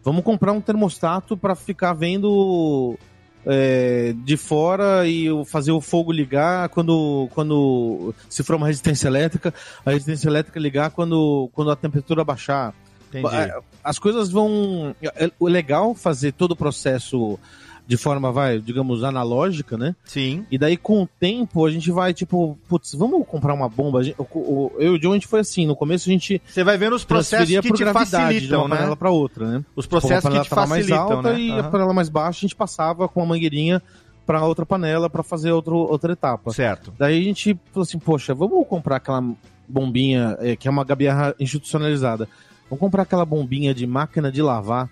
vamos 0.01 0.23
comprar 0.23 0.53
um 0.53 0.61
termostato 0.61 1.35
para 1.35 1.53
ficar 1.53 1.91
vendo 1.91 2.97
é, 3.45 4.13
de 4.23 4.35
fora 4.35 5.07
e 5.07 5.27
fazer 5.45 5.71
o 5.71 5.81
fogo 5.81 6.11
ligar 6.11 6.69
quando, 6.69 7.29
quando 7.33 8.13
se 8.29 8.43
for 8.43 8.55
uma 8.55 8.67
resistência 8.67 9.07
elétrica, 9.07 9.53
a 9.85 9.91
resistência 9.91 10.27
elétrica 10.27 10.59
ligar 10.59 10.91
quando, 10.91 11.49
quando 11.53 11.71
a 11.71 11.75
temperatura 11.75 12.23
baixar. 12.23 12.73
Entendi. 13.09 13.35
É, 13.35 13.57
as 13.83 13.97
coisas 13.97 14.29
vão. 14.29 14.95
É, 15.01 15.25
é 15.25 15.31
legal 15.39 15.95
fazer 15.95 16.33
todo 16.33 16.51
o 16.51 16.55
processo 16.55 17.39
de 17.87 17.95
forma, 17.95 18.31
vai, 18.33 18.59
digamos, 18.59 19.01
analógica, 19.01 19.77
né? 19.77 19.95
Sim. 20.03 20.45
E 20.51 20.57
daí, 20.57 20.75
com 20.75 21.03
o 21.03 21.07
tempo, 21.07 21.65
a 21.65 21.71
gente 21.71 21.89
vai, 21.89 22.13
tipo, 22.13 22.59
putz, 22.67 22.93
vamos 22.93 23.25
comprar 23.25 23.53
uma 23.53 23.69
bomba. 23.69 24.01
Eu 24.03 24.77
e 24.77 24.89
o 24.89 24.99
John, 24.99 25.11
a 25.11 25.13
gente 25.13 25.27
foi 25.27 25.39
assim, 25.39 25.65
no 25.65 25.75
começo 25.75 26.09
a 26.09 26.11
gente. 26.11 26.41
Você 26.45 26.65
vai 26.65 26.77
vendo 26.77 26.97
os 26.97 27.05
processos 27.05 27.47
que 27.47 27.71
te 27.71 27.85
facilitam, 27.85 28.39
de 28.39 28.55
uma 28.55 28.67
né? 28.67 28.75
panela 28.75 28.95
para 28.97 29.09
outra, 29.09 29.47
né? 29.47 29.65
Os 29.73 29.87
processos 29.87 30.29
que 30.29 30.41
te 30.41 30.49
facilitam, 30.49 30.67
mais 30.67 30.91
alta 30.91 31.33
né? 31.33 31.39
E 31.39 31.49
uhum. 31.49 31.59
a 31.59 31.63
panela 31.63 31.93
mais 31.93 32.09
baixa 32.09 32.39
a 32.39 32.41
gente 32.41 32.55
passava 32.55 33.07
com 33.07 33.21
a 33.21 33.25
mangueirinha 33.25 33.81
para 34.25 34.43
outra 34.43 34.65
panela 34.65 35.09
para 35.09 35.23
fazer 35.23 35.53
outro, 35.53 35.77
outra 35.77 36.11
etapa. 36.11 36.51
Certo. 36.51 36.93
Daí 36.99 37.21
a 37.21 37.23
gente 37.23 37.57
falou 37.71 37.83
assim, 37.83 37.97
poxa, 37.97 38.35
vamos 38.35 38.67
comprar 38.67 38.97
aquela 38.97 39.23
bombinha, 39.65 40.35
é, 40.41 40.57
que 40.57 40.67
é 40.67 40.71
uma 40.71 40.83
gabiarra 40.83 41.33
institucionalizada. 41.39 42.27
Vamos 42.69 42.81
comprar 42.81 43.03
aquela 43.03 43.25
bombinha 43.25 43.73
de 43.73 43.87
máquina 43.87 44.29
de 44.29 44.41
lavar 44.41 44.89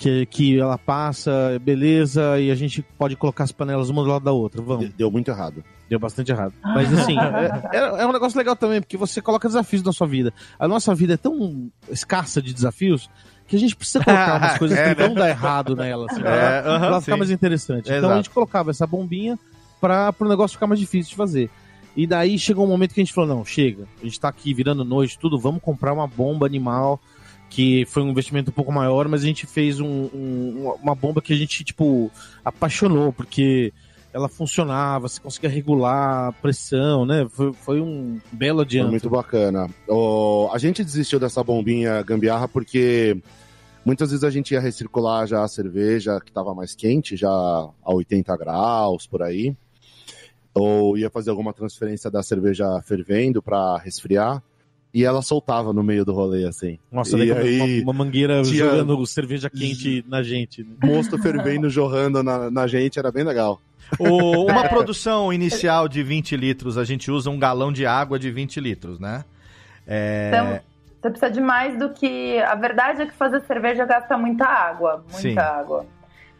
que, 0.00 0.24
que 0.24 0.58
ela 0.58 0.78
passa, 0.78 1.60
beleza, 1.60 2.40
e 2.40 2.50
a 2.50 2.54
gente 2.54 2.80
pode 2.96 3.14
colocar 3.16 3.44
as 3.44 3.52
panelas 3.52 3.90
uma 3.90 4.02
do 4.02 4.08
lado 4.08 4.24
da 4.24 4.32
outra. 4.32 4.62
Vamos. 4.62 4.88
Deu 4.94 5.10
muito 5.10 5.30
errado. 5.30 5.62
Deu 5.90 5.98
bastante 5.98 6.32
errado. 6.32 6.54
Mas 6.64 6.90
assim, 6.90 7.16
é, 7.70 7.76
é, 8.02 8.06
um 8.06 8.12
negócio 8.12 8.38
legal 8.38 8.56
também, 8.56 8.80
porque 8.80 8.96
você 8.96 9.20
coloca 9.20 9.46
desafios 9.46 9.82
na 9.82 9.92
sua 9.92 10.06
vida. 10.06 10.32
A 10.58 10.66
nossa 10.66 10.94
vida 10.94 11.14
é 11.14 11.16
tão 11.18 11.70
escassa 11.90 12.40
de 12.40 12.54
desafios 12.54 13.10
que 13.46 13.56
a 13.56 13.58
gente 13.58 13.76
precisa 13.76 14.02
colocar 14.02 14.38
umas 14.38 14.56
coisas 14.58 14.78
É, 14.78 14.94
que 14.94 15.00
né? 15.02 15.06
vão 15.06 15.14
dar 15.14 15.28
errado 15.28 15.76
nela, 15.76 16.06
assim, 16.08 16.20
É, 16.20 16.22
pra, 16.22 16.86
ela 16.86 17.00
ficar 17.02 17.12
sim. 17.16 17.18
mais 17.18 17.30
interessante. 17.30 17.84
Então 17.84 17.98
Exato. 17.98 18.12
a 18.14 18.16
gente 18.16 18.30
colocava 18.30 18.70
essa 18.70 18.86
bombinha 18.86 19.38
para 19.82 20.14
o 20.18 20.24
negócio 20.24 20.54
ficar 20.56 20.66
mais 20.66 20.80
difícil 20.80 21.10
de 21.10 21.16
fazer. 21.16 21.50
E 21.94 22.06
daí 22.06 22.38
chegou 22.38 22.64
um 22.64 22.68
momento 22.68 22.94
que 22.94 23.00
a 23.00 23.04
gente 23.04 23.12
falou: 23.12 23.28
não, 23.36 23.44
chega, 23.44 23.86
a 24.00 24.04
gente 24.06 24.18
tá 24.18 24.28
aqui 24.28 24.54
virando 24.54 24.82
noite, 24.82 25.18
tudo, 25.18 25.38
vamos 25.38 25.60
comprar 25.60 25.92
uma 25.92 26.06
bomba 26.06 26.46
animal. 26.46 26.98
Que 27.50 27.84
foi 27.86 28.02
um 28.02 28.08
investimento 28.10 28.50
um 28.50 28.54
pouco 28.54 28.70
maior, 28.72 29.06
mas 29.08 29.22
a 29.22 29.26
gente 29.26 29.44
fez 29.44 29.80
um- 29.80 30.08
um- 30.14 30.72
uma 30.82 30.94
bomba 30.94 31.20
que 31.20 31.32
a 31.32 31.36
gente, 31.36 31.62
tipo, 31.64 32.10
apaixonou, 32.44 33.12
porque 33.12 33.72
ela 34.12 34.28
funcionava, 34.28 35.08
você 35.08 35.20
conseguia 35.20 35.50
regular 35.50 36.28
a 36.28 36.32
pressão, 36.32 37.04
né? 37.04 37.26
Foi, 37.28 37.52
foi 37.52 37.80
um 37.80 38.18
belo 38.32 38.58
Foi 38.58 38.64
adianto. 38.64 38.90
muito 38.90 39.10
bacana. 39.10 39.68
Ó, 39.88 40.50
a 40.52 40.58
gente 40.58 40.82
desistiu 40.84 41.18
dessa 41.20 41.42
bombinha 41.44 42.00
gambiarra 42.02 42.46
porque 42.48 43.16
muitas 43.84 44.10
vezes 44.10 44.24
a 44.24 44.30
gente 44.30 44.52
ia 44.54 44.60
recircular 44.60 45.26
já 45.26 45.42
a 45.44 45.48
cerveja 45.48 46.20
que 46.20 46.30
estava 46.30 46.54
mais 46.54 46.74
quente, 46.74 47.16
já 47.16 47.28
a 47.28 47.72
80 47.94 48.36
graus, 48.36 49.06
por 49.06 49.22
aí. 49.22 49.54
Ou 50.54 50.98
ia 50.98 51.08
fazer 51.10 51.30
alguma 51.30 51.52
transferência 51.52 52.10
da 52.10 52.22
cerveja 52.22 52.80
fervendo 52.82 53.40
para 53.42 53.76
resfriar. 53.78 54.42
E 54.92 55.04
ela 55.04 55.22
soltava 55.22 55.72
no 55.72 55.82
meio 55.84 56.04
do 56.04 56.12
rolê, 56.12 56.44
assim. 56.46 56.78
Nossa, 56.90 57.16
e 57.16 57.30
aí, 57.32 57.80
uma, 57.82 57.92
uma 57.92 58.04
mangueira 58.04 58.42
tinha- 58.42 58.64
jogando 58.64 59.06
cerveja 59.06 59.48
quente 59.48 60.04
na 60.08 60.22
gente. 60.22 60.64
né? 60.64 60.70
mosto 60.82 61.16
fervendo, 61.18 61.70
jorrando 61.70 62.22
na, 62.22 62.50
na 62.50 62.66
gente, 62.66 62.98
era 62.98 63.12
bem 63.12 63.22
legal. 63.24 63.60
O- 63.98 64.46
uma 64.50 64.68
produção 64.68 65.32
inicial 65.32 65.88
de 65.88 66.02
20 66.02 66.36
litros, 66.36 66.76
a 66.76 66.84
gente 66.84 67.10
usa 67.10 67.30
um 67.30 67.38
galão 67.38 67.72
de 67.72 67.86
água 67.86 68.18
de 68.18 68.30
20 68.30 68.58
litros, 68.60 68.98
né? 68.98 69.24
É, 69.86 70.28
Então, 70.28 70.60
você 71.02 71.10
precisa 71.10 71.30
de 71.32 71.40
mais 71.40 71.78
do 71.78 71.90
que. 71.90 72.38
A 72.40 72.54
verdade 72.56 73.02
é 73.02 73.06
que 73.06 73.14
fazer 73.14 73.40
cerveja 73.46 73.84
gasta 73.84 74.16
muita 74.18 74.44
água. 74.44 75.04
Muita 75.10 75.18
Sim. 75.18 75.38
água. 75.38 75.86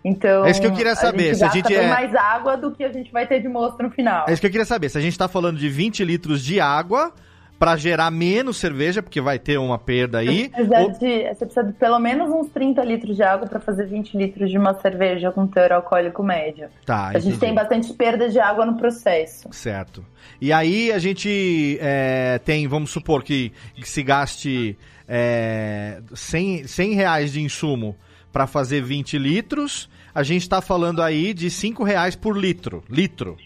Então. 0.04 0.44
É 0.44 0.50
isso 0.50 0.60
que 0.60 0.66
eu 0.66 0.72
queria 0.74 0.94
saber, 0.96 1.30
A 1.30 1.34
gente 1.34 1.38
se 1.38 1.44
a 1.44 1.48
gente 1.48 1.74
é- 1.74 1.88
mais 1.88 2.14
água 2.14 2.56
do 2.56 2.70
que 2.72 2.82
a 2.84 2.92
gente 2.92 3.12
vai 3.12 3.26
ter 3.26 3.40
de 3.40 3.48
moço 3.48 3.76
no 3.82 3.90
final. 3.90 4.26
é 4.28 4.32
isso 4.32 4.40
que 4.40 4.46
eu 4.46 4.50
queria 4.50 4.64
saber. 4.66 4.88
Se 4.88 4.98
a 4.98 5.00
gente 5.00 5.16
tá 5.16 5.28
falando 5.28 5.58
de 5.58 5.68
20 5.68 6.04
litros 6.04 6.42
de 6.42 6.60
água 6.60 7.12
pra 7.61 7.77
gerar 7.77 8.11
menos 8.11 8.57
cerveja, 8.57 9.03
porque 9.03 9.20
vai 9.20 9.38
ter 9.38 9.59
uma 9.59 9.79
perda 9.79 10.18
aí. 10.18 10.44
Você 10.44 10.49
precisa, 10.49 10.81
ou- 10.81 10.90
de, 10.92 11.23
você 11.29 11.44
precisa 11.46 11.62
de 11.64 11.73
pelo 11.75 11.99
menos 11.99 12.31
uns 12.31 12.49
30 12.49 12.83
litros 12.83 13.14
de 13.14 13.23
água 13.23 13.46
para 13.46 13.61
fazer 13.61 13.85
20 13.85 14.16
litros 14.16 14.51
de 14.51 14.57
uma 14.57 14.73
cerveja 14.81 15.31
com 15.31 15.46
teor 15.46 15.70
alcoólico 15.70 16.23
médio. 16.23 16.68
Tá, 16.87 17.09
a 17.09 17.12
gente 17.18 17.27
entendi. 17.37 17.38
tem 17.38 17.55
bastante 17.55 17.92
perda 17.92 18.31
de 18.31 18.40
água 18.40 18.64
no 18.64 18.79
processo. 18.79 19.46
Certo. 19.53 20.03
E 20.40 20.55
aí 20.55 20.90
a 20.90 20.99
gente 20.99 21.79
é, 21.83 22.40
tem, 22.42 22.66
vamos 22.66 22.90
supor 22.90 23.23
que, 23.23 23.53
que 23.75 23.87
se 23.87 24.03
gaste 24.03 24.79
é, 25.07 26.01
100, 26.14 26.66
100 26.66 26.94
reais 26.94 27.31
de 27.31 27.42
insumo 27.42 27.94
para 28.33 28.46
fazer 28.46 28.81
20 28.81 29.18
litros, 29.18 29.90
a 30.14 30.23
gente 30.23 30.42
está 30.42 30.62
falando 30.62 31.03
aí 31.03 31.35
de 31.35 31.51
5 31.51 31.85
reais 31.85 32.16
por 32.16 32.35
litro. 32.38 32.83
Litro. 32.88 33.37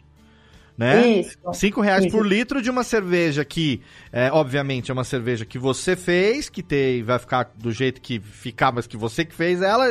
Né? 0.77 1.07
Isso. 1.21 1.39
5 1.53 1.81
reais 1.81 2.05
Isso. 2.05 2.17
por 2.17 2.27
litro 2.27 2.61
de 2.61 2.69
uma 2.69 2.83
cerveja 2.83 3.45
que, 3.45 3.81
é, 4.13 4.31
obviamente, 4.33 4.91
é 4.91 4.95
uma 4.95 5.05
cerveja 5.05 5.45
que 5.45 5.57
você 5.59 5.95
fez, 5.95 6.49
que 6.49 6.65
tem, 6.65 7.03
vai 7.05 7.19
ficar 7.21 7.49
do 7.57 7.71
jeito 7.71 8.01
que 8.01 8.19
ficar, 8.19 8.73
mas 8.73 8.87
que 8.87 8.97
você 8.97 9.25
que 9.25 9.35
fez 9.35 9.63
ela, 9.63 9.87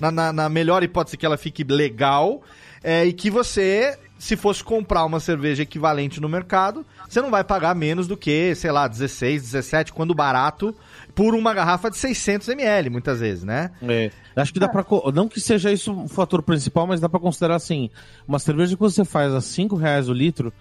na, 0.00 0.10
na- 0.10 0.32
na 0.32 0.48
melhor 0.48 0.82
hipótese 0.82 1.18
que 1.18 1.26
ela 1.26 1.36
fique 1.36 1.62
legal, 1.64 2.42
é, 2.82 3.04
e 3.04 3.12
que 3.12 3.30
você, 3.30 3.98
se 4.18 4.34
fosse 4.34 4.64
comprar 4.64 5.04
uma 5.04 5.20
cerveja 5.20 5.64
equivalente 5.64 6.18
no 6.18 6.30
mercado, 6.30 6.84
você 7.06 7.20
não 7.20 7.30
vai 7.30 7.44
pagar 7.44 7.74
menos 7.74 8.08
do 8.08 8.16
que, 8.16 8.54
sei 8.54 8.72
lá, 8.72 8.88
16, 8.88 9.42
17, 9.42 9.92
quando 9.92 10.14
barato, 10.14 10.74
por 11.14 11.34
uma 11.34 11.52
garrafa 11.52 11.90
de 11.90 11.96
600 11.98 12.48
ml, 12.48 12.88
muitas 12.90 13.20
vezes, 13.20 13.44
né? 13.44 13.70
É, 13.82 14.10
acho 14.36 14.52
que 14.52 14.58
dá 14.60 14.68
pra. 14.68 14.82
co- 14.82 15.12
Não 15.14 15.28
que 15.28 15.40
seja 15.40 15.70
isso 15.72 15.92
o 15.92 16.08
fator 16.08 16.42
principal, 16.42 16.86
mas 16.86 17.00
dá 17.00 17.08
pra 17.08 17.20
considerar 17.20 17.56
assim: 17.56 17.90
uma 18.26 18.38
cerveja 18.38 18.74
que 18.74 18.80
você 18.80 19.04
faz 19.04 19.32
a 19.34 19.40
5 19.40 19.76
reais 19.76 20.08
o 20.08 20.12
litro, 20.12 20.52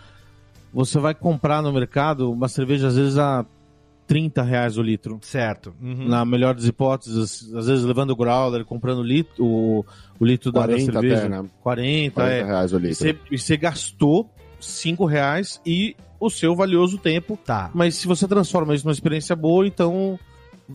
você 0.74 1.00
vai 1.00 1.14
comprar 1.14 1.62
no 1.62 1.72
mercado 1.72 2.32
uma 2.32 2.48
cerveja 2.48 2.88
às 2.88 2.96
vezes 2.98 3.18
a 3.18 3.46
30 4.08 4.42
reais 4.44 4.78
o 4.78 4.82
litro. 4.82 5.20
Certo. 5.22 5.74
Uhum. 5.82 6.08
Na 6.08 6.26
melhor 6.26 6.54
das 6.54 6.66
hipóteses, 6.66 7.50
às 7.56 7.68
vezes 7.68 7.86
levando 7.86 8.10
o 8.12 8.16
growler, 8.16 8.66
comprando 8.66 9.00
o 9.00 9.04
litro, 9.04 9.34
o, 9.46 9.86
o 10.20 10.26
litro 10.26 10.52
da, 10.52 10.62
da 10.62 10.68
40 10.68 10.92
cerveja. 10.92 11.18
até, 11.20 11.30
né? 11.30 11.46
40, 11.62 12.14
40 12.16 12.34
é. 12.36 12.44
reais 12.44 12.74
o 12.74 12.78
E 12.78 12.82
litro. 12.82 12.96
você, 12.98 13.18
e 13.32 13.38
você 13.38 13.56
gastou 13.56 14.30
5 14.60 15.06
reais 15.06 15.62
e 15.66 15.96
o 16.20 16.30
seu 16.30 16.54
valioso 16.56 16.98
tempo. 16.98 17.38
Tá. 17.46 17.72
Mas 17.74 17.96
se 17.96 18.06
você 18.06 18.28
transforma 18.28 18.76
isso 18.76 18.86
numa 18.86 18.92
experiência 18.94 19.34
boa, 19.36 19.66
então 19.66 20.20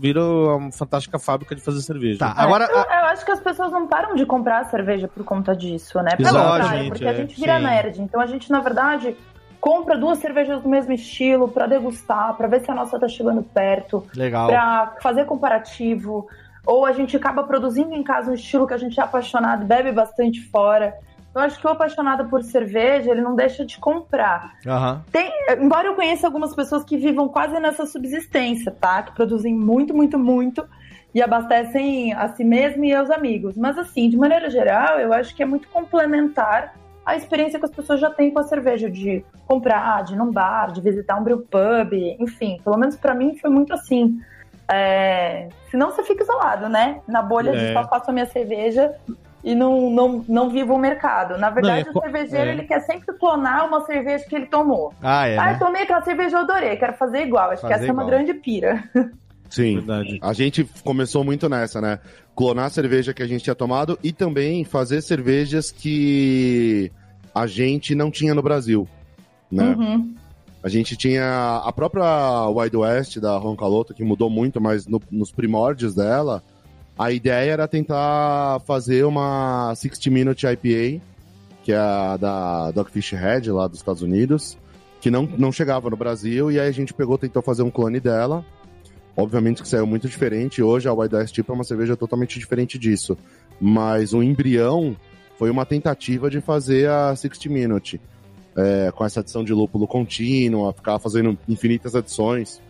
vira 0.00 0.22
uma 0.22 0.70
fantástica 0.72 1.18
fábrica 1.18 1.54
de 1.54 1.60
fazer 1.60 1.80
cerveja. 1.80 2.18
Tá. 2.18 2.34
Agora, 2.36 2.64
eu, 2.64 2.76
eu 2.76 3.04
acho 3.06 3.24
que 3.24 3.30
as 3.30 3.40
pessoas 3.40 3.72
não 3.72 3.86
param 3.86 4.14
de 4.14 4.24
comprar 4.26 4.64
cerveja 4.66 5.08
por 5.08 5.24
conta 5.24 5.54
disso, 5.54 6.00
né? 6.02 6.16
Pelo 6.16 6.28
contrário, 6.28 6.88
porque 6.88 7.06
a 7.06 7.12
é, 7.12 7.14
gente 7.14 7.38
vira 7.38 7.58
sim. 7.58 7.64
nerd. 7.64 8.02
Então 8.02 8.20
a 8.20 8.26
gente, 8.26 8.50
na 8.50 8.60
verdade, 8.60 9.16
compra 9.60 9.96
duas 9.96 10.18
cervejas 10.18 10.62
do 10.62 10.68
mesmo 10.68 10.92
estilo 10.92 11.48
pra 11.48 11.66
degustar, 11.66 12.34
pra 12.34 12.46
ver 12.46 12.60
se 12.60 12.70
a 12.70 12.74
nossa 12.74 12.98
tá 12.98 13.08
chegando 13.08 13.42
perto, 13.42 14.04
legal. 14.14 14.48
pra 14.48 14.94
fazer 15.00 15.24
comparativo. 15.24 16.28
Ou 16.64 16.84
a 16.84 16.92
gente 16.92 17.16
acaba 17.16 17.44
produzindo 17.44 17.94
em 17.94 18.02
casa 18.02 18.30
um 18.30 18.34
estilo 18.34 18.66
que 18.66 18.74
a 18.74 18.78
gente 18.78 18.98
é 18.98 19.02
apaixonado, 19.02 19.64
bebe 19.64 19.92
bastante 19.92 20.40
fora. 20.50 20.94
Eu 21.36 21.42
acho 21.42 21.60
que 21.60 21.66
o 21.66 21.70
apaixonado 21.70 22.30
por 22.30 22.42
cerveja, 22.42 23.10
ele 23.10 23.20
não 23.20 23.36
deixa 23.36 23.62
de 23.62 23.78
comprar. 23.78 24.54
Aham. 24.66 25.04
Tem, 25.12 25.30
embora 25.60 25.86
eu 25.88 25.94
conheça 25.94 26.26
algumas 26.26 26.54
pessoas 26.54 26.82
que 26.82 26.96
vivam 26.96 27.28
quase 27.28 27.60
nessa 27.60 27.84
subsistência, 27.84 28.72
tá? 28.72 29.02
Que 29.02 29.12
produzem 29.12 29.54
muito, 29.54 29.94
muito, 29.94 30.18
muito 30.18 30.66
e 31.14 31.20
abastecem 31.20 32.14
a 32.14 32.28
si 32.28 32.42
mesmo 32.42 32.86
e 32.86 32.94
aos 32.94 33.10
amigos. 33.10 33.54
Mas 33.54 33.76
assim, 33.76 34.08
de 34.08 34.16
maneira 34.16 34.48
geral, 34.48 34.98
eu 34.98 35.12
acho 35.12 35.36
que 35.36 35.42
é 35.42 35.46
muito 35.46 35.68
complementar 35.68 36.74
a 37.04 37.14
experiência 37.16 37.58
que 37.58 37.66
as 37.66 37.70
pessoas 37.70 38.00
já 38.00 38.08
têm 38.08 38.30
com 38.30 38.38
a 38.40 38.44
cerveja, 38.44 38.90
de 38.90 39.22
comprar, 39.46 40.04
de 40.04 40.14
ir 40.14 40.16
num 40.16 40.32
bar, 40.32 40.72
de 40.72 40.80
visitar 40.80 41.20
um 41.20 41.22
brew 41.22 41.40
pub, 41.40 41.92
enfim, 42.18 42.58
pelo 42.64 42.78
menos 42.78 42.96
pra 42.96 43.14
mim 43.14 43.36
foi 43.36 43.50
muito 43.50 43.74
assim. 43.74 44.18
É... 44.72 45.50
Senão 45.70 45.90
você 45.90 46.02
fica 46.02 46.22
isolado, 46.22 46.66
né? 46.70 47.00
Na 47.06 47.20
bolha 47.20 47.50
É. 47.50 47.66
de 47.66 47.72
só 47.74 47.86
faço 47.86 48.10
a 48.10 48.12
minha 48.14 48.26
cerveja 48.26 48.94
e 49.46 49.54
não, 49.54 49.88
não, 49.90 50.24
não 50.28 50.50
vivo 50.50 50.74
o 50.74 50.78
mercado. 50.78 51.38
Na 51.38 51.48
verdade, 51.50 51.86
Não, 51.86 51.92
é 51.94 51.98
o 51.98 52.02
cervejeiro 52.02 52.50
é. 52.50 52.52
ele 52.52 52.64
quer 52.64 52.80
sempre 52.80 53.16
clonar 53.16 53.66
uma 53.66 53.80
cerveja 53.86 54.24
que 54.28 54.34
ele 54.34 54.46
tomou. 54.46 54.92
Ah, 55.00 55.26
é. 55.28 55.38
ah, 55.38 55.46
eu 55.46 55.52
Né? 55.52 55.58
tomei 55.58 55.82
aquela 55.84 56.02
cerveja, 56.02 56.36
eu 56.36 56.40
adorei, 56.40 56.76
quero 56.76 56.94
fazer 56.94 57.22
igual. 57.22 57.50
Acho 57.50 57.62
que 57.62 57.68
Fazer 57.68 57.74
essa 57.84 57.84
é 57.84 57.92
uma 57.92 58.02
igual. 58.02 58.08
grande 58.18 58.34
pira. 58.34 58.82
Sim. 59.48 59.76
Verdade. 59.76 60.18
A 60.20 60.32
gente 60.32 60.64
começou 60.82 61.22
muito 61.22 61.48
nessa, 61.48 61.80
né? 61.80 62.00
Clonar 62.34 62.64
a 62.66 62.70
cerveja 62.70 63.14
que 63.14 63.22
a 63.22 63.26
gente 63.28 63.44
tinha 63.44 63.54
tomado 63.54 63.96
e 64.02 64.12
também 64.12 64.64
fazer 64.64 65.00
cervejas 65.00 65.70
que 65.70 66.90
a 67.32 67.46
gente 67.46 67.94
não 67.94 68.10
tinha 68.10 68.34
no 68.34 68.42
Brasil, 68.42 68.88
né? 69.50 69.76
Uhum. 69.78 70.14
A 70.62 70.68
gente 70.68 70.96
tinha 70.96 71.62
a 71.64 71.72
própria 71.72 72.48
Wild 72.48 72.76
West 72.78 73.18
da 73.20 73.38
Roncaloto, 73.38 73.94
que 73.94 74.02
mudou 74.02 74.28
muito, 74.28 74.60
mas 74.60 74.88
no- 74.88 75.00
nos 75.12 75.30
primórdios 75.30 75.94
dela, 75.94 76.42
a 76.98 77.10
ideia 77.10 77.52
era 77.52 77.68
tentar 77.68 78.60
fazer 78.66 79.04
uma 79.04 79.74
60 79.74 80.10
Minute 80.10 80.46
IPA, 80.46 81.02
que 81.62 81.72
é 81.72 81.76
a 81.76 82.16
da 82.16 82.70
Dogfish 82.70 83.12
Head, 83.12 83.50
lá 83.50 83.66
dos 83.66 83.78
Estados 83.78 84.02
Unidos, 84.02 84.56
que 85.00 85.10
não, 85.10 85.22
não 85.36 85.52
chegava 85.52 85.90
no 85.90 85.96
Brasil, 85.96 86.50
e 86.50 86.58
aí 86.58 86.68
a 86.68 86.72
gente 86.72 86.94
pegou, 86.94 87.18
tentou 87.18 87.42
fazer 87.42 87.62
um 87.62 87.70
clone 87.70 88.00
dela. 88.00 88.44
Obviamente 89.16 89.62
que 89.62 89.68
saiu 89.68 89.86
muito 89.86 90.08
diferente. 90.08 90.62
Hoje 90.62 90.88
a 90.88 90.92
Wild 90.92 91.14
West 91.14 91.34
tipo 91.34 91.50
é 91.50 91.54
uma 91.54 91.64
cerveja 91.64 91.96
totalmente 91.96 92.38
diferente 92.38 92.78
disso. 92.78 93.16
Mas 93.58 94.12
o 94.12 94.22
embrião 94.22 94.94
foi 95.38 95.50
uma 95.50 95.64
tentativa 95.64 96.28
de 96.28 96.40
fazer 96.40 96.88
a 96.90 97.16
60 97.16 97.48
Minute 97.48 98.00
é, 98.56 98.90
com 98.90 99.04
essa 99.04 99.20
adição 99.20 99.44
de 99.44 99.52
lúpulo 99.52 99.86
contínua, 99.86 100.72
ficar 100.72 100.98
fazendo 100.98 101.38
infinitas 101.48 101.94
adições. 101.94 102.60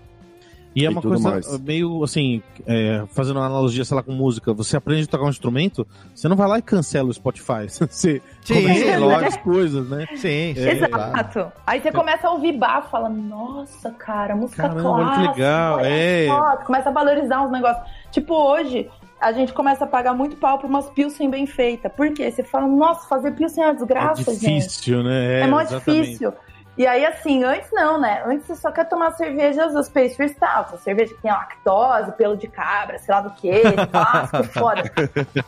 E 0.77 0.85
é 0.85 0.91
uma 0.91 1.01
coisa 1.01 1.31
mais. 1.31 1.59
meio 1.61 2.05
assim, 2.05 2.43
é, 2.67 3.03
fazendo 3.09 3.39
uma 3.39 3.47
analogia, 3.47 3.83
sei 3.83 3.97
lá, 3.97 4.03
com 4.03 4.13
música. 4.13 4.53
Você 4.53 4.77
aprende 4.77 5.05
a 5.05 5.07
tocar 5.07 5.25
um 5.25 5.31
instrumento, 5.31 5.87
você 6.15 6.29
não 6.29 6.37
vai 6.37 6.47
lá 6.47 6.59
e 6.59 6.63
cancela 6.63 7.09
o 7.09 7.15
Spotify. 7.15 7.67
Você 7.89 8.21
Sim, 8.43 8.55
começa 8.63 8.97
a 8.97 9.01
outras 9.07 9.37
coisas, 9.39 9.89
né? 9.89 10.07
Sim, 10.17 10.55
sim. 10.55 10.61
É, 10.61 10.89
claro. 10.89 11.13
Exato. 11.13 11.53
Aí 11.67 11.81
você 11.81 11.91
começa 11.91 12.29
a 12.29 12.31
ouvir 12.33 12.53
bar, 12.53 12.89
fala, 12.91 13.09
nossa, 13.09 13.91
cara, 13.93 14.37
música 14.37 14.69
Caramba, 14.69 14.89
olha 14.91 15.05
que 15.07 15.15
clássica. 15.15 15.33
legal, 15.33 15.81
é. 15.83 16.27
Começa 16.67 16.89
a 16.91 16.93
valorizar 16.93 17.43
uns 17.43 17.51
negócios. 17.51 17.85
Tipo, 18.13 18.35
hoje, 18.35 18.89
a 19.21 19.33
gente 19.33 19.53
começa 19.55 19.85
a 19.85 19.87
pagar 19.87 20.13
muito 20.15 20.37
pau 20.37 20.59
por 20.59 20.69
umas 20.69 20.91
pilsen 20.91 21.31
bem 21.31 21.47
feitas. 21.47 21.91
Por 21.93 22.13
quê? 22.13 22.31
Você 22.31 22.43
fala, 22.43 22.67
nossa, 22.67 23.09
fazer 23.09 23.33
pilsen 23.33 23.65
é 23.65 23.67
uma 23.69 23.73
É 23.73 23.77
desgraça, 23.77 24.35
gente. 24.35 24.41
difícil, 24.67 25.03
né? 25.03 25.41
É, 25.41 25.47
mó 25.47 25.61
exatamente. 25.61 26.03
difícil. 26.03 26.33
E 26.79 26.87
aí, 26.87 27.07
assim, 27.07 27.43
antes 27.43 27.71
não, 27.73 27.99
né? 27.99 28.23
Antes 28.27 28.47
você 28.47 28.55
só 28.57 28.71
quer 28.71 28.87
tomar 28.87 29.11
cervejas 29.13 29.73
das 29.73 29.89
pastry 29.89 30.29
stouts. 30.29 30.75
A 30.75 30.77
cerveja 30.77 31.15
que 31.15 31.23
tem 31.23 31.31
lactose, 31.31 32.13
pelo 32.13 32.37
de 32.37 32.47
cabra, 32.49 32.99
sei 32.99 33.15
lá 33.15 33.23
do 33.23 33.31
que, 33.31 33.51
clássico, 33.91 34.45
foda. 34.59 34.83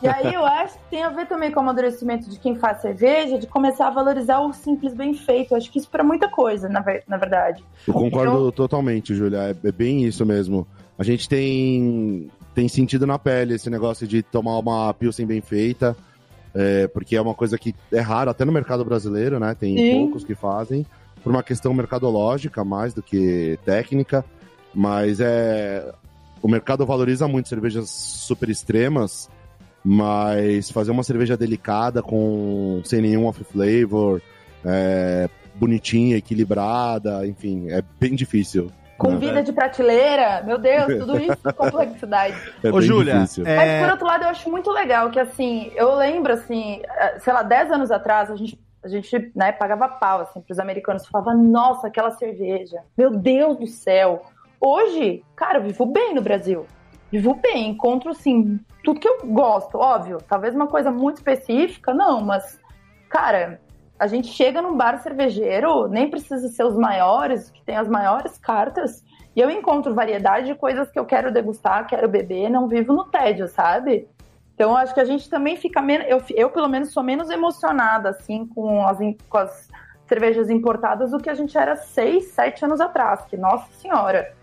E 0.01 0.07
aí 0.07 0.33
eu 0.33 0.43
acho 0.43 0.73
que 0.73 0.85
tem 0.89 1.03
a 1.03 1.09
ver 1.09 1.27
também 1.27 1.51
com 1.51 1.59
o 1.59 1.63
amadurecimento 1.63 2.27
de 2.29 2.39
quem 2.39 2.55
faz 2.55 2.81
cerveja, 2.81 3.37
de 3.37 3.45
começar 3.45 3.87
a 3.87 3.91
valorizar 3.91 4.39
o 4.39 4.51
simples 4.53 4.93
bem 4.95 5.13
feito. 5.13 5.51
Eu 5.53 5.57
acho 5.57 5.69
que 5.71 5.77
isso 5.77 5.89
para 5.89 6.03
muita 6.03 6.27
coisa, 6.27 6.67
na, 6.67 6.79
ver- 6.79 7.03
na 7.07 7.17
verdade. 7.17 7.63
Eu 7.87 7.93
concordo 7.93 8.47
Eu- 8.47 8.51
totalmente, 8.51 9.13
Júlia. 9.13 9.55
É, 9.63 9.67
é 9.67 9.71
bem 9.71 10.03
isso 10.03 10.25
mesmo. 10.25 10.67
A 10.97 11.03
gente 11.03 11.29
tem, 11.29 12.27
tem 12.55 12.67
sentido 12.67 13.05
na 13.05 13.19
pele 13.19 13.53
esse 13.53 13.69
negócio 13.69 14.07
de 14.07 14.23
tomar 14.23 14.57
uma 14.57 14.93
Pilsen 14.95 15.27
bem 15.27 15.41
feita, 15.41 15.95
é, 16.55 16.87
porque 16.87 17.15
é 17.15 17.21
uma 17.21 17.35
coisa 17.35 17.55
que 17.57 17.75
é 17.93 17.99
raro, 17.99 18.31
até 18.31 18.43
no 18.43 18.51
mercado 18.51 18.83
brasileiro, 18.83 19.39
né? 19.39 19.55
Tem 19.57 19.77
Sim. 19.77 19.91
poucos 19.91 20.23
que 20.23 20.33
fazem, 20.33 20.85
por 21.23 21.31
uma 21.31 21.43
questão 21.43 21.73
mercadológica 21.73 22.63
mais 22.63 22.93
do 22.93 23.01
que 23.01 23.57
técnica, 23.65 24.23
mas 24.73 25.19
é. 25.19 25.91
O 26.41 26.47
mercado 26.47 26.85
valoriza 26.85 27.27
muito 27.27 27.49
cervejas 27.49 27.89
super 27.89 28.49
extremas, 28.49 29.29
mas 29.83 30.71
fazer 30.71 30.91
uma 30.91 31.03
cerveja 31.03 31.35
delicada 31.35 32.01
com 32.01 32.81
sem 32.85 33.01
nenhum 33.01 33.25
off 33.25 33.43
flavor, 33.43 34.21
é, 34.63 35.29
bonitinha, 35.55 36.15
equilibrada, 36.15 37.27
enfim, 37.27 37.69
é 37.69 37.83
bem 37.99 38.15
difícil. 38.15 38.71
Com 38.97 39.11
né? 39.11 39.17
vida 39.17 39.41
de 39.41 39.53
prateleira, 39.53 40.43
meu 40.45 40.57
Deus, 40.57 40.85
tudo 40.99 41.17
isso 41.17 41.37
é 41.47 41.53
complexidade. 41.53 42.35
É 42.61 42.69
Ô, 42.69 42.81
Júlia, 42.81 43.25
é, 43.45 43.55
Mas 43.55 43.81
por 43.81 43.91
outro 43.91 44.05
lado, 44.05 44.23
eu 44.23 44.29
acho 44.29 44.49
muito 44.49 44.69
legal 44.71 45.09
que 45.09 45.19
assim, 45.19 45.71
eu 45.75 45.95
lembro 45.95 46.33
assim, 46.33 46.81
eh, 46.83 47.19
sei 47.19 47.31
lá, 47.31 47.41
10 47.41 47.71
anos 47.71 47.91
atrás, 47.91 48.29
a 48.29 48.35
gente, 48.35 48.59
a 48.83 48.87
gente 48.87 49.31
né, 49.35 49.51
pagava 49.51 49.87
pau 49.87 50.21
assim, 50.21 50.41
pros 50.41 50.59
americanos, 50.59 51.07
falava, 51.07 51.33
nossa, 51.33 51.87
aquela 51.87 52.11
cerveja, 52.11 52.81
meu 52.97 53.11
Deus 53.11 53.57
do 53.57 53.67
céu. 53.67 54.21
Hoje, 54.59 55.23
cara, 55.35 55.59
eu 55.59 55.63
vivo 55.63 55.85
bem 55.85 56.13
no 56.13 56.21
Brasil. 56.21 56.65
Vivo 57.11 57.33
bem, 57.33 57.69
encontro 57.69 58.11
assim, 58.11 58.59
tudo 58.83 58.99
que 58.99 59.07
eu 59.07 59.19
gosto, 59.25 59.77
óbvio. 59.77 60.19
Talvez 60.27 60.53
uma 60.53 60.67
coisa 60.67 60.91
muito 60.91 61.17
específica, 61.17 61.93
não, 61.93 62.21
mas, 62.21 62.59
cara, 63.09 63.59
a 63.97 64.07
gente 64.07 64.27
chega 64.27 64.61
num 64.61 64.77
bar 64.77 65.01
cervejeiro, 65.01 65.87
nem 65.87 66.09
precisa 66.09 66.47
ser 66.47 66.63
os 66.63 66.77
maiores, 66.77 67.49
que 67.49 67.63
tem 67.63 67.75
as 67.75 67.87
maiores 67.89 68.37
cartas, 68.37 69.03
e 69.35 69.41
eu 69.41 69.49
encontro 69.49 69.93
variedade 69.93 70.47
de 70.47 70.55
coisas 70.55 70.89
que 70.91 70.99
eu 70.99 71.05
quero 71.05 71.31
degustar, 71.31 71.87
quero 71.87 72.07
beber, 72.07 72.49
não 72.49 72.67
vivo 72.67 72.93
no 72.93 73.05
tédio, 73.05 73.47
sabe? 73.47 74.07
Então, 74.59 74.75
acho 74.75 74.93
que 74.93 74.99
a 74.99 75.05
gente 75.05 75.29
também 75.29 75.55
fica 75.55 75.81
menos. 75.81 76.05
Eu, 76.09 76.21
eu, 76.35 76.49
pelo 76.49 76.67
menos, 76.67 76.91
sou 76.91 77.01
menos 77.01 77.29
emocionada, 77.29 78.09
assim, 78.09 78.45
com 78.45 78.85
as, 78.85 78.97
com 79.29 79.37
as 79.37 79.69
cervejas 80.05 80.49
importadas 80.49 81.11
do 81.11 81.17
que 81.17 81.29
a 81.29 81.33
gente 81.33 81.57
era 81.57 81.77
seis, 81.77 82.25
sete 82.33 82.65
anos 82.65 82.81
atrás, 82.81 83.21
que, 83.29 83.37
nossa 83.37 83.71
senhora. 83.81 84.33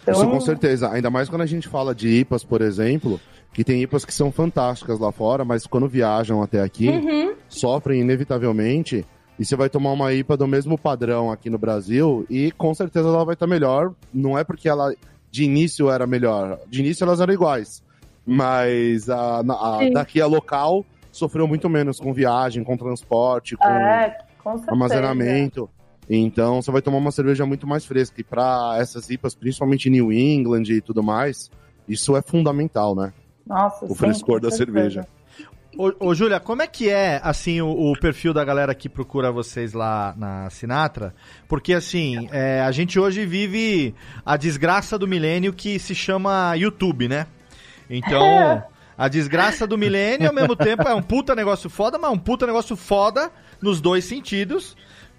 Então, 0.00 0.14
Isso 0.14 0.30
com 0.30 0.40
certeza. 0.40 0.88
Ainda 0.92 1.10
mais 1.10 1.28
quando 1.28 1.42
a 1.42 1.46
gente 1.46 1.66
fala 1.66 1.92
de 1.92 2.20
IPAs, 2.20 2.44
por 2.44 2.62
exemplo, 2.62 3.20
que 3.52 3.64
tem 3.64 3.82
IPAs 3.82 4.04
que 4.04 4.14
são 4.14 4.30
fantásticas 4.30 5.00
lá 5.00 5.10
fora, 5.10 5.44
mas 5.44 5.66
quando 5.66 5.88
viajam 5.88 6.40
até 6.40 6.60
aqui, 6.60 6.88
Uhum. 6.88 7.34
sofrem 7.48 8.00
inevitavelmente. 8.00 9.04
E 9.40 9.44
você 9.44 9.56
vai 9.56 9.68
tomar 9.68 9.90
uma 9.90 10.12
IPA 10.12 10.36
do 10.36 10.46
mesmo 10.46 10.78
padrão 10.78 11.32
aqui 11.32 11.50
no 11.50 11.58
Brasil 11.58 12.24
e 12.30 12.52
com 12.52 12.72
certeza 12.74 13.08
ela 13.08 13.24
vai 13.24 13.34
estar 13.34 13.48
melhor. 13.48 13.92
Não 14.14 14.38
é 14.38 14.44
porque 14.44 14.68
ela 14.68 14.94
de 15.32 15.42
início 15.42 15.90
era 15.90 16.06
melhor. 16.06 16.60
De 16.68 16.78
início 16.78 17.02
elas 17.02 17.20
eram 17.20 17.34
iguais. 17.34 17.82
Mas 18.26 19.08
a, 19.10 19.40
a- 19.40 19.78
daqui 19.92 20.20
a 20.20 20.26
local 20.26 20.84
sofreu 21.10 21.46
muito 21.46 21.68
menos 21.68 21.98
com 21.98 22.12
viagem, 22.12 22.62
com 22.64 22.76
transporte, 22.76 23.56
com 23.56 23.64
É, 23.68 24.16
com 24.42 24.50
armazenamento. 24.68 25.68
Então 26.08 26.60
você 26.60 26.70
vai 26.70 26.82
tomar 26.82 26.98
uma 26.98 27.10
cerveja 27.12 27.44
muito 27.46 27.66
mais 27.66 27.84
fresca. 27.84 28.20
E 28.20 28.24
para 28.24 28.76
essas 28.78 29.08
IPAs, 29.10 29.34
principalmente 29.34 29.88
New 29.90 30.12
England 30.12 30.64
e 30.68 30.80
tudo 30.80 31.02
mais, 31.02 31.50
isso 31.88 32.16
é 32.16 32.22
fundamental, 32.22 32.94
né? 32.94 33.12
Nossa, 33.46 33.84
o 33.84 33.88
sim, 33.88 33.94
frescor 33.94 34.40
da 34.40 34.50
cerveja. 34.50 35.06
Ô, 35.76 35.90
ô, 36.08 36.14
Júlia, 36.14 36.38
como 36.38 36.60
é 36.60 36.66
que 36.66 36.90
é, 36.90 37.18
assim, 37.24 37.62
o, 37.62 37.68
o 37.92 37.98
perfil 37.98 38.34
da 38.34 38.44
galera 38.44 38.74
que 38.74 38.88
procura 38.90 39.32
vocês 39.32 39.72
lá 39.72 40.14
na 40.18 40.50
Sinatra? 40.50 41.14
Porque, 41.48 41.72
assim, 41.72 42.28
é, 42.30 42.60
a 42.60 42.70
gente 42.70 43.00
hoje 43.00 43.24
vive 43.24 43.94
a 44.24 44.36
desgraça 44.36 44.98
do 44.98 45.08
milênio 45.08 45.50
que 45.52 45.78
se 45.78 45.94
chama 45.94 46.54
YouTube, 46.56 47.08
né? 47.08 47.26
Então, 47.92 48.64
a 48.96 49.08
desgraça 49.08 49.66
do 49.66 49.76
milênio, 49.76 50.28
ao 50.28 50.34
mesmo 50.34 50.56
tempo, 50.56 50.88
é 50.88 50.94
um 50.94 51.02
puta 51.02 51.34
negócio 51.34 51.68
foda, 51.68 51.98
mas 51.98 52.10
um 52.10 52.18
puta 52.18 52.46
negócio 52.46 52.74
foda 52.74 53.30
nos 53.60 53.80
dois 53.80 54.04
sentidos. 54.04 54.74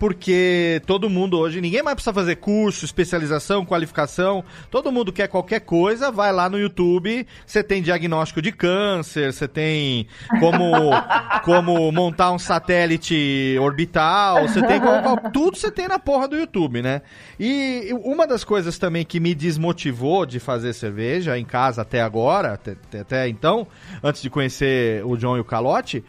Porque 0.08 0.82
todo 0.86 1.10
mundo 1.10 1.40
hoje, 1.40 1.62
ninguém 1.62 1.82
mais 1.82 1.96
precisa 1.96 2.14
fazer 2.14 2.36
curso, 2.36 2.84
especialização, 2.84 3.64
qualificação. 3.64 4.44
Todo 4.70 4.92
mundo 4.92 5.14
quer 5.14 5.30
qualquer 5.30 5.62
coisa, 5.62 6.12
vai 6.12 6.30
lá 6.34 6.50
no 6.50 6.60
YouTube. 6.60 7.26
Você 7.46 7.64
tem 7.64 7.82
diagnóstico 7.82 8.42
de 8.42 8.52
câncer, 8.52 9.32
você 9.32 9.48
tem 9.48 10.06
como, 10.42 10.74
como 11.46 11.90
montar 11.94 12.34
um 12.34 12.38
satélite 12.38 13.56
orbital, 13.62 14.46
você 14.46 14.62
tem 14.68 14.82
qual- 14.82 15.32
tudo 15.32 15.56
você 15.58 15.72
tem 15.72 15.88
na 15.88 15.98
porra 15.98 16.28
do 16.28 16.36
YouTube, 16.36 16.82
né? 16.82 17.02
E 17.40 17.88
uma 18.04 18.28
das 18.28 18.44
coisas 18.44 18.78
também 18.78 19.06
que 19.06 19.22
me 19.22 19.34
desmotivou 19.34 20.26
de 20.26 20.38
fazer 20.38 20.74
cerveja 20.74 21.40
em 21.40 21.46
casa 21.46 21.82
até 21.82 22.02
agora, 22.02 22.52
até, 22.52 22.72
até- 22.72 23.00
até 23.00 23.30
então, 23.30 23.66
antes 24.04 24.22
de 24.22 24.30
conhecer 24.30 25.02
o 25.06 25.16
John 25.16 25.38
e 25.38 25.40
o 25.40 25.46
Calote, 25.46 26.04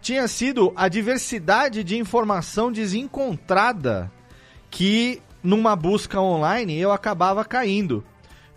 tinha 0.00 0.26
sido 0.26 0.72
a 0.76 0.88
diversidade 0.88 1.84
de 1.84 1.98
informação 1.98 2.72
desencontrada 2.72 4.10
que 4.70 5.20
numa 5.42 5.74
busca 5.74 6.20
online 6.20 6.78
eu 6.78 6.92
acabava 6.92 7.44
caindo. 7.44 8.04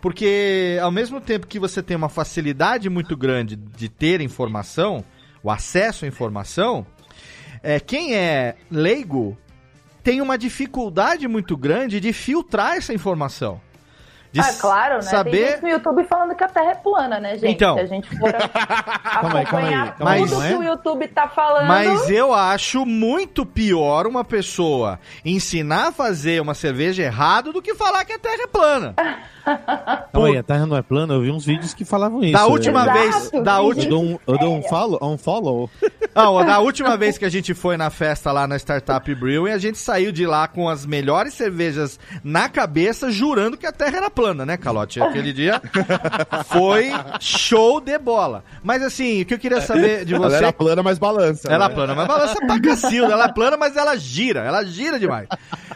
Porque 0.00 0.78
ao 0.82 0.90
mesmo 0.90 1.20
tempo 1.20 1.46
que 1.46 1.58
você 1.58 1.82
tem 1.82 1.96
uma 1.96 2.08
facilidade 2.08 2.90
muito 2.90 3.16
grande 3.16 3.56
de 3.56 3.88
ter 3.88 4.20
informação, 4.20 5.04
o 5.42 5.50
acesso 5.50 6.04
à 6.04 6.08
informação, 6.08 6.86
é, 7.62 7.80
quem 7.80 8.14
é 8.14 8.56
leigo 8.70 9.36
tem 10.02 10.20
uma 10.20 10.36
dificuldade 10.36 11.26
muito 11.26 11.56
grande 11.56 11.98
de 11.98 12.12
filtrar 12.12 12.76
essa 12.76 12.92
informação. 12.92 13.58
De 14.34 14.40
ah, 14.40 14.52
claro, 14.60 14.96
né? 14.96 15.02
saber... 15.02 15.30
Tem 15.30 15.46
gente 15.46 15.62
no 15.62 15.68
YouTube 15.68 16.04
falando 16.08 16.34
que 16.34 16.42
a 16.42 16.48
Terra 16.48 16.72
é 16.72 16.74
plana, 16.74 17.20
né, 17.20 17.38
gente? 17.38 17.52
Então. 17.52 17.76
Se 17.76 17.80
a 17.82 17.86
gente 17.86 18.18
for 18.18 18.32
Calma 18.34 18.48
aí, 18.58 19.00
calma 19.04 19.30
aí, 19.30 19.42
acompanhar 19.44 19.96
calma 19.96 20.10
aí, 20.10 20.22
tudo 20.22 20.34
não 20.34 20.42
é? 20.42 20.48
que 20.48 20.54
o 20.56 20.62
YouTube 20.64 21.08
tá 21.08 21.28
falando... 21.28 21.68
Mas 21.68 22.10
eu 22.10 22.34
acho 22.34 22.84
muito 22.84 23.46
pior 23.46 24.08
uma 24.08 24.24
pessoa 24.24 24.98
ensinar 25.24 25.88
a 25.88 25.92
fazer 25.92 26.42
uma 26.42 26.52
cerveja 26.52 27.04
errado 27.04 27.52
do 27.52 27.62
que 27.62 27.76
falar 27.76 28.04
que 28.04 28.12
a 28.12 28.18
Terra 28.18 28.42
é 28.42 28.46
plana. 28.48 28.96
Aí, 30.14 30.38
a 30.38 30.42
Terra 30.42 30.66
não 30.66 30.76
é 30.76 30.82
plana? 30.82 31.14
Eu 31.14 31.20
vi 31.20 31.30
uns 31.30 31.44
vídeos 31.44 31.74
que 31.74 31.84
falavam 31.84 32.22
isso. 32.22 32.32
Da 32.32 32.46
última 32.46 32.82
Exato, 32.82 32.98
vez, 32.98 33.30
da 33.44 33.56
tem 33.56 33.60
Eu 33.60 33.64
última, 33.64 33.90
dou 33.90 34.02
um, 34.02 34.18
eu 34.26 34.38
dou 34.38 34.56
um 34.56 34.62
follow, 34.62 34.98
um 35.02 35.18
follow. 35.18 35.70
Ah, 36.16 36.30
ó, 36.30 36.44
da 36.44 36.60
última 36.60 36.96
vez 36.96 37.18
que 37.18 37.24
a 37.24 37.28
gente 37.28 37.54
foi 37.54 37.76
na 37.76 37.90
festa 37.90 38.30
lá 38.30 38.46
na 38.46 38.56
Startup 38.56 39.14
Brewing, 39.16 39.50
a 39.50 39.58
gente 39.58 39.78
saiu 39.78 40.12
de 40.12 40.24
lá 40.24 40.46
com 40.46 40.68
as 40.68 40.86
melhores 40.86 41.34
cervejas 41.34 41.98
na 42.22 42.48
cabeça, 42.48 43.10
jurando 43.10 43.56
que 43.56 43.66
a 43.66 43.72
Terra 43.72 43.96
era 43.96 44.08
plana, 44.08 44.23
né, 44.32 44.56
Calote? 44.56 45.02
Aquele 45.02 45.32
dia 45.32 45.60
foi 46.46 46.90
show 47.20 47.80
de 47.80 47.98
bola. 47.98 48.44
Mas 48.62 48.82
assim, 48.82 49.22
o 49.22 49.26
que 49.26 49.34
eu 49.34 49.38
queria 49.38 49.60
saber 49.60 50.04
de 50.04 50.14
Ela 50.14 50.30
você... 50.30 50.36
era 50.36 50.52
plana, 50.52 50.82
mas 50.82 50.98
balança. 50.98 51.48
Ela 51.48 51.66
é 51.66 51.68
né? 51.68 51.74
plana, 51.74 51.94
mas 51.94 52.06
balança 52.06 52.46
pra 52.46 52.60
cacilda. 52.60 53.12
Ela 53.12 53.24
é 53.24 53.32
plana, 53.32 53.56
mas 53.56 53.76
ela 53.76 53.96
gira. 53.96 54.40
Ela 54.40 54.64
gira 54.64 54.98
demais. 54.98 55.28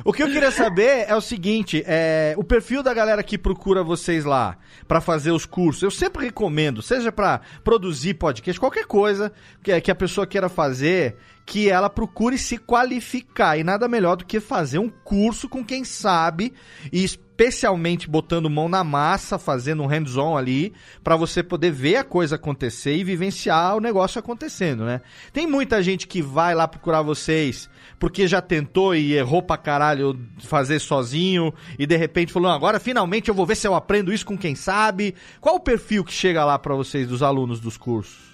O 0.05 0.13
que 0.13 0.23
eu 0.23 0.29
queria 0.29 0.51
saber 0.51 1.05
é 1.09 1.15
o 1.15 1.21
seguinte: 1.21 1.83
é, 1.87 2.35
o 2.39 2.45
perfil 2.45 2.83
da 2.83 2.95
galera 2.95 3.23
que 3.23 3.37
procura 3.37 3.83
vocês 3.83 4.25
lá 4.25 4.57
pra 4.87 5.01
fazer 5.01 5.33
os 5.33 5.45
cursos. 5.45 5.83
Eu 5.83 5.91
sempre 5.91 6.27
recomendo, 6.27 6.81
seja 6.81 7.11
pra 7.11 7.41
produzir 7.63 8.15
podcast, 8.15 8.59
qualquer 8.59 8.87
coisa 8.87 9.33
que, 9.63 9.79
que 9.81 9.91
a 9.91 9.95
pessoa 9.95 10.27
queira 10.27 10.49
fazer, 10.49 11.17
que 11.49 11.71
ela 11.71 11.89
procure 11.89 12.37
se 12.37 12.59
qualificar. 12.59 13.57
E 13.57 13.65
nada 13.65 13.89
melhor 13.89 14.17
do 14.17 14.27
que 14.27 14.39
fazer 14.39 14.79
um 14.79 14.91
curso 14.91 15.49
com 15.49 15.65
quem 15.65 15.83
sabe 15.83 16.53
e 16.93 17.03
especialmente 17.03 18.07
botando 18.07 18.51
mão 18.51 18.69
na 18.69 18.85
massa, 18.85 19.39
fazendo 19.39 19.83
um 19.83 19.87
hands-on 19.87 20.37
ali, 20.37 20.75
pra 21.03 21.17
você 21.17 21.43
poder 21.43 21.71
ver 21.71 21.97
a 21.97 22.05
coisa 22.05 22.37
acontecer 22.37 22.97
e 22.97 23.03
vivenciar 23.03 23.77
o 23.77 23.81
negócio 23.81 24.19
acontecendo, 24.19 24.85
né? 24.85 25.01
Tem 25.33 25.47
muita 25.47 25.83
gente 25.83 26.07
que 26.07 26.21
vai 26.21 26.55
lá 26.55 26.69
procurar 26.69 27.01
vocês 27.01 27.71
porque 27.99 28.29
já 28.29 28.43
tentou 28.43 28.95
e 28.95 29.15
errou 29.15 29.41
pra 29.41 29.57
caralho 29.57 30.21
fazer 30.41 30.79
sozinho 30.81 31.55
e 31.79 31.87
de 31.87 31.97
repente 31.97 32.31
falou, 32.31 32.51
"Não, 32.51 32.57
agora 32.57 32.79
finalmente 32.79 33.31
eu 33.31 33.35
vou 33.35 33.47
ver 33.47 33.57
se 33.57 33.67
eu 33.67 33.75
aprendo 33.75 34.13
isso 34.13 34.27
com 34.27 34.37
quem 34.37 34.55
sabe. 34.55 35.15
Qual 35.41 35.55
o 35.55 35.61
perfil 35.61 36.05
que 36.05 36.13
chega 36.13 36.45
lá 36.45 36.59
pra 36.59 36.75
vocês 36.75 37.09
dos 37.09 37.23
alunos 37.23 37.59
dos 37.59 37.79
cursos? 37.79 38.28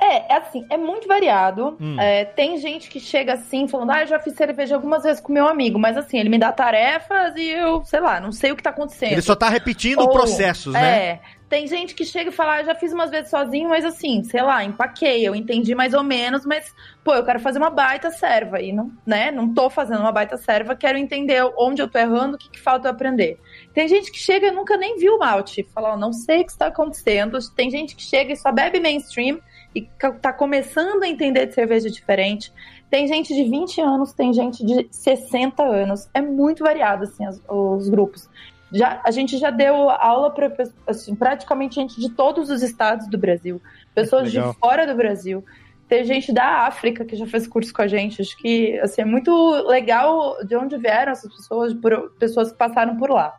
É, 0.00 0.32
é 0.32 0.36
assim, 0.36 0.64
é 0.70 0.76
muito 0.76 1.08
variado. 1.08 1.76
Hum. 1.80 2.00
É, 2.00 2.24
tem 2.24 2.56
gente 2.58 2.88
que 2.88 3.00
chega 3.00 3.34
assim, 3.34 3.66
falando, 3.66 3.90
ah, 3.90 4.02
eu 4.02 4.06
já 4.06 4.18
fiz 4.18 4.34
cerveja 4.34 4.76
algumas 4.76 5.02
vezes 5.02 5.20
com 5.20 5.32
meu 5.32 5.48
amigo, 5.48 5.78
mas 5.78 5.96
assim, 5.96 6.18
ele 6.18 6.28
me 6.28 6.38
dá 6.38 6.52
tarefas 6.52 7.34
e 7.36 7.48
eu, 7.48 7.84
sei 7.84 8.00
lá, 8.00 8.20
não 8.20 8.30
sei 8.30 8.52
o 8.52 8.56
que 8.56 8.62
tá 8.62 8.70
acontecendo. 8.70 9.12
Ele 9.12 9.22
só 9.22 9.34
tá 9.34 9.48
repetindo 9.48 10.00
Ou, 10.00 10.10
processos, 10.10 10.72
né? 10.72 10.98
É. 10.98 11.20
Tem 11.48 11.66
gente 11.66 11.94
que 11.94 12.04
chega 12.04 12.28
e 12.28 12.32
fala, 12.32 12.56
ah, 12.56 12.62
já 12.62 12.74
fiz 12.74 12.92
umas 12.92 13.10
vezes 13.10 13.30
sozinho, 13.30 13.70
mas 13.70 13.82
assim, 13.82 14.22
sei 14.22 14.42
lá, 14.42 14.62
empaquei, 14.62 15.26
eu 15.26 15.34
entendi 15.34 15.74
mais 15.74 15.94
ou 15.94 16.02
menos, 16.02 16.44
mas, 16.44 16.74
pô, 17.02 17.14
eu 17.14 17.24
quero 17.24 17.40
fazer 17.40 17.58
uma 17.58 17.70
baita 17.70 18.10
serva 18.10 18.60
e 18.60 18.70
não, 18.70 18.92
né, 19.06 19.30
não 19.30 19.54
tô 19.54 19.70
fazendo 19.70 20.00
uma 20.00 20.12
baita 20.12 20.36
serva, 20.36 20.76
quero 20.76 20.98
entender 20.98 21.42
onde 21.56 21.80
eu 21.80 21.88
tô 21.88 21.98
errando, 21.98 22.36
o 22.36 22.38
que, 22.38 22.50
que 22.50 22.60
falta 22.60 22.88
eu 22.88 22.92
aprender. 22.92 23.40
Tem 23.72 23.88
gente 23.88 24.12
que 24.12 24.18
chega 24.18 24.48
e 24.48 24.50
nunca 24.50 24.76
nem 24.76 24.98
viu 24.98 25.16
o 25.16 25.18
malte, 25.18 25.66
fala, 25.74 25.94
ó, 25.94 25.96
não 25.96 26.12
sei 26.12 26.42
o 26.42 26.44
que 26.44 26.52
está 26.52 26.66
acontecendo. 26.66 27.38
Tem 27.56 27.70
gente 27.70 27.96
que 27.96 28.02
chega 28.02 28.32
e 28.32 28.36
só 28.36 28.52
bebe 28.52 28.78
mainstream 28.78 29.40
e 29.74 29.82
ca- 29.82 30.12
tá 30.12 30.32
começando 30.32 31.02
a 31.02 31.08
entender 31.08 31.46
de 31.46 31.54
cerveja 31.54 31.90
diferente. 31.90 32.52
Tem 32.90 33.06
gente 33.06 33.34
de 33.34 33.44
20 33.44 33.80
anos, 33.80 34.12
tem 34.12 34.32
gente 34.32 34.64
de 34.64 34.88
60 34.90 35.62
anos. 35.62 36.08
É 36.14 36.20
muito 36.20 36.64
variado, 36.64 37.04
assim, 37.04 37.24
as- 37.24 37.40
os 37.48 37.88
grupos. 37.88 38.28
Já, 38.72 39.00
a 39.04 39.10
gente 39.10 39.38
já 39.38 39.50
deu 39.50 39.88
aula 39.90 40.30
para 40.30 40.52
assim, 40.86 41.14
praticamente 41.14 41.76
gente 41.76 41.98
de 42.00 42.10
todos 42.10 42.50
os 42.50 42.62
estados 42.62 43.06
do 43.08 43.16
Brasil, 43.16 43.60
pessoas 43.94 44.30
de 44.30 44.36
Legal. 44.38 44.54
fora 44.60 44.86
do 44.86 44.94
Brasil. 44.94 45.44
Tem 45.88 46.04
gente 46.04 46.32
da 46.34 46.66
África 46.66 47.02
que 47.02 47.16
já 47.16 47.26
fez 47.26 47.46
curso 47.46 47.72
com 47.72 47.80
a 47.80 47.86
gente. 47.86 48.20
Acho 48.20 48.36
que 48.36 48.78
assim, 48.80 49.00
é 49.00 49.04
muito 49.06 49.32
legal 49.66 50.36
de 50.44 50.54
onde 50.54 50.76
vieram 50.76 51.12
essas 51.12 51.34
pessoas, 51.34 51.72
por, 51.72 52.10
pessoas 52.18 52.52
que 52.52 52.58
passaram 52.58 52.96
por 52.98 53.10
lá. 53.10 53.34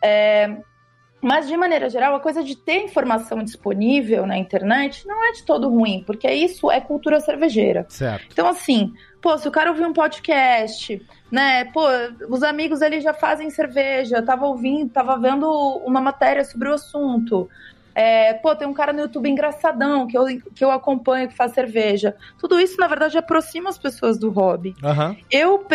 É, 0.00 0.56
mas, 1.20 1.46
de 1.46 1.56
maneira 1.56 1.90
geral, 1.90 2.14
a 2.14 2.20
coisa 2.20 2.42
de 2.42 2.56
ter 2.56 2.82
informação 2.82 3.42
disponível 3.42 4.26
na 4.26 4.38
internet 4.38 5.06
não 5.06 5.22
é 5.28 5.32
de 5.32 5.42
todo 5.42 5.68
ruim, 5.68 6.02
porque 6.06 6.30
isso 6.30 6.70
é 6.70 6.80
cultura 6.80 7.20
cervejeira. 7.20 7.84
Certo. 7.88 8.26
Então, 8.32 8.48
assim, 8.48 8.92
pô, 9.20 9.36
se 9.36 9.46
o 9.46 9.50
cara 9.50 9.70
ouvir 9.70 9.84
um 9.84 9.92
podcast, 9.92 11.00
né, 11.30 11.66
pô, 11.66 11.82
os 12.28 12.42
amigos 12.42 12.80
ali 12.80 13.00
já 13.00 13.12
fazem 13.12 13.50
cerveja, 13.50 14.16
eu 14.16 14.24
tava 14.24 14.46
ouvindo, 14.46 14.90
tava 14.90 15.18
vendo 15.18 15.46
uma 15.84 16.00
matéria 16.00 16.44
sobre 16.44 16.68
o 16.68 16.74
assunto. 16.74 17.48
É, 18.02 18.32
pô, 18.32 18.56
tem 18.56 18.66
um 18.66 18.72
cara 18.72 18.94
no 18.94 19.00
YouTube 19.00 19.28
engraçadão 19.28 20.06
que 20.06 20.16
eu, 20.16 20.24
que 20.54 20.64
eu 20.64 20.70
acompanho 20.70 21.28
que 21.28 21.36
faz 21.36 21.52
cerveja. 21.52 22.16
Tudo 22.38 22.58
isso, 22.58 22.80
na 22.80 22.88
verdade, 22.88 23.18
aproxima 23.18 23.68
as 23.68 23.76
pessoas 23.76 24.18
do 24.18 24.30
hobby. 24.30 24.74
Aham. 24.82 25.14
Eu, 25.30 25.66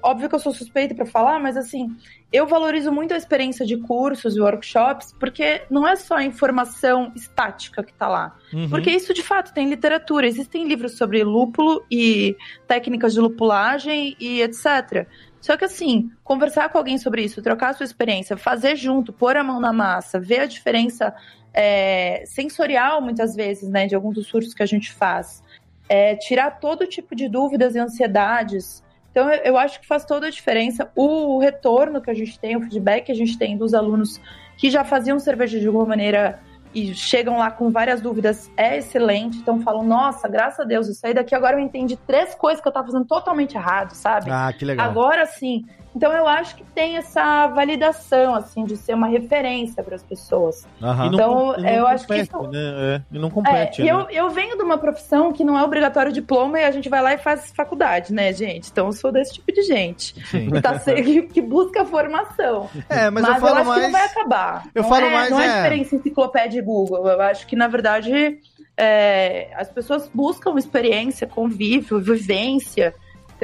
óbvio 0.00 0.28
que 0.28 0.34
eu 0.36 0.38
sou 0.38 0.52
suspeita 0.52 0.94
pra 0.94 1.04
falar, 1.04 1.40
mas 1.40 1.56
assim, 1.56 1.92
eu 2.32 2.46
valorizo 2.46 2.92
muito 2.92 3.12
a 3.12 3.16
experiência 3.16 3.66
de 3.66 3.76
cursos 3.76 4.36
e 4.36 4.40
workshops, 4.40 5.12
porque 5.18 5.62
não 5.68 5.84
é 5.84 5.96
só 5.96 6.18
a 6.18 6.24
informação 6.24 7.10
estática 7.16 7.82
que 7.82 7.92
tá 7.92 8.06
lá. 8.06 8.36
Uhum. 8.52 8.70
Porque 8.70 8.88
isso 8.88 9.12
de 9.12 9.22
fato 9.24 9.52
tem 9.52 9.68
literatura, 9.68 10.24
existem 10.24 10.68
livros 10.68 10.96
sobre 10.96 11.24
lúpulo 11.24 11.84
e 11.90 12.36
técnicas 12.68 13.12
de 13.12 13.18
lupulagem 13.18 14.16
e 14.20 14.40
etc. 14.40 15.08
Só 15.40 15.56
que 15.56 15.64
assim, 15.64 16.08
conversar 16.22 16.68
com 16.68 16.78
alguém 16.78 16.96
sobre 16.96 17.24
isso, 17.24 17.42
trocar 17.42 17.70
a 17.70 17.72
sua 17.72 17.82
experiência, 17.82 18.36
fazer 18.36 18.76
junto, 18.76 19.12
pôr 19.12 19.36
a 19.36 19.42
mão 19.42 19.58
na 19.58 19.72
massa, 19.72 20.20
ver 20.20 20.42
a 20.42 20.46
diferença 20.46 21.12
é, 21.52 22.24
sensorial 22.26 23.00
muitas 23.00 23.34
vezes, 23.34 23.68
né, 23.68 23.86
de 23.86 23.94
alguns 23.94 24.14
dos 24.14 24.30
cursos 24.30 24.54
que 24.54 24.62
a 24.62 24.66
gente 24.66 24.92
faz, 24.92 25.42
é, 25.88 26.16
tirar 26.16 26.58
todo 26.58 26.86
tipo 26.86 27.14
de 27.14 27.28
dúvidas 27.28 27.74
e 27.74 27.78
ansiedades. 27.78 28.82
Então 29.10 29.30
eu, 29.30 29.42
eu 29.44 29.58
acho 29.58 29.80
que 29.80 29.86
faz 29.86 30.04
toda 30.04 30.26
a 30.26 30.30
diferença. 30.30 30.90
O 30.96 31.38
retorno 31.38 32.00
que 32.00 32.10
a 32.10 32.14
gente 32.14 32.38
tem, 32.38 32.56
o 32.56 32.62
feedback 32.62 33.06
que 33.06 33.12
a 33.12 33.16
gente 33.16 33.38
tem 33.38 33.56
dos 33.56 33.74
alunos 33.74 34.20
que 34.56 34.70
já 34.70 34.84
faziam 34.84 35.18
cerveja 35.18 35.58
de 35.58 35.66
alguma 35.66 35.86
maneira 35.86 36.40
e 36.74 36.94
chegam 36.94 37.36
lá 37.36 37.50
com 37.50 37.70
várias 37.70 38.00
dúvidas 38.00 38.50
é 38.56 38.78
excelente. 38.78 39.38
Então 39.38 39.60
falam, 39.60 39.82
nossa, 39.82 40.28
graças 40.28 40.60
a 40.60 40.64
Deus, 40.64 40.88
eu 40.88 40.94
saí 40.94 41.12
daqui 41.12 41.34
agora 41.34 41.56
eu 41.56 41.60
entendi 41.60 41.96
três 41.96 42.34
coisas 42.34 42.62
que 42.62 42.68
eu 42.68 42.72
tava 42.72 42.86
fazendo 42.86 43.04
totalmente 43.04 43.56
errado, 43.56 43.92
sabe? 43.92 44.30
Ah, 44.30 44.52
que 44.56 44.64
legal. 44.64 44.88
Agora 44.88 45.26
sim. 45.26 45.66
Então 45.94 46.10
eu 46.12 46.26
acho 46.26 46.56
que 46.56 46.64
tem 46.74 46.96
essa 46.96 47.46
validação, 47.48 48.34
assim, 48.34 48.64
de 48.64 48.76
ser 48.76 48.94
uma 48.94 49.06
referência 49.08 49.82
para 49.82 49.94
as 49.94 50.02
pessoas. 50.02 50.66
Aham. 50.82 51.06
Então, 51.12 51.54
e 51.58 51.62
não 51.62 51.68
eu 51.68 51.86
acho 51.86 52.06
que 52.06 52.12
compete, 52.14 52.30
isso- 52.34 52.50
né? 52.50 52.58
É, 52.60 53.02
e 53.12 53.18
não 53.18 53.28
É, 53.28 53.30
compete, 53.30 53.82
e 53.82 53.84
né? 53.84 53.90
eu, 53.92 54.10
eu 54.10 54.30
venho 54.30 54.56
de 54.56 54.62
uma 54.62 54.78
profissão 54.78 55.32
que 55.32 55.44
não 55.44 55.58
é 55.58 55.62
obrigatório 55.62 56.10
diploma 56.12 56.58
e 56.58 56.64
a 56.64 56.70
gente 56.70 56.88
vai 56.88 57.02
lá 57.02 57.12
e 57.12 57.18
faz 57.18 57.52
faculdade, 57.54 58.12
né, 58.12 58.32
gente? 58.32 58.70
Então 58.70 58.86
eu 58.86 58.92
sou 58.92 59.12
desse 59.12 59.34
tipo 59.34 59.52
de 59.52 59.62
gente. 59.62 60.14
Sim. 60.26 60.50
Que, 60.50 60.60
tá, 60.62 60.78
que, 60.80 61.22
que 61.22 61.40
busca 61.42 61.84
formação. 61.84 62.70
É, 62.88 63.10
mas, 63.10 63.22
Mas, 63.24 63.34
eu 63.36 63.40
falo 63.40 63.58
acho 63.58 63.68
mais. 63.68 63.80
que 63.80 63.86
não 63.86 63.92
vai 63.92 64.06
acabar. 64.06 64.68
Eu 64.74 64.82
não 64.82 64.88
falo 64.88 65.06
é, 65.06 65.12
mais, 65.12 65.30
Não 65.30 65.40
é, 65.40 65.46
é- 65.46 65.56
diferença 65.62 65.96
enciclopédia 65.96 66.58
e 66.58 66.62
Google. 66.62 67.06
Eu 67.06 67.20
acho 67.20 67.46
que, 67.46 67.54
na 67.54 67.68
verdade, 67.68 68.38
é, 68.76 69.50
as 69.56 69.68
pessoas 69.70 70.10
buscam 70.12 70.56
experiência, 70.58 71.26
convívio, 71.26 72.00
vivência. 72.00 72.94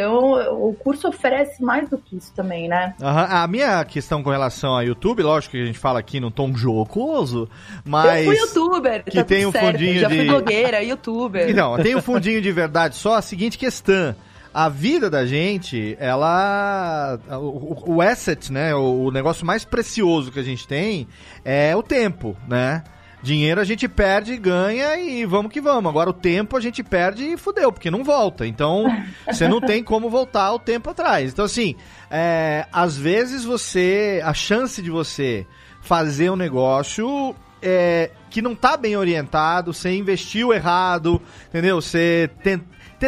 Então, 0.01 0.55
o 0.63 0.73
curso 0.75 1.09
oferece 1.09 1.61
mais 1.61 1.91
do 1.91 1.99
que 1.99 2.17
isso 2.17 2.33
também, 2.33 2.69
né? 2.69 2.95
Aham, 3.03 3.27
A 3.43 3.47
minha 3.49 3.85
questão 3.85 4.23
com 4.23 4.31
relação 4.31 4.77
a 4.77 4.83
YouTube, 4.83 5.25
lógico 5.25 5.57
que 5.57 5.63
a 5.63 5.67
gente 5.67 5.79
fala 5.79 5.99
aqui 5.99 6.21
num 6.21 6.31
tom 6.31 6.55
jocoso, 6.57 7.49
mas. 7.85 8.25
Eu 8.25 8.33
fui 8.33 8.37
youtuber, 8.41 9.03
que 9.05 9.11
tá 9.17 9.25
tem 9.25 9.39
tudo 9.39 9.49
um 9.49 9.53
certo. 9.53 9.73
fundinho 9.73 9.99
Já 10.01 10.09
fui 10.09 10.19
de- 10.21 10.25
blogueira, 10.29 10.83
youtuber. 10.85 11.51
Então, 11.51 11.77
tem 11.83 11.97
um 11.97 12.01
fundinho 12.03 12.41
de 12.41 12.53
verdade 12.53 12.95
só 12.95 13.17
a 13.17 13.23
seguinte 13.23 13.59
questão. 13.59 14.15
A 14.55 14.69
vida 14.69 15.11
da 15.11 15.27
gente, 15.27 15.97
ela. 15.99 17.19
O, 17.33 17.95
o 17.97 18.01
asset, 18.01 18.53
né? 18.53 18.73
O, 18.77 19.07
o 19.07 19.11
negócio 19.11 19.45
mais 19.45 19.65
precioso 19.65 20.31
que 20.31 20.39
a 20.39 20.45
gente 20.45 20.67
tem 20.67 21.09
é 21.45 21.75
o 21.75 21.83
tempo, 21.83 22.37
né? 22.49 22.85
Dinheiro 23.23 23.61
a 23.61 23.65
gente 23.65 23.89
perde, 23.89 24.37
ganha 24.37 24.97
e 24.99 25.25
vamos 25.25 25.53
que 25.53 25.61
vamos. 25.61 25.89
Agora 25.91 26.11
o 26.11 26.13
tempo 26.13 26.57
a 26.57 26.61
gente 26.61 26.83
perde 26.85 27.25
e 27.25 27.37
fudeu, 27.37 27.73
porque 27.73 27.91
não 27.91 28.05
volta. 28.05 28.47
Então, 28.47 28.85
você 29.27 29.49
não 29.49 29.61
tem 29.61 29.83
como 29.83 30.09
voltar 30.09 30.53
o 30.53 30.59
tempo 30.59 30.89
atrás. 30.91 31.33
Então, 31.33 31.45
assim, 31.45 31.75
é, 32.11 32.67
às 32.73 32.97
vezes 32.97 33.45
você. 33.45 34.21
A 34.25 34.33
chance 34.33 34.81
de 34.81 34.91
você 34.91 35.47
fazer 35.81 36.31
um 36.31 36.37
negócio 36.37 37.35
é, 37.61 38.11
que 38.31 38.41
não 38.41 38.55
tá 38.55 38.77
bem 38.77 38.97
orientado, 38.97 39.73
você 39.75 39.91
investiu 39.97 40.53
errado, 40.53 41.21
entendeu? 41.49 41.81
Você 41.81 42.31
tem- 42.43 42.63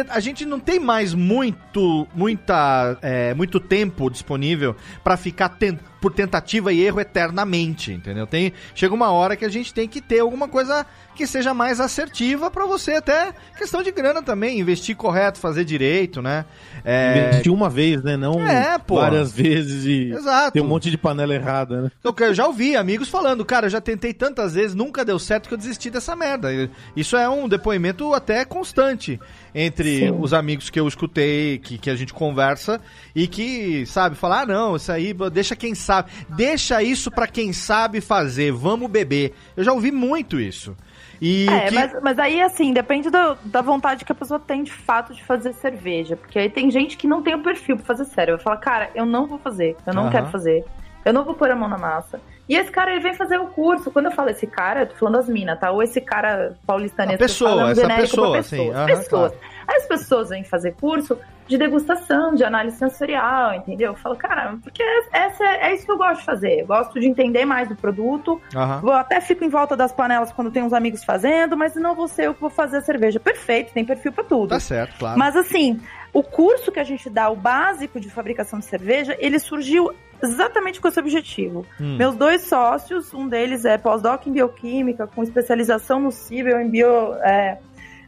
a 0.09 0.19
gente 0.21 0.45
não 0.45 0.59
tem 0.59 0.79
mais 0.79 1.13
muito, 1.13 2.07
muita, 2.15 2.97
é, 3.01 3.33
muito 3.33 3.59
tempo 3.59 4.09
disponível 4.09 4.75
pra 5.03 5.15
ficar 5.17 5.49
ten- 5.49 5.77
por 6.01 6.11
tentativa 6.11 6.73
e 6.73 6.81
erro 6.81 6.99
eternamente, 6.99 7.93
entendeu? 7.93 8.25
Tem, 8.25 8.51
chega 8.73 8.93
uma 8.93 9.11
hora 9.11 9.35
que 9.35 9.45
a 9.45 9.49
gente 9.49 9.71
tem 9.73 9.87
que 9.87 10.01
ter 10.01 10.19
alguma 10.19 10.47
coisa 10.47 10.85
que 11.15 11.27
seja 11.27 11.53
mais 11.53 11.79
assertiva 11.79 12.49
pra 12.49 12.65
você, 12.65 12.93
até 12.93 13.33
questão 13.57 13.83
de 13.83 13.91
grana 13.91 14.23
também, 14.23 14.59
investir 14.59 14.95
correto, 14.95 15.37
fazer 15.37 15.63
direito, 15.63 16.21
né? 16.21 16.45
É, 16.83 17.27
Investir 17.27 17.53
uma 17.53 17.69
vez, 17.69 18.01
né? 18.03 18.17
Não 18.17 18.41
É, 18.45 18.77
várias 18.87 19.31
vezes 19.31 19.85
e 19.85 20.11
Exato. 20.11 20.53
tem 20.53 20.61
um 20.61 20.67
monte 20.67 20.89
de 20.89 20.97
panela 20.97 21.35
errada, 21.35 21.83
né? 21.83 21.91
Eu 22.03 22.15
eu 22.17 22.33
já 22.33 22.47
ouvi 22.47 22.75
amigos 22.75 23.09
falando, 23.09 23.43
cara, 23.45 23.65
eu 23.67 23.69
já 23.69 23.81
tentei 23.81 24.13
tantas 24.13 24.53
vezes, 24.53 24.73
nunca 24.73 25.05
deu 25.05 25.19
certo 25.19 25.47
que 25.47 25.53
eu 25.53 25.57
desisti 25.57 25.89
dessa 25.89 26.15
merda. 26.15 26.49
Isso 26.95 27.15
é 27.17 27.29
um 27.29 27.47
depoimento 27.47 28.13
até 28.13 28.43
constante 28.45 29.19
entre 29.53 29.99
Sim. 30.07 30.17
os 30.19 30.33
amigos 30.33 30.69
que 30.69 30.79
eu 30.79 30.87
escutei, 30.87 31.57
que, 31.57 31.77
que 31.77 31.89
a 31.89 31.95
gente 31.95 32.13
conversa 32.13 32.79
e 33.13 33.27
que, 33.27 33.85
sabe, 33.85 34.15
falar, 34.15 34.41
ah, 34.41 34.45
não, 34.45 34.75
isso 34.75 34.91
aí, 34.91 35.13
deixa 35.31 35.55
quem 35.55 35.75
sabe, 35.75 35.90
deixa 36.29 36.81
isso 36.81 37.09
pra 37.11 37.27
quem 37.27 37.51
sabe 37.53 37.99
fazer, 38.01 38.51
vamos 38.51 38.89
beber. 38.89 39.33
Eu 39.55 39.63
já 39.63 39.73
ouvi 39.73 39.91
muito 39.91 40.39
isso. 40.39 40.75
E 41.21 41.47
É, 41.49 41.67
que- 41.69 41.75
mas, 41.75 41.93
mas 42.01 42.19
aí, 42.19 42.41
assim, 42.41 42.73
depende 42.73 43.09
do- 43.11 43.37
da 43.45 43.61
vontade 43.61 44.03
que 44.05 44.11
a 44.11 44.15
pessoa 44.15 44.39
tem 44.39 44.63
de 44.63 44.71
fato 44.71 45.13
de 45.13 45.23
fazer 45.23 45.53
cerveja. 45.53 46.15
Porque 46.15 46.39
aí 46.39 46.49
tem 46.49 46.71
gente 46.71 46.97
que 46.97 47.05
não 47.07 47.21
tem 47.21 47.35
o 47.35 47.43
perfil 47.43 47.75
pra 47.77 47.85
fazer 47.85 48.05
sério. 48.05 48.35
Vai 48.37 48.43
falar, 48.43 48.57
cara, 48.57 48.89
eu 48.95 49.05
não 49.05 49.27
vou 49.27 49.37
fazer, 49.37 49.75
eu 49.85 49.93
não 49.93 50.03
Aham. 50.03 50.11
quero 50.11 50.25
fazer, 50.27 50.65
eu 51.05 51.13
não 51.13 51.23
vou 51.23 51.35
pôr 51.35 51.51
a 51.51 51.55
mão 51.55 51.69
na 51.69 51.77
massa. 51.77 52.19
E 52.49 52.55
esse 52.55 52.71
cara, 52.71 52.91
ele 52.91 53.01
vem 53.01 53.13
fazer 53.13 53.37
o 53.39 53.45
curso. 53.47 53.91
Quando 53.91 54.07
eu 54.07 54.11
falo 54.11 54.29
esse 54.29 54.47
cara, 54.47 54.81
eu 54.81 54.87
tô 54.87 54.95
falando 54.95 55.15
das 55.17 55.29
minas, 55.29 55.59
tá? 55.59 55.71
Ou 55.71 55.81
esse 55.83 56.01
cara 56.01 56.57
paulistanês 56.65 57.15
A 57.15 57.17
pessoa, 57.19 57.49
falo, 57.51 57.61
é 57.61 57.65
um 57.65 57.69
essa 57.69 57.87
pessoa, 57.87 58.37
pessoas. 58.37 58.45
sim, 58.47 58.69
aham, 58.71 58.85
pessoas. 58.87 59.07
claro. 59.07 59.33
Aí 59.67 59.75
as 59.77 59.85
pessoas 59.85 60.29
vêm 60.29 60.43
fazer 60.43 60.73
curso 60.73 61.17
de 61.51 61.57
degustação, 61.57 62.33
de 62.33 62.45
análise 62.45 62.77
sensorial, 62.77 63.53
entendeu? 63.53 63.91
Eu 63.91 63.95
falo, 63.95 64.15
cara, 64.15 64.57
porque 64.63 64.81
essa 65.11 65.43
é, 65.43 65.69
é 65.69 65.75
isso 65.75 65.85
que 65.85 65.91
eu 65.91 65.97
gosto 65.97 66.19
de 66.19 66.25
fazer. 66.25 66.61
Eu 66.61 66.67
gosto 66.67 66.97
de 66.97 67.05
entender 67.05 67.43
mais 67.43 67.67
do 67.67 67.75
produto, 67.75 68.41
Aham. 68.55 68.79
Vou 68.79 68.93
até 68.93 69.19
fico 69.19 69.43
em 69.43 69.49
volta 69.49 69.75
das 69.75 69.91
panelas 69.91 70.31
quando 70.31 70.49
tem 70.49 70.63
uns 70.63 70.71
amigos 70.71 71.03
fazendo, 71.03 71.57
mas 71.57 71.75
não 71.75 71.93
vou 71.93 72.07
ser 72.07 72.27
eu 72.27 72.33
que 72.33 72.39
vou 72.39 72.49
fazer 72.49 72.77
a 72.77 72.81
cerveja. 72.81 73.19
Perfeito, 73.19 73.73
tem 73.73 73.83
perfil 73.83 74.13
pra 74.13 74.23
tudo. 74.23 74.49
Tá 74.49 74.59
certo, 74.59 74.97
claro. 74.97 75.19
Mas 75.19 75.35
assim, 75.35 75.79
o 76.13 76.23
curso 76.23 76.71
que 76.71 76.79
a 76.79 76.83
gente 76.83 77.09
dá, 77.09 77.29
o 77.29 77.35
básico 77.35 77.99
de 77.99 78.09
fabricação 78.09 78.59
de 78.59 78.65
cerveja, 78.65 79.15
ele 79.19 79.39
surgiu 79.39 79.93
exatamente 80.23 80.79
com 80.79 80.87
esse 80.87 80.99
objetivo. 80.99 81.65
Hum. 81.79 81.97
Meus 81.97 82.15
dois 82.15 82.43
sócios, 82.43 83.13
um 83.13 83.27
deles 83.27 83.65
é 83.65 83.77
pós-doc 83.77 84.25
em 84.25 84.31
bioquímica, 84.31 85.05
com 85.07 85.21
especialização 85.21 85.99
no 85.99 86.11
CIBEL 86.11 86.61
em, 86.61 86.69
bio, 86.69 87.13
é, 87.15 87.59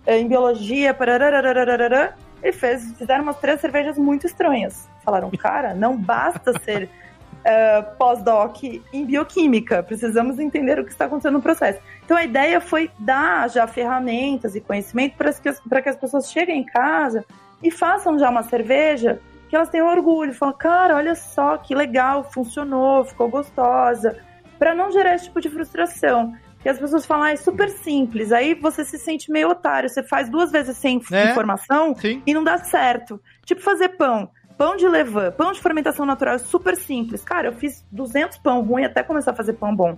é, 0.05 0.17
em 0.17 0.27
biologia, 0.27 0.93
pararararararará. 0.93 2.13
E 2.43 2.51
fez, 2.51 2.93
fizeram 2.97 3.23
umas 3.23 3.37
três 3.37 3.61
cervejas 3.61 3.97
muito 3.97 4.27
estranhas. 4.27 4.89
Falaram, 5.03 5.31
cara, 5.31 5.73
não 5.73 5.97
basta 5.97 6.53
ser 6.59 6.89
é, 7.43 7.81
pós-doc 7.97 8.63
em 8.63 9.05
bioquímica, 9.05 9.81
precisamos 9.81 10.37
entender 10.39 10.77
o 10.77 10.85
que 10.85 10.91
está 10.91 11.05
acontecendo 11.05 11.35
no 11.35 11.41
processo. 11.41 11.79
Então 12.03 12.17
a 12.17 12.23
ideia 12.23 12.59
foi 12.59 12.91
dar 12.99 13.49
já 13.49 13.65
ferramentas 13.65 14.55
e 14.55 14.61
conhecimento 14.61 15.15
para 15.15 15.31
que, 15.33 15.81
que 15.81 15.89
as 15.89 15.95
pessoas 15.95 16.31
cheguem 16.31 16.59
em 16.59 16.65
casa 16.65 17.25
e 17.63 17.71
façam 17.71 18.19
já 18.19 18.29
uma 18.29 18.43
cerveja 18.43 19.21
que 19.47 19.55
elas 19.55 19.69
tenham 19.69 19.87
orgulho, 19.87 20.33
falam, 20.33 20.55
cara, 20.57 20.95
olha 20.95 21.15
só 21.15 21.57
que 21.57 21.75
legal, 21.75 22.23
funcionou, 22.23 23.05
ficou 23.05 23.29
gostosa, 23.29 24.17
para 24.57 24.73
não 24.73 24.91
gerar 24.91 25.15
esse 25.15 25.25
tipo 25.25 25.39
de 25.39 25.49
frustração. 25.49 26.33
E 26.65 26.69
as 26.69 26.79
pessoas 26.79 27.05
falam, 27.05 27.23
ah, 27.25 27.31
é 27.31 27.35
super 27.35 27.69
simples, 27.69 28.31
aí 28.31 28.53
você 28.53 28.85
se 28.85 28.97
sente 28.97 29.29
meio 29.31 29.49
otário, 29.49 29.89
você 29.89 30.01
faz 30.01 30.29
duas 30.29 30.51
vezes 30.51 30.77
sem 30.77 31.01
É. 31.11 31.31
informação 31.31 31.93
Sim. 31.95 32.21
e 32.25 32.33
não 32.33 32.43
dá 32.43 32.57
certo. 32.57 33.19
Tipo 33.45 33.61
fazer 33.61 33.89
pão. 33.89 34.29
Pão 34.57 34.77
de 34.77 34.87
levain, 34.87 35.31
pão 35.31 35.51
de 35.51 35.59
fermentação 35.59 36.05
natural 36.05 36.35
é 36.35 36.37
super 36.37 36.75
simples. 36.77 37.23
Cara, 37.23 37.47
eu 37.47 37.53
fiz 37.53 37.83
200 37.91 38.37
pão 38.37 38.61
ruim 38.61 38.85
até 38.85 39.01
começar 39.03 39.31
a 39.31 39.35
fazer 39.35 39.53
pão 39.53 39.75
bom. 39.75 39.97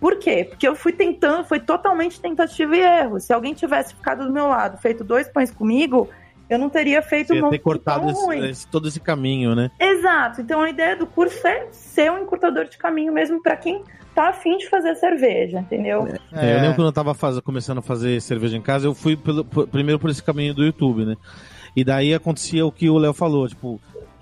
Por 0.00 0.16
quê? 0.16 0.44
Porque 0.44 0.66
eu 0.68 0.74
fui 0.74 0.92
tentando, 0.92 1.44
foi 1.44 1.60
totalmente 1.60 2.20
tentativa 2.20 2.76
e 2.76 2.80
erro. 2.80 3.20
Se 3.20 3.32
alguém 3.32 3.54
tivesse 3.54 3.94
ficado 3.94 4.26
do 4.26 4.32
meu 4.32 4.48
lado, 4.48 4.76
feito 4.78 5.02
dois 5.04 5.28
pães 5.28 5.50
comigo, 5.50 6.10
eu 6.50 6.58
não 6.58 6.68
teria 6.68 7.00
feito 7.00 7.28
Você 7.32 7.40
um 7.40 7.48
ter 7.48 7.60
cortado 7.60 8.10
esse- 8.10 8.38
esse- 8.50 8.66
todo 8.66 8.88
esse 8.88 9.00
caminho, 9.00 9.54
né? 9.54 9.70
Exato. 9.80 10.42
Então 10.42 10.60
a 10.60 10.68
ideia 10.68 10.94
do 10.96 11.06
curso 11.06 11.46
é 11.46 11.68
ser 11.70 12.10
um 12.12 12.18
encurtador 12.18 12.64
de 12.66 12.76
caminho 12.76 13.12
mesmo 13.12 13.40
para 13.42 13.56
quem 13.56 13.82
tá 14.14 14.28
afim 14.28 14.56
de 14.58 14.68
fazer 14.68 14.94
cerveja, 14.96 15.58
entendeu? 15.60 16.06
É, 16.32 16.54
eu 16.56 16.60
lembro 16.60 16.74
quando 16.76 16.86
eu 16.88 16.92
tava 16.92 17.14
faz- 17.14 17.40
começando 17.40 17.78
a 17.78 17.82
fazer 17.82 18.20
cerveja 18.20 18.56
em 18.56 18.62
casa, 18.62 18.86
eu 18.86 18.94
fui 18.94 19.16
pelo- 19.16 19.44
primeiro 19.44 19.98
por 19.98 20.10
esse 20.10 20.22
caminho 20.22 20.54
do 20.54 20.64
YouTube, 20.64 21.04
né? 21.04 21.16
E 21.76 21.82
daí 21.84 22.14
acontecia 22.14 22.64
o 22.64 22.70
que 22.72 22.88
o 22.88 22.98
Léo 22.98 23.12
falou, 23.12 23.48
tipo, 23.48 23.80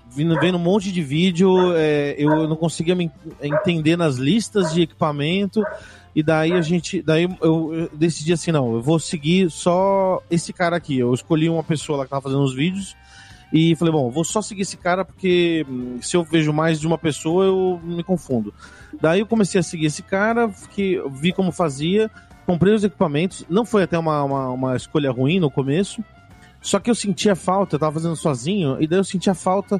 vindo, 0.09 0.39
vendo 0.39 0.55
um 0.57 0.61
monte 0.61 0.91
de 0.91 1.01
vídeo, 1.01 1.73
é, 1.75 2.15
eu 2.17 2.47
não 2.47 2.55
conseguia 2.55 2.95
me 2.95 3.05
en- 3.05 3.11
entender 3.53 3.95
nas 3.95 4.15
listas 4.17 4.73
de 4.73 4.81
equipamento, 4.81 5.63
e 6.15 6.21
daí 6.21 6.53
a 6.53 6.61
gente, 6.61 7.01
daí 7.01 7.23
eu, 7.41 7.73
eu 7.73 7.89
decidi 7.93 8.33
assim, 8.33 8.51
não, 8.51 8.73
eu 8.75 8.81
vou 8.81 8.99
seguir 8.99 9.49
só 9.49 10.21
esse 10.29 10.53
cara 10.53 10.75
aqui. 10.75 10.99
Eu 10.99 11.13
escolhi 11.13 11.49
uma 11.49 11.63
pessoa 11.63 11.99
lá 11.99 12.03
que 12.05 12.09
tava 12.11 12.21
fazendo 12.21 12.43
os 12.43 12.53
vídeos, 12.55 12.95
e 13.53 13.75
falei, 13.75 13.91
bom, 13.93 14.09
vou 14.09 14.23
só 14.23 14.41
seguir 14.41 14.63
esse 14.63 14.75
cara 14.75 15.05
porque 15.05 15.63
hum, 15.69 15.99
se 16.01 16.17
eu 16.17 16.23
vejo 16.23 16.51
mais 16.51 16.79
de 16.79 16.87
uma 16.87 16.97
pessoa 16.97 17.45
eu 17.45 17.79
me 17.83 18.03
confundo. 18.03 18.51
Daí 18.99 19.19
eu 19.19 19.27
comecei 19.27 19.59
a 19.59 19.63
seguir 19.63 19.85
esse 19.85 20.01
cara, 20.01 20.49
fiquei, 20.49 20.99
vi 21.11 21.31
como 21.31 21.51
fazia, 21.51 22.09
comprei 22.47 22.73
os 22.73 22.83
equipamentos. 22.83 23.45
Não 23.47 23.63
foi 23.63 23.83
até 23.83 23.97
uma, 23.97 24.23
uma, 24.23 24.49
uma 24.49 24.75
escolha 24.75 25.11
ruim 25.11 25.39
no 25.39 25.51
começo, 25.51 26.03
só 26.61 26.79
que 26.79 26.89
eu 26.89 26.95
sentia 26.95 27.35
falta, 27.35 27.75
eu 27.75 27.79
tava 27.79 27.91
fazendo 27.91 28.15
sozinho, 28.15 28.81
e 28.81 28.87
daí 28.87 28.97
eu 28.97 29.03
sentia 29.03 29.35
falta 29.35 29.79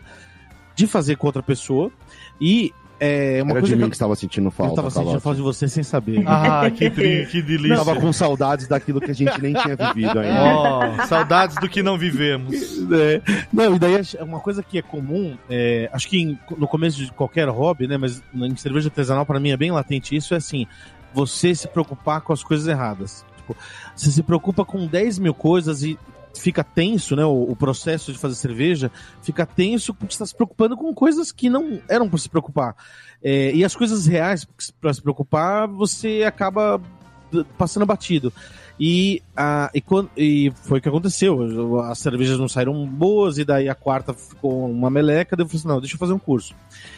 de 0.76 0.86
fazer 0.86 1.16
com 1.16 1.26
outra 1.26 1.42
pessoa. 1.42 1.92
E 2.40 2.72
é, 3.04 3.44
uma 3.44 3.52
Era 3.52 3.60
coisa 3.60 3.68
de 3.68 3.74
que 3.74 3.84
mim 3.84 3.90
que 3.90 3.96
estava 3.96 4.16
sentindo 4.16 4.50
falta. 4.50 4.72
eu 4.72 4.76
tava 4.76 4.90
sentindo 4.92 5.20
falta 5.20 5.36
de 5.38 5.42
você 5.42 5.68
sem 5.68 5.84
saber. 5.84 6.24
Ah, 6.28 6.70
que, 6.72 6.90
tri, 6.90 7.26
que 7.28 7.42
delícia. 7.42 7.78
Tava 7.78 7.96
com 8.00 8.14
saudades 8.14 8.68
daquilo 8.68 9.02
que 9.02 9.12
a 9.12 9.14
gente 9.14 9.42
nem 9.42 9.54
tinha 9.54 9.76
vivido 9.76 10.20
ainda. 10.20 10.44
Ó, 10.44 11.06
saudades 11.08 11.56
do 11.58 11.68
que 11.68 11.84
não 11.84 11.98
vivemos. 11.98 12.54
É, 12.94 13.22
não, 13.52 13.76
e 13.76 13.80
daí 13.80 13.96
uma 14.22 14.40
coisa 14.40 14.62
que 14.62 14.78
é 14.78 14.82
comum, 14.82 15.36
é, 15.50 15.90
acho 15.94 16.08
que 16.08 16.22
em- 16.22 16.38
no 16.58 16.68
começo 16.68 16.98
de 16.98 17.12
qualquer 17.12 17.48
hobby, 17.50 17.88
né, 17.88 17.98
mas 17.98 18.22
em 18.34 18.56
cerveja 18.56 18.88
artesanal 18.90 19.26
para 19.26 19.40
mim 19.40 19.52
é 19.52 19.58
bem 19.58 19.72
latente 19.72 20.16
isso, 20.16 20.34
é 20.34 20.38
assim, 20.38 20.68
você 21.14 21.56
se 21.56 21.68
preocupar 21.68 22.22
com 22.22 22.34
as 22.34 22.44
coisas 22.44 22.68
erradas. 22.68 23.26
Tipo, 23.38 23.56
você 23.96 24.12
se 24.12 24.22
preocupa 24.24 24.64
com 24.64 24.86
10 24.86 25.18
mil 25.20 25.34
coisas 25.34 25.82
e 25.84 25.98
fica 26.34 26.64
tenso, 26.64 27.16
né, 27.16 27.26
o, 27.26 27.44
o 27.44 27.56
processo 27.56 28.12
de 28.12 28.18
fazer 28.18 28.36
cerveja 28.36 28.92
fica 29.22 29.46
tenso 29.46 29.94
porque 29.94 30.14
está 30.14 30.26
se 30.26 30.36
preocupando 30.36 30.76
com 30.76 30.94
coisas 30.94 31.32
que 31.32 31.50
não 31.50 31.80
eram 31.88 32.10
para 32.10 32.20
se 32.20 32.30
preocupar. 32.30 32.76
É, 33.24 33.54
e 33.54 33.64
as 33.64 33.76
coisas 33.76 34.06
reais 34.06 34.48
para 34.82 34.94
se 34.94 35.02
preocupar, 35.02 35.68
você 35.68 36.24
acaba 36.26 36.82
passando 37.58 37.86
batido. 37.86 38.32
E, 38.80 39.22
a, 39.36 39.70
e, 39.74 39.80
quando, 39.82 40.10
e 40.18 40.52
foi 40.64 40.80
o 40.80 40.82
que 40.82 40.90
aconteceu. 40.90 41.80
As 41.82 42.00
cervejas 42.00 42.40
não 42.40 42.48
saíram 42.48 42.86
boas, 42.88 43.38
e 43.38 43.46
daí 43.46 43.70
a 43.70 43.76
quarta 43.76 44.14
ficou 44.14 44.70
uma 44.70 44.90
meleca. 44.90 45.36
Daí 45.36 45.46
eu 45.46 45.48
falei 45.48 45.60
assim: 45.60 45.68
não, 45.68 45.80
deixa 45.80 45.96
eu 45.96 46.00
fazer 46.00 46.14
um 46.14 46.20
curso. 46.20 46.56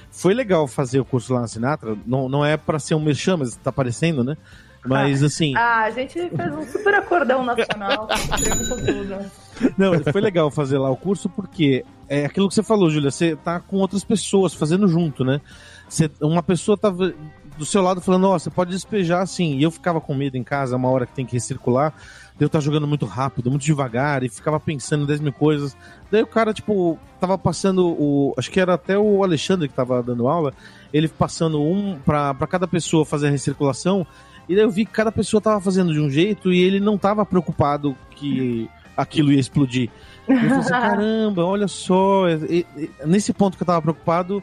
Foi 0.09 0.33
legal 0.33 0.67
fazer 0.67 0.99
o 0.99 1.05
curso 1.05 1.33
lá 1.33 1.41
na 1.41 1.47
Sinatra. 1.47 1.97
Não, 2.05 2.29
não 2.29 2.45
é 2.45 2.55
para 2.55 2.79
ser 2.79 2.95
um 2.95 3.03
merchan, 3.03 3.37
mas 3.37 3.55
tá 3.57 3.69
aparecendo, 3.69 4.23
né? 4.23 4.37
Mas 4.85 5.23
assim, 5.23 5.53
Ah, 5.55 5.83
a 5.83 5.91
gente 5.91 6.13
fez 6.13 6.55
um 6.55 6.65
super 6.67 6.93
acordão 6.95 7.43
nacional, 7.43 8.07
tudo. 8.85 9.31
não, 9.77 9.93
foi 10.11 10.21
legal 10.21 10.49
fazer 10.51 10.77
lá 10.77 10.89
o 10.89 10.97
curso 10.97 11.29
porque 11.29 11.83
é 12.07 12.25
aquilo 12.25 12.47
que 12.47 12.55
você 12.55 12.63
falou, 12.63 12.89
Júlia. 12.89 13.11
Você 13.11 13.35
tá 13.35 13.59
com 13.59 13.77
outras 13.77 14.03
pessoas 14.03 14.53
fazendo 14.53 14.87
junto, 14.87 15.23
né? 15.23 15.41
Você- 15.87 16.09
uma 16.21 16.43
pessoa 16.43 16.77
tava 16.77 17.13
do 17.57 17.65
seu 17.65 17.81
lado 17.81 18.01
falando, 18.01 18.27
ó, 18.27 18.37
você 18.37 18.49
pode 18.49 18.71
despejar 18.71 19.21
assim. 19.21 19.57
E 19.57 19.63
eu 19.63 19.71
ficava 19.71 20.01
com 20.01 20.13
medo 20.13 20.35
em 20.35 20.43
casa, 20.43 20.75
uma 20.75 20.89
hora 20.89 21.05
que 21.05 21.13
tem 21.13 21.25
que 21.25 21.33
recircular. 21.33 21.93
Eu 22.37 22.49
tava 22.49 22.61
jogando 22.61 22.85
muito 22.85 23.05
rápido, 23.05 23.49
muito 23.49 23.63
devagar, 23.63 24.21
e 24.23 24.27
ficava 24.27 24.59
pensando 24.59 25.03
em 25.03 25.07
10 25.07 25.21
mil 25.21 25.31
coisas. 25.31 25.75
Daí 26.11 26.21
o 26.21 26.27
cara, 26.27 26.53
tipo, 26.53 26.99
tava 27.17 27.37
passando 27.37 27.87
o. 27.87 28.33
Acho 28.37 28.51
que 28.51 28.59
era 28.59 28.73
até 28.73 28.97
o 28.97 29.23
Alexandre 29.23 29.69
que 29.69 29.73
tava 29.73 30.03
dando 30.03 30.27
aula, 30.27 30.53
ele 30.93 31.07
passando 31.07 31.61
um 31.61 31.97
pra 32.05 32.35
cada 32.49 32.67
pessoa 32.67 33.05
fazer 33.05 33.27
a 33.27 33.31
recirculação. 33.31 34.05
E 34.47 34.55
daí 34.55 34.63
eu 34.63 34.69
vi 34.69 34.85
que 34.85 34.91
cada 34.91 35.11
pessoa 35.11 35.41
tava 35.41 35.59
fazendo 35.61 35.91
de 35.93 35.99
um 35.99 36.09
jeito 36.09 36.51
e 36.53 36.61
ele 36.61 36.79
não 36.79 36.97
tava 36.97 37.25
preocupado 37.25 37.95
que 38.11 38.69
aquilo 38.95 39.31
ia 39.31 39.39
explodir. 39.39 39.89
Eu 40.27 40.35
falei 40.37 40.51
assim, 40.57 40.69
caramba, 40.71 41.43
olha 41.45 41.67
só. 41.67 42.29
e- 42.29 42.65
e- 42.77 42.89
nesse 43.05 43.33
ponto 43.33 43.57
que 43.57 43.63
eu 43.63 43.67
tava 43.67 43.81
preocupado, 43.81 44.41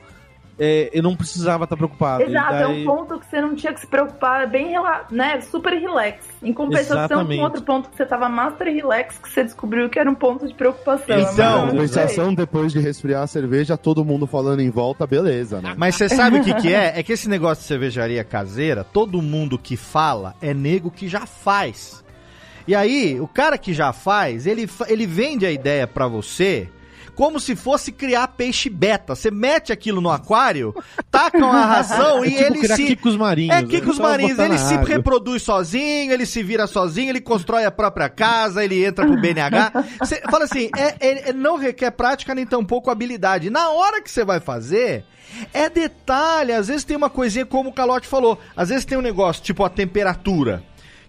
é, 0.65 0.91
eu 0.93 1.03
não 1.03 1.17
precisava 1.17 1.65
estar 1.65 1.77
preocupado. 1.77 2.23
Exato, 2.23 2.53
Daí... 2.53 2.63
é 2.63 2.69
um 2.69 2.85
ponto 2.85 3.19
que 3.19 3.27
você 3.27 3.41
não 3.41 3.57
tinha 3.57 3.73
que 3.75 3.81
se 3.81 3.87
preocupar, 3.89 4.49
bem, 4.49 4.69
rela- 4.71 5.05
né, 5.11 5.41
super 5.41 5.73
relax. 5.73 6.25
Em 6.41 6.53
compensação 6.53 6.99
Exatamente. 6.99 7.39
com 7.39 7.45
outro 7.45 7.63
ponto 7.63 7.91
que 7.91 7.97
você 7.97 8.07
tava 8.07 8.29
master 8.29 8.73
relax, 8.73 9.19
que 9.19 9.29
você 9.29 9.43
descobriu 9.43 9.91
que 9.91 9.99
era 9.99 10.09
um 10.09 10.15
ponto 10.15 10.47
de 10.47 10.55
preocupação. 10.55 11.19
Então, 11.19 11.67
É 11.67 11.71
compensação, 11.73 12.33
depois 12.33 12.71
de 12.73 12.79
resfriar 12.79 13.23
a 13.25 13.27
cerveja, 13.27 13.77
todo 13.77 14.05
mundo 14.05 14.25
falando 14.25 14.61
em 14.61 14.71
volta, 14.71 15.05
beleza, 15.05 15.61
né? 15.61 15.75
Mas 15.77 15.97
você 15.97 16.09
sabe 16.09 16.39
o 16.39 16.45
que, 16.45 16.55
que 16.55 16.73
é? 16.73 16.93
É 16.95 17.03
que 17.03 17.13
esse 17.13 17.29
negócio 17.29 17.63
de 17.63 17.67
cervejaria 17.67 18.23
caseira, 18.23 18.85
todo 18.85 19.21
mundo 19.21 19.59
que 19.59 19.77
fala 19.77 20.37
é 20.41 20.55
nego 20.55 20.93
que 20.93 21.09
já 21.09 21.27
faz. 21.27 22.05
E 22.69 22.75
aí, 22.77 23.21
o 23.21 23.27
cara 23.27 23.59
que 23.59 23.75
já 23.75 23.93
faz, 23.93 24.47
ele, 24.47 24.71
ele 24.87 25.07
vende 25.07 25.45
a 25.45 25.51
ideia 25.51 25.89
pra 25.89 26.07
você 26.07 26.69
como 27.15 27.39
se 27.39 27.55
fosse 27.55 27.93
criar 27.93 28.29
peixe 28.29 28.69
beta. 28.69 29.15
Você 29.15 29.31
mete 29.31 29.73
aquilo 29.73 30.01
no 30.01 30.11
aquário, 30.11 30.75
taca 31.11 31.39
uma 31.39 31.65
ração 31.67 32.25
É 32.25 32.29
e 32.29 32.31
tipo 32.31 32.43
ele 32.45 32.59
criar 32.61 32.77
se... 32.77 32.85
quicos 32.87 33.17
marinhos. 33.17 33.57
É 33.57 33.63
né? 33.63 33.69
Kikos 33.69 33.99
Marinhos, 33.99 34.39
ele 34.39 34.59
se 34.59 34.75
água. 34.75 34.89
reproduz 34.89 35.43
sozinho, 35.43 36.13
ele 36.13 36.27
se 36.27 36.43
vira 36.43 36.67
sozinho, 36.67 37.11
ele 37.11 37.21
constrói 37.21 37.65
a 37.65 37.71
própria 37.71 38.09
casa, 38.09 38.65
ele 38.65 38.85
entra 38.85 39.07
pro 39.07 39.21
BNH. 39.21 39.73
Você 39.99 40.21
fala 40.31 40.45
assim, 40.45 40.71
é, 40.77 40.95
é- 41.01 41.31
é- 41.31 41.33
não 41.33 41.57
requer 41.57 41.91
prática 41.91 42.35
nem 42.35 42.47
tampouco 42.47 42.91
habilidade. 42.91 43.51
Na 43.51 43.71
hora 43.71 44.01
que 44.03 44.11
você 44.11 44.25
vai 44.25 44.41
fazer, 44.41 45.05
é 45.53 45.69
detalhe. 45.69 46.53
Às 46.53 46.69
vezes 46.69 46.85
tem 46.85 46.97
uma 46.97 47.11
coisinha 47.11 47.47
como 47.47 47.71
o 47.71 47.73
Calote 47.73 48.07
falou. 48.07 48.39
Às 48.57 48.69
vezes 48.71 48.85
tem 48.85 48.99
um 48.99 49.03
negócio, 49.03 49.43
tipo 49.43 49.65
a 49.65 49.71
temperatura. 49.71 50.63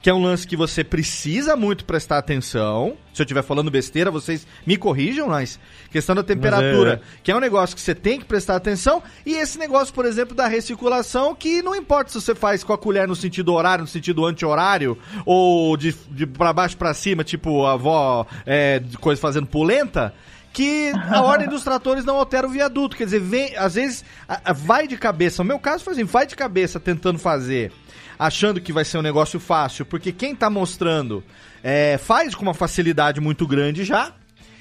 Que 0.03 0.09
é 0.09 0.13
um 0.13 0.21
lance 0.21 0.45
que 0.45 0.57
você 0.57 0.83
precisa 0.83 1.55
muito 1.55 1.85
prestar 1.85 2.17
atenção. 2.17 2.97
Se 3.13 3.21
eu 3.21 3.23
estiver 3.23 3.41
falando 3.41 3.71
besteira, 3.71 4.11
vocês 4.11 4.45
me 4.67 4.75
corrijam, 4.75 5.29
mas 5.29 5.57
questão 5.89 6.13
da 6.13 6.21
temperatura, 6.21 7.01
que 7.23 7.31
é 7.31 7.35
um 7.35 7.39
negócio 7.39 7.73
que 7.73 7.81
você 7.81 7.95
tem 7.95 8.19
que 8.19 8.25
prestar 8.25 8.57
atenção. 8.57 9.01
E 9.25 9.33
esse 9.35 9.57
negócio, 9.57 9.93
por 9.93 10.05
exemplo, 10.05 10.35
da 10.35 10.45
recirculação, 10.45 11.33
que 11.33 11.61
não 11.61 11.73
importa 11.73 12.11
se 12.11 12.19
você 12.19 12.35
faz 12.35 12.65
com 12.65 12.73
a 12.73 12.77
colher 12.77 13.07
no 13.07 13.15
sentido 13.15 13.53
horário, 13.53 13.83
no 13.83 13.87
sentido 13.87 14.25
anti-horário, 14.25 14.97
ou 15.25 15.77
de, 15.77 15.95
de 16.11 16.27
pra 16.27 16.51
baixo 16.51 16.75
pra 16.75 16.93
cima, 16.93 17.23
tipo 17.23 17.65
a 17.65 17.71
avó 17.73 18.27
é, 18.45 18.79
de 18.79 18.97
coisa 18.97 19.21
fazendo 19.21 19.47
polenta 19.47 20.13
que 20.51 20.91
a 21.09 21.21
ordem 21.23 21.47
dos 21.47 21.63
tratores 21.63 22.03
não 22.03 22.17
altera 22.17 22.45
o 22.45 22.49
viaduto. 22.49 22.97
Quer 22.97 23.05
dizer, 23.05 23.21
vem, 23.21 23.55
às 23.55 23.75
vezes 23.75 24.03
a- 24.27 24.41
a- 24.45 24.53
vai 24.53 24.85
de 24.85 24.97
cabeça. 24.97 25.41
O 25.41 25.45
meu 25.45 25.59
caso 25.59 25.81
foi 25.83 25.93
assim, 25.93 26.03
vai 26.03 26.27
de 26.27 26.35
cabeça 26.35 26.79
tentando 26.79 27.17
fazer, 27.17 27.71
achando 28.17 28.61
que 28.61 28.73
vai 28.73 28.85
ser 28.85 28.97
um 28.97 29.01
negócio 29.01 29.39
fácil, 29.39 29.85
porque 29.85 30.11
quem 30.11 30.35
tá 30.35 30.49
mostrando 30.49 31.23
é, 31.63 31.97
faz 31.97 32.35
com 32.35 32.43
uma 32.43 32.53
facilidade 32.53 33.19
muito 33.19 33.47
grande 33.47 33.83
já. 33.83 34.13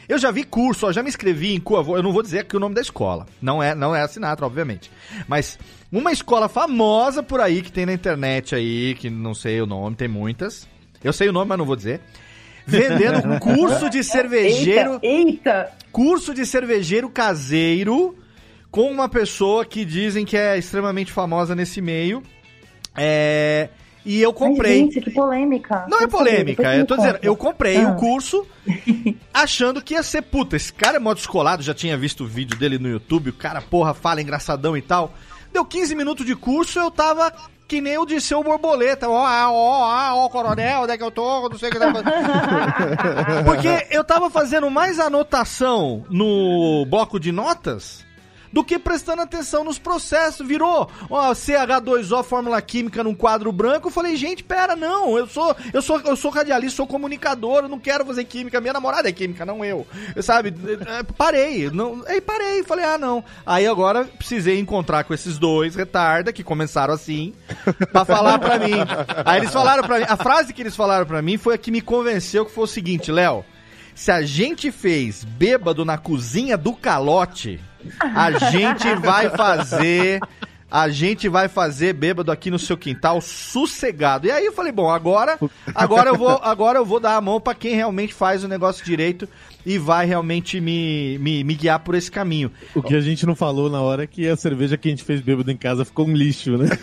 Eu 0.09 0.18
já 0.18 0.30
vi 0.30 0.44
curso, 0.44 0.86
ó, 0.86 0.92
já 0.92 1.03
me 1.03 1.09
inscrevi 1.09 1.55
em 1.55 1.61
curso, 1.61 1.96
eu 1.96 2.03
não 2.03 2.12
vou 2.12 2.22
dizer 2.22 2.40
aqui 2.40 2.57
o 2.57 2.61
nome 2.61 2.74
da 2.74 2.80
escola. 2.80 3.26
Não 3.40 3.62
é, 3.62 3.74
não 3.74 3.94
é 3.94 4.03
a 4.03 4.09
Sinatra, 4.09 4.44
obviamente. 4.44 4.90
Mas 5.28 5.59
uma 5.90 6.12
escola 6.12 6.48
famosa 6.48 7.22
por 7.22 7.40
aí 7.40 7.62
que 7.62 7.72
tem 7.72 7.86
na 7.86 7.92
internet 7.92 8.55
aí, 8.55 8.94
que 8.94 9.09
não 9.09 9.34
sei 9.34 9.61
o 9.61 9.66
nome, 9.66 9.96
tem 9.96 10.09
muitas. 10.09 10.68
Eu 11.03 11.12
sei 11.12 11.28
o 11.28 11.32
nome, 11.32 11.48
mas 11.48 11.59
não 11.59 11.64
vou 11.64 11.76
dizer. 11.76 12.00
Vendendo 12.66 13.38
curso 13.40 13.90
de 13.90 14.05
cervejeiro 14.05 15.00
Eita, 15.03 15.07
eita! 15.07 15.72
curso 15.90 16.32
de 16.32 16.46
cervejeiro 16.46 17.09
caseiro 17.09 18.16
com 18.70 18.90
uma 18.90 19.09
pessoa 19.09 19.64
que 19.64 19.84
dizem 19.84 20.24
que 20.24 20.36
é 20.36 20.57
extremamente 20.57 21.12
famosa 21.12 21.55
nesse 21.55 21.80
meio. 21.80 22.22
É, 22.97 23.68
e 24.05 24.20
eu 24.20 24.32
comprei. 24.32 24.72
Ai, 24.72 24.78
gente, 24.80 25.01
que 25.01 25.11
polêmica. 25.11 25.86
Não 25.88 25.99
é 25.99 26.01
saber, 26.03 26.12
polêmica, 26.12 26.74
eu 26.74 26.80
me 26.80 26.86
tô 26.86 26.97
dizendo, 26.97 27.18
eu 27.22 27.36
comprei 27.36 27.76
Ah. 27.78 27.90
o 27.90 27.97
curso 27.97 28.47
achando 29.32 29.80
que 29.80 29.95
ia 29.95 30.03
ser 30.03 30.22
puta. 30.22 30.57
Esse 30.57 30.72
cara 30.72 30.97
é 30.97 31.01
mó 31.01 31.14
descolado, 31.14 31.62
já 31.62 31.72
tinha 31.74 31.97
visto 31.97 32.24
o 32.24 32.26
vídeo 32.26 32.59
dele 32.59 32.78
no 32.78 32.88
YouTube, 32.88 33.30
o 33.30 33.32
cara, 33.32 33.61
porra, 33.62 33.95
fala 33.95 34.20
engraçadão 34.20 34.76
e 34.76 34.82
tal. 34.82 35.12
Deu 35.53 35.64
15 35.64 35.95
minutos 35.95 36.24
de 36.26 36.34
curso, 36.34 36.78
eu 36.78 36.90
tava 36.90 37.32
que 37.68 37.80
nem 37.80 37.97
o 37.97 38.05
de 38.05 38.20
seu 38.20 38.43
borboleta. 38.43 39.09
Ó, 39.09 39.22
ó, 39.22 39.51
ó, 39.53 40.24
ó, 40.24 40.28
coronel, 40.28 40.82
onde 40.82 40.93
é 40.93 40.99
que 40.99 41.03
eu 41.05 41.11
tô? 41.11 41.49
Não 41.49 41.59
sei 41.59 41.68
o 41.68 41.72
que 41.72 41.78
tá 41.78 41.93
fazendo. 41.93 42.12
Porque 43.47 43.86
eu 43.90 44.05
tava 44.05 44.28
fazendo 44.30 44.70
mais 44.70 44.99
anotação 44.99 46.05
no 46.11 46.84
bloco 46.86 47.18
de 47.20 47.32
notas 47.32 48.05
do 48.53 48.62
que 48.62 48.78
prestando 48.78 49.22
atenção 49.22 49.64
nos 49.64 49.78
processos. 49.78 50.46
Virou 50.46 50.90
ó, 51.09 51.32
CH2O 51.32 52.22
Fórmula 52.22 52.61
Química 52.61 53.03
num 53.03 53.14
quadro 53.14 53.50
branco. 53.50 53.88
Eu 53.88 53.92
falei, 53.92 54.16
gente, 54.16 54.44
pera, 54.44 54.76
não, 54.76 55.16
eu 55.16 55.26
sou, 55.26 55.57
eu 55.72 55.82
sou, 55.82 56.00
eu 56.00 56.16
sou 56.16 56.30
radialista, 56.30 56.76
sou 56.76 56.86
comunicador, 56.86 57.64
eu 57.64 57.68
não 57.68 57.78
quero 57.78 58.05
fazer 58.05 58.24
química. 58.24 58.61
Minha 58.61 58.74
namorada 58.74 59.09
é 59.09 59.12
química, 59.12 59.46
não 59.46 59.64
eu. 59.64 59.86
Sabe? 60.20 60.55
É, 60.86 61.03
Parei, 61.03 61.70
não, 61.70 62.03
aí 62.07 62.20
parei, 62.20 62.62
falei, 62.62 62.84
ah, 62.84 62.98
não. 62.98 63.24
Aí 63.46 63.66
agora 63.66 64.05
precisei 64.05 64.59
encontrar 64.59 65.05
com 65.05 65.14
esses 65.14 65.38
dois 65.38 65.74
retarda 65.74 66.32
que 66.32 66.42
começaram 66.42 66.94
assim 66.94 67.32
pra 67.92 68.05
falar 68.05 68.38
pra 68.38 68.59
mim. 68.59 68.72
Aí 69.24 69.40
eles 69.40 69.53
falaram 69.53 69.82
pra 69.82 69.98
mim, 69.98 70.07
a 70.09 70.16
frase 70.16 70.53
que 70.53 70.62
eles 70.62 70.76
falaram 70.76 71.07
pra 71.07 71.22
mim 71.22 71.36
foi 71.36 71.55
a 71.55 71.59
que 71.59 71.70
me 71.70 71.80
convenceu 71.80 72.44
que 72.44 72.53
foi 72.53 72.64
o 72.64 72.68
seguinte, 72.68 73.11
Léo. 73.11 73.44
Se 73.94 74.11
a 74.11 74.22
gente 74.22 74.72
fez 74.72 75.22
bêbado 75.22 75.84
na 75.84 75.98
cozinha 75.98 76.57
do 76.57 76.72
calote, 76.72 77.61
a 78.01 78.51
gente 78.51 78.95
vai 78.97 79.30
fazer. 79.30 80.20
A 80.70 80.89
gente 80.89 81.28
vai 81.28 81.49
fazer 81.49 81.93
bêbado 81.93 82.33
aqui 82.33 82.51
no 82.51 82.59
seu 82.59 82.78
quintal 82.78 83.20
sossegado. 83.20 84.26
E 84.26 84.30
aí 84.30 84.47
eu 84.47 84.55
falei, 84.55 84.72
bom, 84.72 84.89
agora, 84.89 85.39
agora 85.74 86.09
eu 86.09 86.16
vou, 86.16 86.41
agora 86.43 86.78
eu 86.78 86.85
vou 86.85 86.99
dar 86.99 87.14
a 87.14 87.20
mão 87.20 87.39
pra 87.39 87.55
quem 87.55 87.74
realmente 87.74 88.14
faz 88.14 88.43
o 88.43 88.49
negócio 88.49 88.83
direito 88.83 89.28
e 89.66 89.76
vai 89.76 90.07
realmente 90.07 90.61
me, 90.62 91.18
me, 91.18 91.45
me 91.45 91.55
guiar 91.55 91.80
por 91.80 91.95
esse 91.95 92.11
caminho. 92.11 92.51
O 92.74 92.83
que 92.83 92.95
a 92.95 93.03
gente 93.03 93.26
não 93.26 93.35
falou 93.35 93.68
na 93.68 93.83
hora 93.83 94.05
é 94.05 94.07
que 94.07 94.26
a 94.26 94.35
cerveja 94.35 94.78
que 94.78 94.89
a 94.89 94.91
gente 94.91 95.05
fez 95.05 95.20
bêbado 95.20 95.51
em 95.51 95.59
casa 95.59 95.85
ficou 95.85 96.07
um 96.07 96.14
lixo, 96.14 96.57
né? 96.57 96.68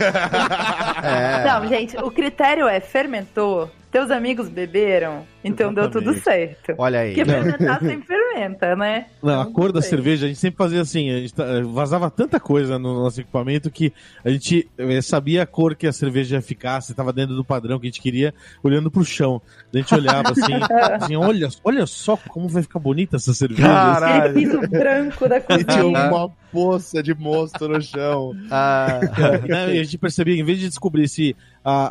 É. 1.02 1.46
Não, 1.46 1.66
gente, 1.68 1.96
o 1.98 2.12
critério 2.12 2.68
é 2.68 2.82
fermentou, 2.82 3.72
teus 3.92 4.12
amigos 4.12 4.48
beberam, 4.50 5.26
então 5.44 5.74
deu 5.74 5.90
tudo 5.90 6.12
Exatamente. 6.12 6.58
certo. 6.66 6.76
Olha 6.78 7.00
aí. 7.00 7.16
Porque 7.16 7.26
fermentar 7.26 7.80
sempre 7.80 8.06
fermenta, 8.08 8.76
né? 8.76 9.06
Não, 9.24 9.42
a 9.42 9.46
cor 9.52 9.72
da 9.72 9.82
cerveja, 9.82 10.26
a 10.26 10.28
gente 10.30 10.40
sempre 10.40 10.58
fazia 10.58 10.82
assim, 10.82 11.10
a 11.10 11.20
gente 11.20 11.34
tá- 11.34 11.46
vazava 11.66 12.10
tanta 12.12 12.40
coisa 12.40 12.78
no 12.78 12.94
nosso 13.04 13.20
equipamento 13.22 13.72
que 13.72 13.92
a 14.24 14.30
gente 14.30 14.70
eh, 14.78 15.02
sabia 15.02 15.44
a 15.44 15.46
cor 15.46 15.76
que 15.76 15.88
a 15.88 15.92
cerveja 15.92 16.36
ia 16.36 16.42
ficar, 16.42 16.82
se 16.82 16.94
tava 16.94 17.12
dentro 17.12 17.36
do 17.36 17.44
padrão 17.44 17.80
que 17.80 17.88
a 17.88 17.90
gente 17.90 18.02
queria, 18.02 18.34
olhando 18.64 18.92
pro 18.92 19.04
chão. 19.04 19.42
A 19.74 19.78
gente 19.78 19.94
olhava 19.96 20.32
assim, 20.32 20.54
assim 21.02 21.16
olha, 21.16 21.48
olha 21.64 21.86
só 21.88 22.16
como 22.16 22.48
vai 22.48 22.62
ficar 22.62 22.80
bonita 22.80 23.16
essa 23.16 23.34
cerveja. 23.34 23.64
Caralho. 23.68 24.24
Aquele 24.30 24.34
piso 24.46 24.60
branco 24.70 25.28
da 25.28 25.38
E 25.50 25.64
tinha 25.64 25.66
cozinha. 25.84 26.10
uma 26.10 26.30
poça 26.52 27.02
de 27.04 27.14
mosto 27.14 27.68
no 27.68 27.82
chão. 27.82 28.34
Ah, 28.52 29.00
e 29.48 29.80
a 29.80 29.84
gente 29.84 29.98
percebia, 29.98 30.36
em 30.40 30.44
vez 30.44 30.60
de 30.60 30.68
descobrir 30.70 31.08
se 31.08 31.36
a, 31.70 31.88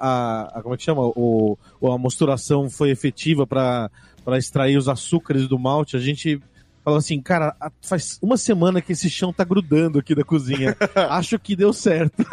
a, 0.55 0.59
a- 0.59 0.63
como 0.63 0.75
é 0.75 0.77
que 0.79 0.83
chama, 0.85 1.03
o, 1.03 1.57
a 1.83 1.97
mosturação 1.99 2.69
foi 2.69 2.91
efetiva 2.91 3.47
para 3.47 3.91
extrair 4.37 4.77
os 4.77 4.89
açúcares 4.89 5.47
do 5.49 5.59
malte, 5.59 5.97
a 5.97 6.01
gente 6.01 6.41
falou 6.85 6.99
assim, 6.99 7.21
cara, 7.21 7.55
faz 7.83 8.19
uma 8.23 8.37
semana 8.39 8.81
que 8.81 8.93
esse 8.93 9.11
chão 9.11 9.33
tá 9.33 9.45
grudando 9.45 9.99
aqui 9.99 10.15
da 10.15 10.25
cozinha. 10.25 10.75
Acho 11.11 11.39
que 11.39 11.55
deu 11.55 11.73
certo. 11.73 12.25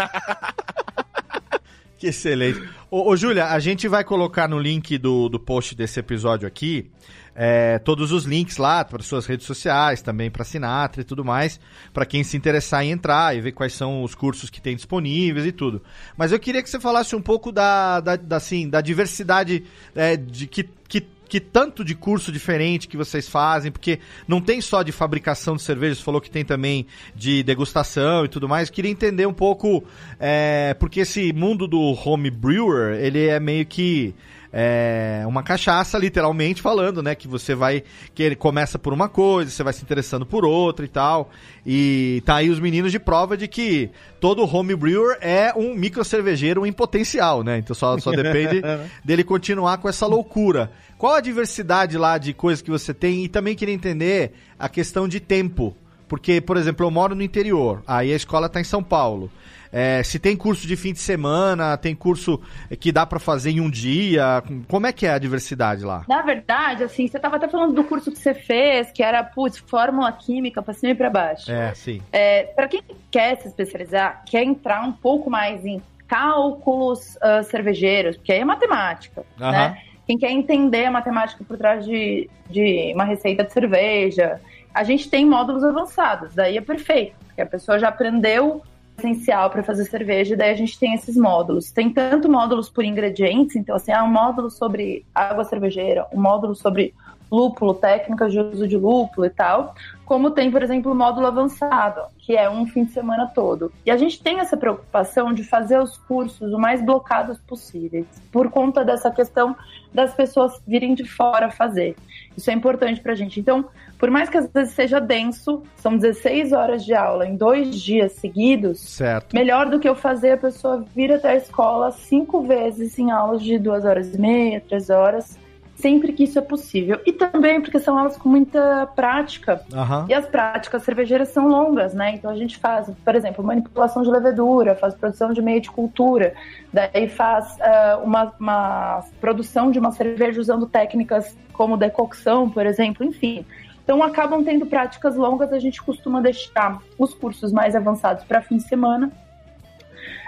Que 1.98 2.08
excelente. 2.08 2.62
Ô, 2.92 3.10
ô 3.10 3.16
Júlia, 3.16 3.46
a 3.46 3.60
gente 3.60 3.88
vai 3.88 4.04
colocar 4.04 4.50
no 4.50 4.60
link 4.60 4.98
do, 4.98 5.30
do 5.30 5.40
post 5.40 5.74
desse 5.76 5.98
episódio 5.98 6.46
aqui 6.46 6.92
é, 7.36 7.78
todos 7.80 8.12
os 8.14 8.24
links 8.24 8.58
lá 8.58 8.86
para 8.86 9.04
suas 9.04 9.26
redes 9.26 9.46
sociais, 9.46 10.02
também 10.02 10.32
para 10.32 10.46
Sinatra 10.46 11.02
e 11.02 11.04
tudo 11.06 11.26
mais, 11.26 11.60
para 11.94 12.06
quem 12.06 12.24
se 12.24 12.38
interessar 12.38 12.84
em 12.84 12.92
entrar 12.92 13.36
e 13.36 13.42
ver 13.42 13.52
quais 13.52 13.74
são 13.74 14.04
os 14.04 14.16
cursos 14.16 14.50
que 14.50 14.62
tem 14.62 14.76
disponíveis 14.76 15.46
e 15.46 15.52
tudo. 15.52 15.82
Mas 16.18 16.32
eu 16.32 16.40
queria 16.40 16.64
que 16.64 16.70
você 16.70 16.80
falasse 16.80 17.16
um 17.16 17.22
pouco 17.22 17.52
da, 17.52 18.00
da, 18.00 18.16
da, 18.16 18.38
assim, 18.38 18.70
da 18.70 18.80
diversidade 18.80 19.64
é, 19.94 20.16
de 20.16 20.48
que, 20.48 20.64
que 20.88 21.06
que 21.28 21.40
tanto 21.40 21.84
de 21.84 21.96
curso 21.96 22.32
diferente 22.32 22.88
que 22.88 22.96
vocês 22.96 23.28
fazem, 23.28 23.72
porque 23.72 24.00
não 24.28 24.40
tem 24.40 24.62
só 24.62 24.84
de 24.84 24.92
fabricação 24.92 25.56
de 25.56 25.64
cerveja, 25.64 25.96
você 25.96 26.04
falou 26.04 26.22
que 26.22 26.30
tem 26.30 26.46
também 26.46 26.86
de 27.16 27.44
degustação 27.44 28.26
e 28.26 28.28
tudo 28.28 28.48
mais. 28.48 28.70
Queria 28.70 28.92
entender 28.92 29.26
um 29.26 29.34
pouco, 29.34 29.84
é, 30.20 30.76
porque 30.76 31.00
esse 31.00 31.34
mundo 31.34 31.68
do 31.68 31.80
home 32.06 32.30
brewer, 32.30 32.94
ele 33.00 33.26
é 33.28 33.40
meio 33.40 33.66
que 33.66 34.14
é, 34.58 35.26
uma 35.28 35.44
cachaça, 35.44 35.98
literalmente 35.98 36.62
falando, 36.62 37.04
né? 37.04 37.14
Que 37.14 37.28
você 37.28 37.54
vai. 37.54 37.84
Que 38.14 38.24
ele 38.24 38.38
começa 38.38 38.80
por 38.80 38.94
uma 38.94 39.10
coisa, 39.10 39.52
você 39.52 39.62
vai 39.62 39.74
se 39.74 39.84
interessando 39.84 40.26
por 40.26 40.46
outra 40.46 40.86
e 40.86 40.88
tal. 40.88 41.30
E 41.66 42.24
tá 42.26 42.36
aí 42.36 42.50
os 42.50 42.58
meninos 42.58 42.90
de 42.90 42.98
prova 42.98 43.36
de 43.36 43.50
que 43.50 43.90
todo 44.22 44.46
home 44.46 44.74
brewer 44.74 45.18
é 45.20 45.52
um 45.54 45.76
micro 45.76 46.06
cervejeiro 46.06 46.66
em 46.66 46.72
potencial, 46.72 47.44
né? 47.44 47.58
Então 47.58 47.76
só, 47.76 47.98
só 47.98 48.12
depende 48.12 48.62
dele 49.04 49.26
continuar 49.26 49.78
com 49.80 49.90
essa 49.90 50.06
loucura. 50.06 50.72
Qual 50.98 51.16
a 51.16 51.20
diversidade 51.20 51.98
lá 51.98 52.18
de 52.18 52.34
coisas 52.34 52.62
que 52.62 52.72
você 52.72 52.94
tem? 52.94 53.26
E 53.26 53.28
também 53.28 53.56
queria 53.56 53.76
entender 53.76 54.32
a 54.58 54.70
questão 54.70 55.06
de 55.06 55.20
tempo. 55.20 55.76
Porque, 56.08 56.40
por 56.40 56.56
exemplo, 56.56 56.86
eu 56.86 56.92
moro 56.92 57.14
no 57.14 57.24
interior, 57.24 57.84
aí 57.86 58.14
a 58.14 58.16
escola 58.16 58.48
tá 58.48 58.62
em 58.62 58.64
São 58.64 58.82
Paulo. 58.82 59.30
É, 59.78 60.02
se 60.04 60.18
tem 60.18 60.38
curso 60.38 60.66
de 60.66 60.78
fim 60.78 60.94
de 60.94 61.00
semana, 61.00 61.76
tem 61.76 61.94
curso 61.94 62.40
que 62.80 62.94
dá 62.94 63.06
para 63.06 63.20
fazer 63.20 63.52
em 63.52 63.60
um 63.60 63.70
dia. 63.70 64.42
Como 64.70 64.88
é 64.88 64.94
que 64.94 65.06
é 65.06 65.10
a 65.10 65.18
diversidade 65.18 65.84
lá? 65.84 66.06
Na 66.08 66.22
verdade, 66.22 66.86
assim, 66.86 67.06
você 67.10 67.18
estava 67.18 67.36
até 67.36 67.50
falando 67.50 67.74
do 67.74 67.84
curso 67.84 68.10
que 68.10 68.18
você 68.18 68.34
fez, 68.34 68.90
que 68.94 69.04
era, 69.04 69.22
putz, 69.22 69.58
fórmula 69.58 70.10
química 70.14 70.62
para 70.62 70.74
cima 70.74 70.94
e 70.94 70.96
para 70.96 71.10
baixo. 71.10 71.52
É, 71.52 71.76
sim. 71.76 72.02
É, 72.14 72.44
para 72.44 72.70
quem 72.70 72.82
quer 73.12 73.36
se 73.42 73.50
especializar, 73.50 74.24
quer 74.26 74.44
entrar 74.44 74.82
um 74.82 74.94
pouco 74.94 75.30
mais 75.30 75.66
em 75.66 75.82
cálculos 76.08 77.18
uh, 77.18 77.44
cervejeiros, 77.44 78.16
porque 78.16 78.32
aí 78.32 78.40
é 78.40 78.46
matemática, 78.46 79.26
né? 79.38 79.78
Quem 80.08 80.18
quer 80.18 80.32
entender 80.32 80.86
a 80.86 80.92
matemática 80.92 81.44
por 81.44 81.58
trás 81.58 81.84
de, 81.84 82.30
de 82.50 82.94
uma 82.94 83.04
receita 83.04 83.44
de 83.44 83.52
cerveja, 83.52 84.40
a 84.74 84.86
gente 84.86 85.10
tem 85.10 85.26
módulos 85.26 85.66
avançados, 85.66 86.34
daí 86.34 86.58
é 86.58 86.62
perfeito, 86.62 87.16
porque 87.26 87.42
a 87.42 87.46
pessoa 87.46 87.78
já 87.78 87.90
aprendeu 87.90 88.64
essencial 88.98 89.50
para 89.50 89.64
fazer 89.64 89.86
cerveja, 89.86 90.34
e 90.34 90.38
daí 90.38 90.52
a 90.52 90.56
gente 90.56 90.80
tem 90.80 90.94
esses 90.94 91.16
módulos. 91.16 91.72
Tem 91.72 91.90
tanto 91.90 92.30
módulos 92.30 92.70
por 92.70 92.84
ingredientes, 92.84 93.56
então 93.56 93.76
assim, 93.76 93.92
há 93.92 94.04
um 94.04 94.12
módulo 94.12 94.50
sobre 94.50 95.06
água 95.14 95.44
cervejeira, 95.44 96.08
um 96.14 96.22
módulo 96.22 96.56
sobre 96.56 96.94
lúpulo, 97.32 97.74
técnicas 97.74 98.32
de 98.32 98.40
uso 98.40 98.68
de 98.68 98.78
lúpulo 98.78 99.26
e 99.26 99.30
tal, 99.30 99.76
como 100.06 100.30
tem, 100.32 100.52
por 100.52 100.62
exemplo, 100.62 100.92
o 100.92 100.96
módulo 100.96 101.26
avançado, 101.28 102.02
que 102.20 102.36
é 102.36 102.50
um 102.50 102.66
fim 102.68 102.84
de 102.86 102.92
semana 102.92 103.26
todo. 103.34 103.72
E 103.86 103.90
a 103.92 103.98
gente 103.98 104.22
tem 104.22 104.40
essa 104.40 104.56
preocupação 104.56 105.34
de 105.34 105.44
fazer 105.44 105.80
os 105.80 105.98
cursos 105.98 106.54
o 106.54 106.60
mais 106.60 106.82
blocados 106.84 107.40
possíveis, 107.40 108.06
por 108.32 108.50
conta 108.52 108.86
dessa 108.86 109.10
questão 109.10 109.56
das 109.94 110.14
pessoas 110.14 110.62
virem 110.68 110.94
de 110.94 111.06
fora 111.06 111.50
fazer. 111.50 111.96
Isso 112.38 112.52
é 112.52 112.54
importante 112.54 113.02
pra 113.02 113.16
gente. 113.16 113.40
Então, 113.40 113.66
por 113.98 114.12
mais 114.12 114.30
que 114.30 114.38
às 114.38 114.48
vezes 114.52 114.74
seja 114.74 115.00
denso, 115.00 115.64
são 115.78 115.98
16 115.98 116.52
horas 116.52 116.86
de 116.86 116.94
aula 116.94 117.26
em 117.26 117.36
dois 117.36 117.76
dias 117.82 118.12
seguidos, 118.12 118.80
Certo. 118.82 119.34
melhor 119.34 119.70
do 119.70 119.80
que 119.80 119.88
eu 119.88 119.96
fazer 119.96 120.32
a 120.32 120.38
pessoa 120.38 120.86
vir 120.94 121.12
até 121.14 121.30
a 121.30 121.36
escola 121.36 121.92
cinco 121.92 122.42
vezes 122.44 123.00
em 123.00 123.10
aulas 123.10 123.42
de 123.42 123.58
duas 123.58 123.86
horas 123.86 124.14
e 124.14 124.20
meia, 124.20 124.62
três 124.62 124.90
horas, 124.90 125.40
sempre 125.76 126.14
que 126.14 126.24
isso 126.24 126.40
é 126.40 126.42
possível. 126.42 127.00
E 127.06 127.12
também 127.12 127.62
porque 127.62 127.80
são 127.80 127.98
aulas 127.98 128.18
com 128.18 128.30
muita 128.30 128.88
prática. 128.96 129.62
Aham. 129.74 130.06
E 130.10 130.14
as 130.14 130.26
práticas 130.26 130.84
cervejeiras 130.84 131.30
são 131.30 131.48
longas, 131.48 131.94
né? 131.94 132.16
Então 132.16 132.32
a 132.32 132.36
gente 132.36 132.58
faz, 132.58 132.90
por 133.04 133.16
exemplo, 133.16 133.44
manipulação 133.44 134.02
de 134.02 134.10
levedura, 134.10 134.76
faz 134.76 134.94
produção 134.94 135.34
de 135.34 135.42
meio 135.42 135.62
de 135.62 135.70
cultura, 135.70 136.34
daí 136.72 137.08
faz 137.08 137.58
ah, 137.60 138.00
uma, 138.04 138.34
uma 138.40 139.04
produção 139.20 139.70
de 139.70 139.78
uma 139.78 139.92
cerveja 139.92 140.40
usando 140.40 140.66
técnicas 140.66 141.36
como 141.54 141.78
decocção, 141.78 142.50
por 142.50 142.66
exemplo, 142.66 143.06
enfim. 143.06 143.46
Então 143.84 144.02
acabam 144.02 144.44
tendo 144.44 144.66
práticas 144.66 145.16
longas, 145.16 145.54
a 145.54 145.60
gente 145.60 145.84
costuma 145.84 146.20
deixar 146.22 146.82
os 146.98 147.14
cursos 147.14 147.52
mais 147.52 147.76
avançados 147.76 148.24
para 148.24 148.42
fim 148.42 148.58
de 148.58 148.64
semana. 148.64 149.12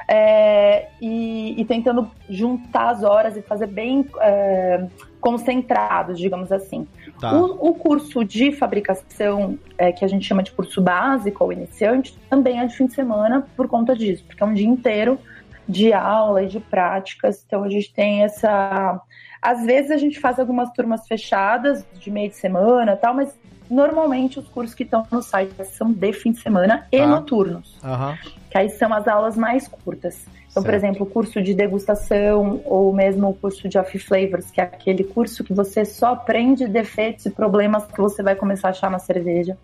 é, 0.08 0.88
e, 1.02 1.60
e 1.60 1.66
tentando 1.66 2.10
juntar 2.30 2.90
as 2.92 3.04
horas 3.04 3.36
e 3.36 3.42
fazer 3.42 3.68
bem 3.68 4.06
é, 4.22 4.88
concentrados, 5.20 6.20
digamos 6.20 6.52
assim. 6.52 6.88
Tá. 7.20 7.34
O, 7.34 7.70
o 7.70 7.74
curso 7.74 8.24
de 8.24 8.52
fabricação, 8.52 9.58
é, 9.78 9.92
que 9.92 10.06
a 10.06 10.08
gente 10.08 10.26
chama 10.26 10.44
de 10.44 10.52
curso 10.52 10.82
básico 10.82 11.44
ou 11.44 11.52
iniciante, 11.52 12.18
também 12.30 12.60
é 12.60 12.66
de 12.66 12.76
fim 12.76 12.86
de 12.86 12.94
semana 12.94 13.48
por 13.56 13.68
conta 13.68 13.96
disso, 13.96 14.24
porque 14.28 14.42
é 14.44 14.46
um 14.46 14.54
dia 14.54 14.68
inteiro 14.68 15.20
de 15.68 15.92
aula 15.94 16.44
e 16.44 16.48
de 16.48 16.60
práticas. 16.60 17.44
Então 17.46 17.64
a 17.64 17.70
gente 17.70 17.94
tem 17.94 18.24
essa. 18.24 19.02
Às 19.42 19.66
vezes 19.66 19.92
a 19.92 19.98
gente 19.98 20.20
faz 20.20 20.40
algumas 20.40 20.72
turmas 20.72 21.08
fechadas 21.08 21.86
de 22.00 22.10
meio 22.10 22.30
de 22.30 22.36
semana 22.36 22.94
e 22.94 22.96
tal, 22.98 23.14
mas 23.14 23.38
normalmente 23.70 24.40
os 24.40 24.48
cursos 24.48 24.74
que 24.74 24.84
estão 24.84 25.06
no 25.12 25.22
site 25.22 25.54
são 25.66 25.92
de 25.92 26.14
fim 26.14 26.32
de 26.32 26.40
semana 26.40 26.88
e 26.92 27.00
Tá. 27.00 27.08
noturnos, 27.08 27.78
Aham. 27.84 28.18
que 28.50 28.58
aí 28.58 28.70
são 28.70 28.94
as 28.94 29.08
aulas 29.08 29.36
mais 29.36 29.68
curtas. 29.68 30.26
Então, 30.58 30.64
por 30.64 30.72
Certo. 30.72 30.86
exemplo, 30.86 31.04
o 31.04 31.10
curso 31.10 31.42
de 31.42 31.54
degustação 31.54 32.62
ou 32.66 32.92
mesmo 32.92 33.30
o 33.30 33.34
curso 33.34 33.70
de 33.70 33.78
off 33.78 33.98
flavors, 34.00 34.50
que 34.50 34.60
é 34.60 34.64
aquele 34.64 35.04
curso 35.04 35.44
que 35.44 35.54
você 35.54 35.86
só 35.86 36.14
aprende 36.14 36.68
defeitos 36.68 37.28
e 37.28 37.30
problemas 37.30 37.86
que 37.86 38.00
você 38.02 38.24
vai 38.24 38.36
começar 38.36 38.70
a 38.70 38.72
achar 38.72 38.90
na 38.90 38.98
cerveja. 38.98 39.56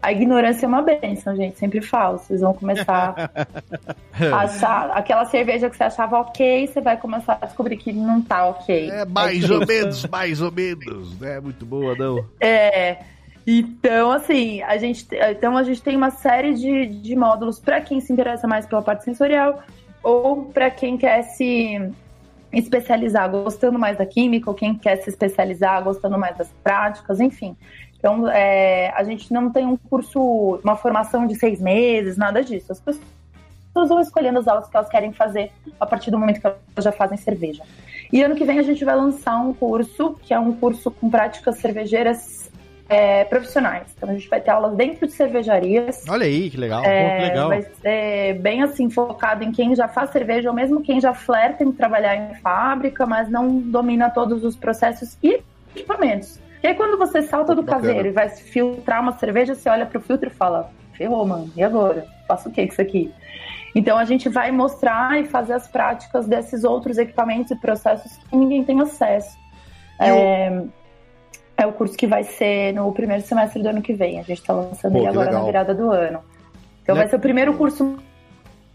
A 0.00 0.12
ignorância 0.12 0.66
é 0.66 0.68
uma 0.68 0.82
benção, 0.82 1.34
gente, 1.34 1.58
sempre 1.58 1.80
falo. 1.80 2.18
Vocês 2.18 2.40
vão 2.40 2.54
começar 2.54 3.32
a 4.20 4.36
achar 4.36 4.90
aquela 4.92 5.24
cerveja 5.24 5.68
que 5.68 5.76
você 5.76 5.82
achava 5.82 6.20
ok, 6.20 6.68
você 6.68 6.80
vai 6.80 6.96
começar 6.96 7.38
a 7.40 7.46
descobrir 7.46 7.76
que 7.76 7.92
não 7.92 8.22
tá 8.22 8.46
ok. 8.46 8.88
É 8.88 9.04
mais 9.04 9.50
ou 9.50 9.58
menos, 9.66 10.06
mais 10.06 10.40
ou 10.40 10.52
menos. 10.52 11.18
Não 11.18 11.28
é 11.28 11.40
muito 11.40 11.66
boa, 11.66 11.96
não. 11.96 12.24
É. 12.40 12.98
Então, 13.44 14.12
assim, 14.12 14.62
a 14.62 14.76
gente, 14.76 15.06
então 15.12 15.56
a 15.56 15.64
gente 15.64 15.82
tem 15.82 15.96
uma 15.96 16.10
série 16.10 16.54
de, 16.54 16.86
de 16.86 17.16
módulos 17.16 17.58
para 17.58 17.80
quem 17.80 18.00
se 18.00 18.12
interessa 18.12 18.46
mais 18.46 18.66
pela 18.66 18.82
parte 18.82 19.04
sensorial 19.04 19.62
ou 20.06 20.44
para 20.44 20.70
quem 20.70 20.96
quer 20.96 21.22
se 21.22 21.92
especializar 22.52 23.28
gostando 23.28 23.76
mais 23.76 23.98
da 23.98 24.06
química, 24.06 24.48
ou 24.48 24.54
quem 24.54 24.78
quer 24.78 25.02
se 25.02 25.10
especializar 25.10 25.82
gostando 25.82 26.16
mais 26.16 26.36
das 26.36 26.48
práticas, 26.62 27.18
enfim. 27.18 27.56
Então, 27.98 28.28
é, 28.28 28.92
a 28.94 29.02
gente 29.02 29.32
não 29.32 29.50
tem 29.50 29.66
um 29.66 29.76
curso, 29.76 30.60
uma 30.62 30.76
formação 30.76 31.26
de 31.26 31.34
seis 31.34 31.60
meses, 31.60 32.16
nada 32.16 32.40
disso. 32.40 32.70
As 32.70 32.78
pessoas 32.78 33.88
vão 33.88 34.00
escolhendo 34.00 34.38
as 34.38 34.46
aulas 34.46 34.68
que 34.68 34.76
elas 34.76 34.88
querem 34.88 35.12
fazer 35.12 35.50
a 35.80 35.84
partir 35.84 36.12
do 36.12 36.18
momento 36.20 36.40
que 36.40 36.46
elas 36.46 36.60
já 36.78 36.92
fazem 36.92 37.18
cerveja. 37.18 37.64
E 38.12 38.22
ano 38.22 38.36
que 38.36 38.44
vem 38.44 38.60
a 38.60 38.62
gente 38.62 38.84
vai 38.84 38.94
lançar 38.94 39.36
um 39.38 39.52
curso, 39.52 40.16
que 40.22 40.32
é 40.32 40.38
um 40.38 40.52
curso 40.52 40.88
com 40.88 41.10
práticas 41.10 41.58
cervejeiras 41.58 42.45
é, 42.88 43.24
profissionais. 43.24 43.88
Então 43.96 44.08
a 44.08 44.12
gente 44.12 44.28
vai 44.28 44.40
ter 44.40 44.50
aulas 44.50 44.74
dentro 44.76 45.06
de 45.06 45.12
cervejarias. 45.12 46.04
Olha 46.08 46.26
aí, 46.26 46.50
que 46.50 46.56
legal. 46.56 46.84
É, 46.84 47.10
Pô, 47.10 47.16
que 47.16 47.28
legal. 47.28 47.48
Vai 47.48 47.62
ser 47.62 48.34
bem 48.40 48.62
assim, 48.62 48.88
focado 48.90 49.44
em 49.44 49.52
quem 49.52 49.74
já 49.74 49.88
faz 49.88 50.10
cerveja, 50.10 50.48
ou 50.48 50.54
mesmo 50.54 50.82
quem 50.82 51.00
já 51.00 51.12
flerta 51.12 51.64
em 51.64 51.72
trabalhar 51.72 52.16
em 52.16 52.34
fábrica, 52.36 53.06
mas 53.06 53.28
não 53.28 53.58
domina 53.58 54.10
todos 54.10 54.44
os 54.44 54.56
processos 54.56 55.16
e 55.22 55.40
equipamentos. 55.74 56.38
E 56.62 56.68
aí, 56.68 56.74
quando 56.74 56.98
você 56.98 57.22
salta 57.22 57.54
do 57.54 57.62
Bacana. 57.62 57.82
caseiro 57.82 58.08
e 58.08 58.12
vai 58.12 58.28
filtrar 58.28 59.00
uma 59.00 59.12
cerveja, 59.12 59.54
você 59.54 59.68
olha 59.68 59.86
pro 59.86 60.00
filtro 60.00 60.28
e 60.28 60.32
fala: 60.32 60.70
ferrou, 60.94 61.26
mano, 61.26 61.50
e 61.56 61.62
agora? 61.62 62.06
Faço 62.26 62.48
o 62.48 62.52
que 62.52 62.66
com 62.66 62.72
isso 62.72 62.82
aqui? 62.82 63.12
Então, 63.74 63.98
a 63.98 64.04
gente 64.04 64.28
vai 64.28 64.50
mostrar 64.50 65.20
e 65.20 65.26
fazer 65.26 65.52
as 65.52 65.68
práticas 65.68 66.26
desses 66.26 66.64
outros 66.64 66.96
equipamentos 66.96 67.50
e 67.50 67.56
processos 67.56 68.16
que 68.16 68.36
ninguém 68.36 68.64
tem 68.64 68.80
acesso. 68.80 69.36
É, 70.00 70.62
é 71.56 71.66
o 71.66 71.72
curso 71.72 71.96
que 71.96 72.06
vai 72.06 72.24
ser 72.24 72.72
no 72.74 72.92
primeiro 72.92 73.22
semestre 73.22 73.62
do 73.62 73.68
ano 73.68 73.82
que 73.82 73.92
vem. 73.94 74.18
A 74.18 74.22
gente 74.22 74.40
está 74.40 74.52
lançando 74.52 74.92
Pô, 74.92 74.98
ele 74.98 75.08
agora 75.08 75.26
legal. 75.26 75.40
na 75.40 75.46
virada 75.46 75.74
do 75.74 75.90
ano. 75.90 76.20
Então 76.82 76.94
Le- 76.94 77.00
vai 77.00 77.08
ser 77.08 77.16
o 77.16 77.20
primeiro 77.20 77.54
curso 77.54 77.96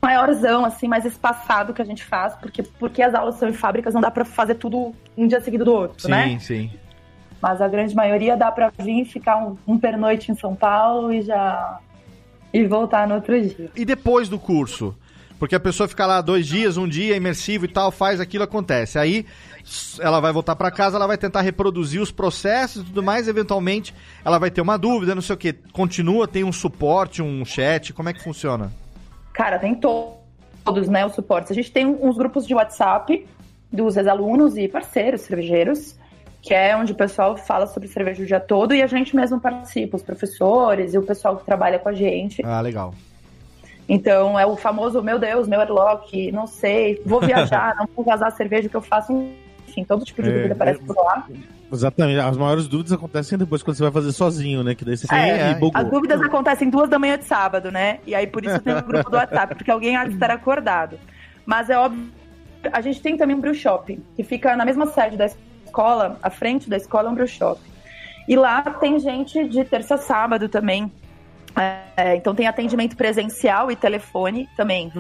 maiorzão, 0.01 0.65
assim, 0.65 0.88
mais 0.88 1.05
espaçado 1.05 1.73
que 1.73 1.82
a 1.82 1.86
gente 1.86 2.03
faz, 2.03 2.34
porque, 2.36 2.63
porque 2.63 3.03
as 3.03 3.13
aulas 3.13 3.36
são 3.36 3.47
em 3.47 3.53
fábricas, 3.53 3.93
não 3.93 4.01
dá 4.01 4.09
pra 4.09 4.25
fazer 4.25 4.55
tudo 4.55 4.93
um 5.15 5.27
dia 5.27 5.39
seguido 5.41 5.63
do 5.63 5.73
outro, 5.73 6.01
Sim, 6.01 6.09
né? 6.09 6.39
sim. 6.39 6.71
Mas 7.39 7.61
a 7.61 7.67
grande 7.67 7.95
maioria 7.95 8.36
dá 8.36 8.51
pra 8.51 8.71
vir, 8.79 9.05
ficar 9.05 9.38
um, 9.38 9.55
um 9.67 9.77
pernoite 9.77 10.32
em 10.32 10.36
São 10.36 10.55
Paulo 10.55 11.13
e 11.13 11.21
já... 11.21 11.79
E 12.53 12.67
voltar 12.67 13.07
no 13.07 13.15
outro 13.15 13.39
dia. 13.41 13.69
E 13.75 13.86
depois 13.86 14.27
do 14.27 14.38
curso? 14.38 14.93
Porque 15.42 15.56
a 15.56 15.60
pessoa 15.60 15.88
fica 15.88 16.06
lá 16.06 16.22
dois 16.22 16.46
dias, 16.46 16.78
um 16.78 16.88
dia, 16.88 17.16
imersivo 17.16 17.66
e 17.66 17.68
tal, 17.68 17.89
faz 17.89 18.20
aquilo, 18.20 18.44
acontece. 18.44 19.00
Aí 19.00 19.26
ela 20.00 20.20
vai 20.20 20.32
voltar 20.32 20.56
pra 20.56 20.70
casa, 20.70 20.98
ela 20.98 21.08
vai 21.08 21.18
tentar 21.18 21.42
reproduzir 21.42 22.00
os 22.00 22.12
processos 22.12 22.84
e 22.84 22.86
tudo 22.86 23.02
mais, 23.02 23.28
eventualmente 23.28 23.92
ela 24.24 24.38
vai 24.38 24.52
ter 24.52 24.62
uma 24.62 24.78
dúvida, 24.78 25.16
não 25.16 25.22
sei 25.24 25.34
o 25.34 25.38
que. 25.39 25.54
Continua, 25.74 26.28
tem 26.28 26.44
um 26.44 26.52
suporte, 26.52 27.24
um 27.24 27.44
chat, 27.44 27.92
como 27.92 28.08
é 28.08 28.14
que 28.14 28.24
funciona? 28.24 28.72
Cara, 29.34 29.58
tem 29.58 29.74
to- 29.74 30.14
todos, 30.64 30.88
né, 30.88 31.04
os 31.08 31.16
suportes. 31.16 31.50
A 31.50 31.56
gente 31.56 31.72
tem 31.72 31.88
uns 31.88 32.16
grupos 32.16 32.46
de 32.46 32.54
WhatsApp 32.54 33.26
dos 33.74 33.98
ex-alunos 33.98 34.56
e 34.58 34.68
parceiros 34.68 35.22
cervejeiros, 35.22 35.96
que 36.39 36.54
é 36.54 36.78
onde 36.78 36.92
o 36.92 36.96
pessoal 36.96 37.36
fala 37.36 37.66
sobre 37.66 37.88
cerveja 37.88 38.22
o 38.22 38.28
dia 38.28 38.39
todo 38.39 38.76
e 38.76 38.84
a 38.84 38.86
gente 38.86 39.16
mesmo 39.16 39.39
participa, 39.39 39.98
os 39.98 40.04
professores 40.04 40.94
e 40.94 41.00
o 41.00 41.02
pessoal 41.02 41.36
que 41.36 41.44
trabalha 41.44 41.80
com 41.80 41.89
a 41.89 41.94
gente. 41.94 42.46
Ah, 42.46 42.62
legal. 42.62 42.94
Então 43.88 44.39
é 44.39 44.45
o 44.45 44.55
famoso, 44.55 45.01
meu 45.01 45.19
Deus, 45.19 45.47
meu 45.47 45.59
airlock, 45.59 46.32
não 46.32 46.47
sei, 46.47 47.01
vou 47.05 47.19
viajar, 47.19 47.75
não 47.79 47.88
vou 47.95 48.05
vazar 48.05 48.29
a 48.29 48.32
cerveja 48.32 48.69
que 48.69 48.75
eu 48.75 48.82
faço, 48.82 49.11
enfim, 49.67 49.84
todo 49.84 50.05
tipo 50.05 50.21
de 50.21 50.29
É, 50.29 50.34
dúvida 50.34 50.53
aparece 50.53 50.79
por 50.84 50.95
lá. 50.95 51.27
Exatamente. 51.73 52.19
As 52.19 52.38
maiores 52.38 52.67
dúvidas 52.67 52.91
acontecem 52.91 53.38
depois 53.38 53.63
quando 53.63 53.77
você 53.77 53.84
vai 53.84 53.91
fazer 53.91 54.11
sozinho, 54.11 54.63
né? 54.63 54.75
Que 54.75 54.84
daí 54.84 54.97
você 54.97 55.07
fala, 55.07 55.21
é. 55.21 55.51
"Ih, 55.51 55.55
bugou." 55.55 55.82
As 55.82 55.89
dúvidas 55.89 56.21
acontecem 56.21 56.69
duas 56.69 56.89
da 56.89 56.99
manhã 56.99 57.17
de 57.17 57.23
sábado, 57.25 57.71
né? 57.71 57.99
E 58.05 58.13
aí 58.13 58.27
por 58.27 58.43
isso 58.43 58.59
tem 58.59 58.75
o 58.75 58.84
grupo 58.84 59.09
do 59.09 59.15
WhatsApp, 59.15 59.55
porque 59.55 59.71
alguém 59.71 59.95
há 59.95 60.05
de 60.05 60.13
estar 60.13 60.32
acordado. 60.32 60.99
Mas 61.45 61.69
é 61.69 61.77
óbvio, 61.77 62.09
a 62.71 62.82
gente 62.82 63.01
tem 63.01 63.17
também 63.17 63.36
um 63.36 63.39
brew 63.39 63.53
shop, 63.53 63.99
que 64.15 64.23
fica 64.23 64.55
na 64.55 64.65
mesma 64.65 64.86
sede 64.88 65.15
da 65.17 65.25
escola, 65.65 66.19
à 66.21 66.29
frente 66.29 66.69
da 66.69 66.77
escola 66.77 67.07
é 67.07 67.11
um 67.11 67.15
brew 67.15 67.27
shop. 67.27 67.59
E 68.27 68.36
lá 68.36 68.61
tem 68.61 68.99
gente 68.99 69.47
de 69.47 69.63
terça 69.63 69.95
a 69.95 69.97
sábado 69.97 70.47
também. 70.47 70.91
É, 71.97 72.16
então 72.16 72.34
tem 72.34 72.47
atendimento 72.47 72.95
presencial 72.95 73.72
e 73.72 73.76
telefone 73.76 74.49
também. 74.56 74.91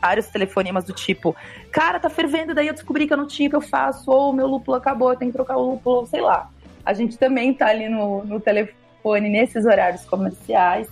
Vários 0.00 0.26
telefonemas 0.26 0.84
do 0.84 0.92
tipo, 0.92 1.34
cara, 1.72 1.98
tá 1.98 2.10
fervendo, 2.10 2.54
daí 2.54 2.66
eu 2.66 2.74
descobri 2.74 3.06
que 3.06 3.12
eu 3.12 3.16
não 3.16 3.26
tinha, 3.26 3.48
o 3.48 3.50
que 3.50 3.56
eu 3.56 3.60
faço? 3.60 4.10
Ou 4.10 4.32
meu 4.32 4.46
lúpulo 4.46 4.76
acabou, 4.76 5.10
eu 5.12 5.16
tenho 5.16 5.30
que 5.30 5.36
trocar 5.36 5.56
o 5.56 5.70
lúpulo, 5.72 6.06
sei 6.06 6.20
lá. 6.20 6.50
A 6.84 6.92
gente 6.92 7.16
também 7.18 7.52
tá 7.54 7.68
ali 7.68 7.88
no, 7.88 8.24
no 8.24 8.38
telefone 8.38 9.28
nesses 9.28 9.64
horários 9.64 10.04
comerciais. 10.04 10.88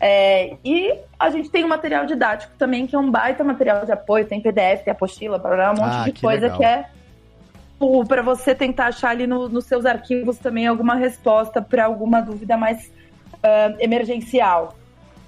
É, 0.00 0.56
e 0.64 0.94
a 1.18 1.30
gente 1.30 1.50
tem 1.50 1.64
um 1.64 1.68
material 1.68 2.04
didático 2.06 2.52
também, 2.58 2.86
que 2.86 2.94
é 2.94 2.98
um 2.98 3.10
baita 3.10 3.42
material 3.42 3.84
de 3.84 3.92
apoio, 3.92 4.26
tem 4.26 4.40
PDF, 4.40 4.84
tem 4.84 4.92
apostila, 4.92 5.38
um 5.38 5.80
monte 5.80 5.94
Ah, 5.96 6.04
de 6.04 6.12
que 6.12 6.22
coisa 6.22 6.42
legal. 6.46 6.58
que 6.58 6.64
é 6.64 6.86
para 8.08 8.22
você 8.22 8.54
tentar 8.54 8.86
achar 8.86 9.10
ali 9.10 9.26
no- 9.26 9.48
nos 9.48 9.64
seus 9.66 9.84
arquivos 9.84 10.38
também 10.38 10.66
alguma 10.66 10.94
resposta 10.94 11.60
para 11.60 11.84
alguma 11.84 12.20
dúvida 12.20 12.56
mais 12.56 12.90
ah, 13.44 13.74
emergencial. 13.78 14.74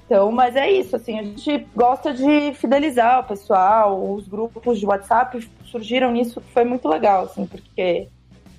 Então, 0.06 0.30
mas 0.30 0.54
é 0.56 0.70
isso, 0.70 0.94
assim, 0.96 1.18
a 1.18 1.22
gente 1.22 1.66
gosta 1.74 2.14
de 2.14 2.52
fidelizar 2.54 3.20
o 3.20 3.24
pessoal, 3.24 4.12
os 4.14 4.26
grupos 4.28 4.78
de 4.78 4.86
WhatsApp 4.86 5.48
surgiram 5.64 6.12
nisso, 6.12 6.40
que 6.40 6.52
foi 6.52 6.64
muito 6.64 6.88
legal, 6.88 7.24
assim, 7.24 7.44
porque 7.44 8.06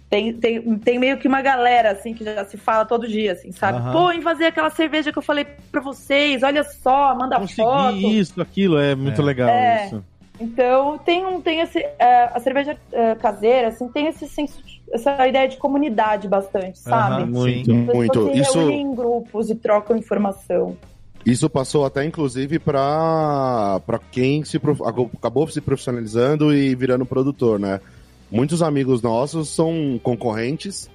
tem, 0.10 0.34
tem, 0.34 0.78
tem 0.80 0.99
meio 0.99 1.18
que 1.18 1.28
uma 1.28 1.41
galera, 1.41 1.91
assim, 1.91 2.14
que 2.14 2.26
já 2.26 2.43
se 2.43 2.58
fala 2.58 2.84
todo 2.86 3.08
dia, 3.08 3.32
assim, 3.32 3.53
sabe? 3.53 3.78
Aham. 3.80 3.91
Pô, 3.93 4.12
em 4.12 4.22
fazer 4.22 4.45
aquela 4.47 4.70
cerveja 4.70 5.12
que 5.12 5.18
eu 5.18 5.24
falei 5.24 5.45
pra 5.72 5.80
vocês, 5.82 6.43
olha 6.43 6.66
só, 6.66 7.16
manda 7.16 7.39
foto. 7.39 7.55
Consegui 7.93 8.20
isso, 8.20 8.41
aquilo, 8.41 8.78
é 8.78 8.93
muito 8.93 9.22
É. 9.22 9.24
legal 9.24 9.49
É. 9.49 9.86
isso. 9.86 10.03
Então, 10.39 10.97
tem, 10.99 11.26
um, 11.26 11.39
tem 11.41 11.62
esse, 11.62 11.80
é, 11.80 12.30
a 12.34 12.39
cerveja 12.41 12.78
é, 12.91 13.16
caseira, 13.16 13.70
assim, 13.70 13.88
tem 13.89 14.08
esse 14.08 14.28
senso, 14.28 14.62
de- 14.64 14.76
essa 14.91 15.27
ideia 15.27 15.47
de 15.47 15.57
comunidade 15.57 16.27
bastante, 16.27 16.79
sabe? 16.79 17.23
Aham, 17.23 17.31
Muito. 17.31 17.71
As 17.71 17.95
Muito. 17.95 18.31
se 18.31 18.39
Isso, 18.39 18.57
reúnem 18.59 18.81
em 18.81 18.95
grupos 18.95 19.49
e 19.49 19.55
trocam 19.55 19.97
informação. 19.97 20.77
isso 21.25 21.49
passou 21.49 21.85
até, 21.85 22.05
inclusive, 22.05 22.57
para 22.59 23.81
quem 24.11 24.43
se 24.45 24.57
prof- 24.59 24.81
acabou 25.17 25.47
se 25.49 25.59
profissionalizando 25.59 26.53
e 26.53 26.73
virando 26.75 27.05
produtor, 27.05 27.59
né? 27.59 27.81
Muitos 28.31 28.61
amigos 28.61 29.01
nossos 29.01 29.49
são 29.49 29.99
concorrentes 30.03 30.89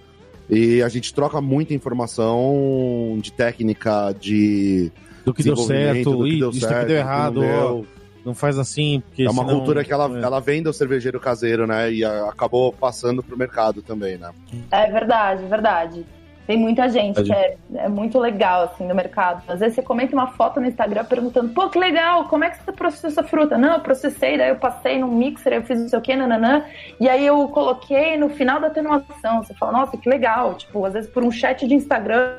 e 0.51 0.83
a 0.83 0.89
gente 0.89 1.13
troca 1.15 1.41
muita 1.41 1.73
informação 1.75 3.19
de 3.23 3.33
técnica, 3.33 4.15
de 4.19 4.91
Do 5.25 5.33
que 5.33 5.43
deu 5.43 5.57
certo, 5.57 6.17
do 6.17 6.25
que 6.25 6.39
deu 6.39 6.51
isso 6.51 6.61
certo, 6.61 6.87
deu 6.87 6.87
que 6.89 6.93
errado, 6.95 7.87
não 8.25 8.35
faz 8.35 8.59
assim, 8.59 9.01
porque 9.07 9.23
É 9.25 9.31
uma 9.31 9.43
senão- 9.45 9.57
cultura 9.59 9.85
que 9.85 9.93
ela, 9.93 10.07
é. 10.19 10.23
ela 10.23 10.41
vem 10.41 10.63
do 10.63 10.73
cervejeiro 10.73 11.19
caseiro, 11.21 11.67
né? 11.67 11.93
E 11.93 12.05
a- 12.05 12.29
acabou 12.29 12.73
passando 12.73 13.23
pro 13.23 13.37
mercado 13.37 13.83
também, 13.83 14.17
né? 14.19 14.31
É 14.71 14.91
verdade, 14.91 15.45
verdade. 15.47 16.07
Tem 16.45 16.59
muita 16.59 16.89
gente 16.89 17.15
Verdade. 17.23 17.57
que 17.71 17.77
é, 17.79 17.85
é 17.85 17.89
muito 17.89 18.19
legal, 18.19 18.65
assim, 18.65 18.85
no 18.85 18.95
mercado. 18.97 19.45
Às 19.47 19.61
vezes 19.61 19.77
você 19.77 19.83
comenta 19.83 20.13
uma 20.13 20.27
foto 20.27 20.61
no 20.61 20.67
Instagram 20.67 21.05
perguntando, 21.05 21.51
pô, 21.55 21.69
que 21.71 21.79
legal, 21.79 22.25
como 22.27 22.43
é 22.43 22.51
que 22.51 22.63
você 22.63 22.73
processou 22.73 23.11
essa 23.11 23.23
fruta? 23.23 23.57
Não, 23.57 23.75
eu 23.75 23.81
processei, 23.81 24.37
daí 24.37 24.49
eu 24.49 24.57
passei 24.57 24.99
num 24.99 25.07
mixer, 25.13 25.53
eu 25.53 25.63
fiz 25.63 25.81
não 25.81 25.89
sei 25.89 25.99
o 26.01 26.03
que, 26.03 26.17
nananã, 26.17 26.65
e 26.99 27.09
aí 27.09 27.25
eu 27.25 27.47
coloquei 27.49 28.17
no 28.19 28.29
final 28.29 28.61
da 28.61 28.67
atenuação. 28.67 29.43
Você 29.45 29.55
fala, 29.55 29.71
nossa, 29.73 29.97
que 29.97 30.09
legal. 30.09 30.55
Tipo, 30.55 30.85
às 30.85 30.95
vezes 30.95 31.09
por 31.09 31.23
um 31.23 31.31
chat 31.31 31.67
de 31.67 31.75
Instagram, 31.75 32.35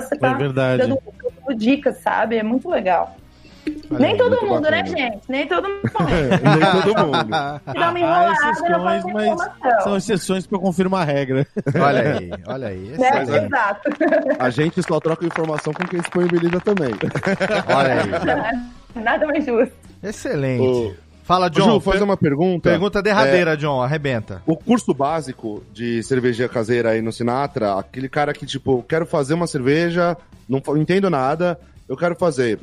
você 0.00 0.16
tá 0.18 0.32
É 0.32 0.34
verdade. 0.34 0.78
dando 0.88 0.98
dicas, 1.56 1.98
sabe? 1.98 2.36
É 2.36 2.42
muito 2.42 2.68
legal. 2.68 3.16
Olha 3.90 4.00
Nem 4.00 4.12
aí, 4.12 4.18
todo 4.18 4.30
muito 4.30 4.46
mundo, 4.46 4.70
né, 4.70 4.82
bacana. 4.82 4.96
gente? 4.98 5.18
Nem 5.28 5.46
todo 5.46 5.68
mundo. 5.68 5.80
Nem 6.42 6.82
todo 6.82 7.06
mundo. 7.06 7.24
Se 7.24 7.74
dá 7.74 7.90
uma 7.90 7.98
Há 7.98 8.00
enrolada, 8.00 8.34
não 8.34 8.90
exceções, 8.92 9.04
mas. 9.12 9.82
São 9.84 9.96
exceções 9.96 10.46
para 10.46 10.58
confirmar 10.58 11.02
a 11.02 11.04
regra. 11.04 11.46
Olha 11.80 12.18
aí, 12.18 12.30
olha 12.46 12.68
aí. 12.68 12.78
Né? 12.78 12.94
Excelente. 13.08 13.46
Exato. 13.46 13.90
A 14.38 14.50
gente 14.50 14.82
só 14.82 15.00
troca 15.00 15.26
informação 15.26 15.72
com 15.72 15.86
quem 15.86 16.00
disponibiliza 16.00 16.60
também. 16.60 16.94
Olha 17.74 17.94
aí. 18.02 19.02
Nada 19.02 19.26
mais 19.26 19.44
justo. 19.44 19.72
Excelente. 20.02 20.62
Ô, 20.62 20.94
Fala, 21.24 21.48
John, 21.48 21.60
John. 21.64 21.72
Ju, 21.74 21.80
fazer 21.80 21.98
per- 21.98 22.04
uma 22.04 22.16
pergunta. 22.18 22.68
Pergunta 22.70 23.02
derradeira, 23.02 23.56
John. 23.56 23.80
Arrebenta. 23.82 24.42
O 24.46 24.56
curso 24.56 24.92
básico 24.92 25.62
de 25.72 26.02
cerveja 26.02 26.48
caseira 26.48 26.90
aí 26.90 27.00
no 27.00 27.10
Sinatra, 27.12 27.78
aquele 27.78 28.08
cara 28.10 28.32
que, 28.34 28.44
tipo, 28.44 28.82
quero 28.86 29.06
fazer 29.06 29.32
uma 29.34 29.46
cerveja, 29.46 30.16
não 30.48 30.60
entendo 30.76 31.08
nada, 31.08 31.58
eu 31.88 31.96
quero 31.96 32.14
fazer 32.14 32.58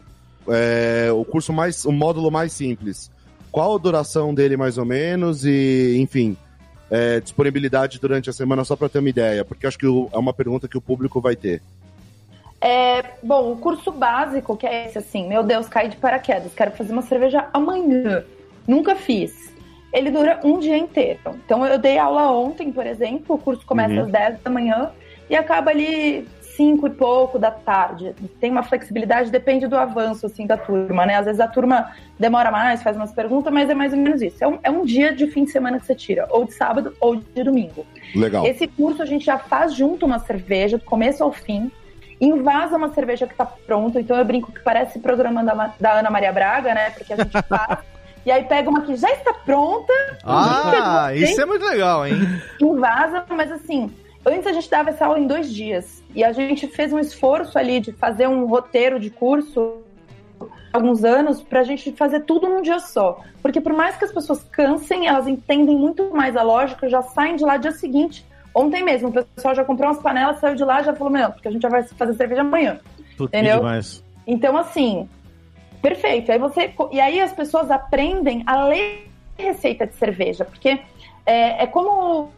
é, 0.47 1.09
o 1.11 1.23
curso 1.25 1.51
mais, 1.53 1.85
o 1.85 1.91
módulo 1.91 2.31
mais 2.31 2.51
simples. 2.53 3.11
Qual 3.51 3.75
a 3.75 3.77
duração 3.77 4.33
dele, 4.33 4.55
mais 4.57 4.77
ou 4.77 4.85
menos, 4.85 5.45
e, 5.45 5.97
enfim, 5.99 6.37
é, 6.89 7.19
disponibilidade 7.19 7.99
durante 7.99 8.29
a 8.29 8.33
semana, 8.33 8.63
só 8.63 8.75
pra 8.75 8.87
ter 8.89 8.99
uma 8.99 9.09
ideia, 9.09 9.43
porque 9.43 9.67
acho 9.67 9.77
que 9.77 9.85
o- 9.87 10.09
é 10.13 10.17
uma 10.17 10.33
pergunta 10.33 10.67
que 10.67 10.77
o 10.77 10.81
público 10.81 11.19
vai 11.19 11.35
ter. 11.35 11.61
É, 12.59 13.03
bom, 13.23 13.51
o 13.51 13.57
curso 13.57 13.91
básico, 13.91 14.55
que 14.55 14.67
é 14.67 14.85
esse, 14.87 14.97
assim, 14.99 15.27
meu 15.27 15.43
Deus, 15.43 15.67
caí 15.67 15.89
de 15.89 15.97
paraquedas, 15.97 16.53
quero 16.55 16.71
fazer 16.71 16.93
uma 16.93 17.01
cerveja 17.01 17.47
amanhã. 17.53 18.23
Nunca 18.67 18.95
fiz. 18.95 19.51
Ele 19.91 20.11
dura 20.11 20.39
um 20.43 20.59
dia 20.59 20.77
inteiro. 20.77 21.19
Então 21.43 21.65
eu 21.65 21.77
dei 21.79 21.97
aula 21.97 22.31
ontem, 22.31 22.71
por 22.71 22.85
exemplo, 22.85 23.35
o 23.35 23.39
curso 23.39 23.65
começa 23.65 23.93
Uhum. 23.95 24.01
às 24.03 24.11
10 24.11 24.39
da 24.41 24.49
manhã 24.49 24.91
e 25.29 25.35
acaba 25.35 25.71
ali 25.71 26.27
5 26.62 26.86
e 26.88 26.89
pouco 26.91 27.39
da 27.39 27.49
tarde. 27.49 28.14
Tem 28.39 28.51
uma 28.51 28.62
flexibilidade, 28.62 29.32
depende 29.32 29.68
do 29.68 29.76
avanço, 29.76 30.28
assim, 30.28 30.45
da 30.45 30.55
turma, 30.55 31.05
né? 31.07 31.16
Às 31.16 31.26
vezes 31.26 31.39
a 31.41 31.47
turma 31.47 31.91
demora 32.20 32.51
mais, 32.51 32.84
faz 32.84 32.95
umas 32.95 33.12
perguntas, 33.12 33.51
mas 33.51 33.68
é 33.70 33.74
mais 33.74 33.93
ou 33.93 33.97
menos 33.99 34.22
isso. 34.22 34.43
É 34.43 34.47
um, 34.47 34.59
é 34.62 34.70
um 34.70 34.86
dia 34.86 35.12
de 35.16 35.26
fim 35.28 35.43
de 35.45 35.51
semana 35.51 35.80
que 35.80 35.86
você 35.88 35.95
tira, 35.95 36.28
ou 36.30 36.45
de 36.45 36.53
sábado 36.53 36.95
ou 36.99 37.16
de 37.16 37.43
domingo. 37.43 37.86
Legal. 38.16 38.45
Esse 38.45 38.68
curso 38.68 39.01
a 39.01 39.05
gente 39.05 39.26
já 39.26 39.39
faz 39.39 39.74
junto 39.74 40.05
uma 40.05 40.20
cerveja, 40.20 40.78
do 40.78 40.84
começo 40.84 41.24
ao 41.24 41.32
fim, 41.32 41.72
invasa 42.20 42.78
uma 42.78 42.93
cerveja 42.93 43.26
que 43.26 43.34
tá 43.36 43.45
pronta. 43.45 43.99
Então 43.99 44.16
eu 44.16 44.24
brinco 44.24 44.51
que 44.51 44.59
parece 44.59 44.99
programa 44.99 45.43
da, 45.43 45.74
da 45.80 45.93
Ana 45.93 46.12
Maria 46.12 46.32
Braga, 46.32 46.76
né? 46.76 46.91
Porque 46.91 47.12
a 47.14 47.16
gente 47.18 47.41
faz. 47.49 47.80
e 48.24 48.32
aí 48.32 48.43
pega 48.43 48.70
uma 48.70 48.82
que 48.82 48.95
já 48.95 49.09
está 49.12 49.34
pronta, 49.34 49.91
Ah, 50.24 51.09
isso 51.16 51.41
é 51.41 51.45
muito 51.45 51.66
legal, 51.66 52.05
hein? 52.05 52.14
invasa, 52.62 53.24
mas 53.30 53.51
assim. 53.51 53.91
Antes 54.26 54.45
a 54.47 54.53
gente 54.53 54.69
dava 54.69 54.89
essa 54.89 55.05
aula 55.05 55.19
em 55.19 55.28
dois 55.28 55.51
dias. 55.51 56.03
E 56.13 56.24
a 56.24 56.32
gente 56.32 56.67
fez 56.67 56.93
um 56.93 56.99
esforço 56.99 57.57
ali 57.57 57.80
de 57.80 57.91
fazer 57.91 58.28
um 58.28 58.45
roteiro 58.45 58.99
de 58.99 59.09
curso 59.09 59.78
há 60.39 60.78
alguns 60.78 61.03
anos 61.03 61.41
pra 61.41 61.63
gente 61.63 61.91
fazer 61.93 62.22
tudo 62.22 62.47
num 62.47 62.61
dia 62.61 62.80
só. 62.80 63.19
Porque 63.41 63.59
por 63.59 63.74
mais 63.74 63.97
que 63.97 64.05
as 64.05 64.11
pessoas 64.11 64.43
cansem, 64.43 65.07
elas 65.07 65.28
entendem 65.28 65.76
muito 65.76 66.11
mais 66.11 66.36
a 66.36 66.43
lógica, 66.43 66.88
já 66.88 67.01
saem 67.01 67.36
de 67.36 67.43
lá 67.43 67.57
dia 67.57 67.72
seguinte. 67.72 68.26
Ontem 68.53 68.84
mesmo, 68.84 69.09
o 69.09 69.11
pessoal 69.11 69.55
já 69.55 69.63
comprou 69.63 69.89
umas 69.89 70.01
panelas, 70.01 70.39
saiu 70.39 70.55
de 70.55 70.63
lá 70.63 70.82
e 70.82 70.84
já 70.84 70.93
falou, 70.93 71.11
meu, 71.11 71.32
porque 71.32 71.47
a 71.47 71.51
gente 71.51 71.61
já 71.61 71.69
vai 71.69 71.84
fazer 71.84 72.13
cerveja 72.13 72.41
amanhã. 72.41 72.80
Puta, 73.17 73.38
Entendeu? 73.38 73.57
demais. 73.57 74.03
Então, 74.28 74.57
assim, 74.57 75.09
perfeito. 75.82 76.32
Aí 76.32 76.38
você, 76.38 76.74
e 76.91 76.99
aí 76.99 77.22
as 77.22 77.32
pessoas 77.32 77.72
aprendem 77.72 78.43
a 78.45 78.65
ler 78.65 79.09
receita 79.38 79.88
de 79.88 79.95
cerveja, 79.95 80.45
porque 80.45 80.80
é, 81.26 81.63
é 81.63 81.67
como 81.67 82.30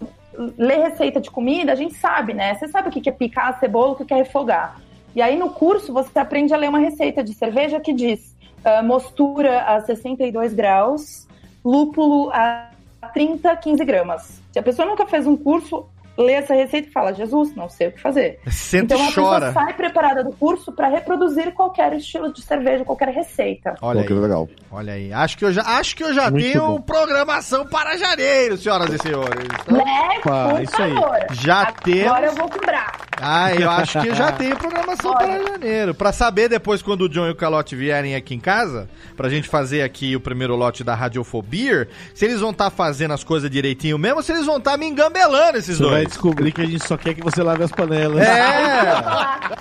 ler 0.57 0.89
receita 0.89 1.19
de 1.19 1.29
comida, 1.29 1.71
a 1.71 1.75
gente 1.75 1.95
sabe, 1.95 2.33
né? 2.33 2.55
Você 2.55 2.67
sabe 2.67 2.89
o 2.89 2.91
que 2.91 3.07
é 3.07 3.11
picar 3.11 3.49
a 3.49 3.59
cebola, 3.59 3.93
o 3.93 4.05
que 4.05 4.13
é 4.13 4.17
refogar. 4.17 4.81
E 5.15 5.21
aí 5.21 5.37
no 5.37 5.49
curso 5.49 5.93
você 5.93 6.17
aprende 6.17 6.53
a 6.53 6.57
ler 6.57 6.69
uma 6.69 6.79
receita 6.79 7.23
de 7.23 7.33
cerveja 7.33 7.79
que 7.79 7.93
diz 7.93 8.35
ah, 8.63 8.81
mostura 8.81 9.61
a 9.61 9.81
62 9.81 10.53
graus, 10.53 11.27
lúpulo 11.63 12.31
a 12.31 12.71
30, 13.13 13.55
15 13.57 13.85
gramas. 13.85 14.41
Se 14.51 14.59
a 14.59 14.63
pessoa 14.63 14.87
nunca 14.87 15.05
fez 15.05 15.27
um 15.27 15.35
curso, 15.35 15.85
lê 16.17 16.33
essa 16.33 16.53
receita 16.53 16.87
e 16.87 16.91
fala, 16.91 17.13
Jesus, 17.13 17.55
não 17.55 17.67
sei 17.69 17.87
o 17.87 17.91
que 17.91 17.99
fazer. 18.01 18.39
Senta 18.49 18.93
Então 18.93 18.97
e 18.99 19.01
a 19.03 19.07
pessoa 19.07 19.29
chora. 19.39 19.51
sai 19.53 19.73
preparada 19.73 20.23
do 20.23 20.31
curso 20.31 20.71
para 20.71 20.87
reproduzir 20.87 21.51
qualquer 21.53 21.93
estilo 21.93 22.31
de 22.31 22.41
cerveja, 22.41 22.85
qualquer 22.85 23.09
receita. 23.09 23.75
Olha 23.81 24.01
Pô, 24.01 24.07
que 24.07 24.13
aí, 24.13 24.19
legal. 24.19 24.49
olha 24.71 24.93
aí. 24.93 25.11
Acho 25.13 25.37
que 25.37 25.45
eu 25.45 25.51
já, 25.51 25.61
acho 25.63 25.95
que 25.95 26.03
eu 26.03 26.13
já 26.13 26.29
Muito 26.29 26.43
tenho 26.43 26.67
bom. 26.67 26.81
programação 26.81 27.65
para 27.65 27.97
janeiro, 27.97 28.57
senhoras 28.57 28.93
e 28.93 28.97
senhores. 28.99 29.47
Então, 29.63 29.77
Né? 29.77 30.09
Opa, 30.19 30.49
Por 30.49 30.61
isso 30.61 30.81
aí. 30.81 30.93
favor. 30.93 31.17
Já 31.31 31.61
Agora 31.61 31.73
temos. 31.83 32.23
eu 32.25 32.33
vou 32.35 32.49
cobrar. 32.49 32.93
Ah, 33.21 33.53
eu 33.55 33.69
acho 33.69 34.01
que 34.01 34.07
eu 34.07 34.15
já 34.15 34.31
tenho 34.33 34.57
programação 34.57 35.11
Olha. 35.11 35.17
para 35.39 35.47
janeiro. 35.53 35.93
Pra 35.93 36.11
saber 36.11 36.49
depois 36.49 36.81
quando 36.81 37.03
o 37.03 37.09
John 37.09 37.27
e 37.27 37.31
o 37.31 37.35
Calote 37.35 37.75
vierem 37.75 38.15
aqui 38.15 38.35
em 38.35 38.39
casa, 38.39 38.89
pra 39.15 39.29
gente 39.29 39.47
fazer 39.47 39.81
aqui 39.81 40.15
o 40.15 40.19
primeiro 40.19 40.55
lote 40.55 40.83
da 40.83 40.93
Radiofobia, 40.95 41.87
se 42.13 42.25
eles 42.25 42.39
vão 42.39 42.51
estar 42.51 42.69
fazendo 42.69 43.13
as 43.13 43.23
coisas 43.23 43.49
direitinho 43.49 43.97
mesmo, 43.97 44.17
ou 44.17 44.23
se 44.23 44.31
eles 44.31 44.45
vão 44.45 44.57
estar 44.57 44.77
me 44.77 44.85
engambelando 44.87 45.57
esses 45.57 45.77
Você 45.77 45.83
vai 46.03 46.05
descobrir 46.05 46.51
que 46.51 46.61
a 46.61 46.65
gente 46.65 46.85
só 46.85 46.97
quer 46.97 47.13
que 47.13 47.21
você 47.23 47.41
lave 47.41 47.63
as 47.63 47.71
panelas. 47.71 48.21
É! 48.21 48.83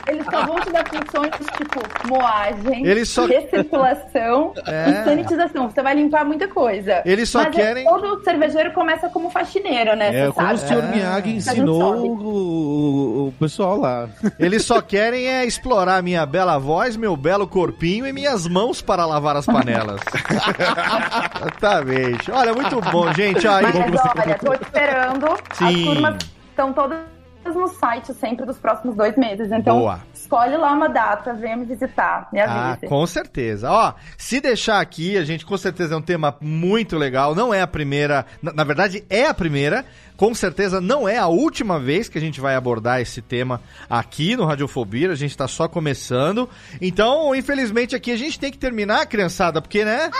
Eles 0.13 0.25
só 0.31 0.45
vão 0.47 0.57
te 0.61 0.71
dar 0.73 0.85
funções 0.89 1.31
tipo 1.57 1.81
moagem, 2.09 2.85
Eles 2.87 3.09
só- 3.09 3.25
recirculação 3.27 4.53
É. 4.67 4.91
e 4.91 5.05
sanitização. 5.05 5.71
Você 5.71 5.83
vai 5.83 5.95
limpar 5.95 6.25
muita 6.25 6.49
coisa. 6.49 7.03
Eles 7.05 7.29
só 7.29 7.45
Mas 7.45 7.55
querem- 7.55 7.87
É, 7.87 7.89
todo 7.91 8.23
cervejeiro 8.25 8.73
começa 8.73 9.09
como 9.09 9.31
faxineiro, 9.31 9.95
né? 9.97 10.09
É, 10.15 10.27
Você 10.27 10.33
como 10.33 10.53
o 10.53 10.59
sabe? 10.59 10.69
senhor 10.69 10.85
É. 10.85 10.87
Miyagi 10.89 11.31
ensinou 11.37 11.95
o, 11.97 12.13
o- 12.19 13.29
o 13.29 13.33
pessoal 13.39 13.79
lá. 13.79 14.09
Eles 14.39 14.65
só 14.65 14.81
querem 14.83 15.27
é 15.29 15.45
explorar 15.47 16.03
minha 16.03 16.27
bela 16.27 16.59
voz, 16.59 16.97
meu 16.97 17.17
belo 17.17 17.47
corpinho 17.47 18.07
e 18.07 18.13
minhas 18.13 18.47
mãos 18.49 18.83
para 18.83 19.07
lavar 19.07 19.37
as 19.37 19.47
panelas. 19.47 20.01
Exatamente. 21.41 22.31
Olha, 22.31 22.53
muito 22.53 22.81
bom, 22.91 23.13
gente. 23.13 23.47
Ó, 23.47 23.61
Mas 23.63 23.75
e- 23.75 23.79
olha, 23.79 24.39
tô 24.39 24.53
esperando. 24.55 25.27
As 25.51 25.59
Sim. 25.59 25.85
turmas 25.85 26.17
estão 26.53 26.73
todas 26.73 27.01
no 27.45 27.67
site 27.67 28.15
sempre 28.15 28.47
dos 28.47 28.59
próximos 28.59 28.95
dois 28.95 29.17
meses. 29.17 29.51
Então, 29.51 29.81
Boa. 29.81 30.01
Escolhe 30.33 30.57
lá 30.57 30.73
uma 30.73 30.89
data, 30.89 31.35
venha 31.35 31.57
me 31.59 31.67
visitar, 31.67 32.27
me 32.33 32.41
Ah, 32.41 32.71
avise. 32.73 32.87
com 32.87 33.07
certeza. 33.07 33.71
Ó, 33.71 33.93
se 34.17 34.41
deixar 34.41 34.81
aqui, 34.81 35.19
a 35.19 35.25
gente 35.25 35.45
com 35.45 35.59
certeza 35.59 35.95
é 35.95 35.97
um 35.97 36.03
tema 36.03 36.35
muito 36.41 36.97
legal. 36.97 37.35
Não 37.35 37.53
é 37.53 37.61
a 37.61 37.67
primeira, 37.67 38.25
na, 38.43 38.51
na 38.53 38.65
verdade 38.65 39.05
é 39.11 39.27
a 39.27 39.35
primeira. 39.35 39.85
Com 40.17 40.35
certeza 40.35 40.81
não 40.81 41.09
é 41.09 41.19
a 41.19 41.27
última 41.27 41.81
vez 41.81 42.09
que 42.09 42.17
a 42.17 42.21
gente 42.21 42.41
vai 42.41 42.55
abordar 42.55 43.01
esse 43.01 43.21
tema 43.21 43.61
aqui 43.91 44.37
no 44.37 44.45
Radiofobia. 44.47 45.11
A 45.11 45.17
gente 45.17 45.37
tá 45.37 45.49
só 45.49 45.67
começando. 45.69 46.49
Então, 46.81 47.35
infelizmente 47.35 47.97
aqui 47.97 48.13
a 48.13 48.17
gente 48.17 48.39
tem 48.39 48.51
que 48.53 48.59
terminar, 48.59 49.05
criançada, 49.07 49.61
porque 49.61 49.85
né? 49.85 50.11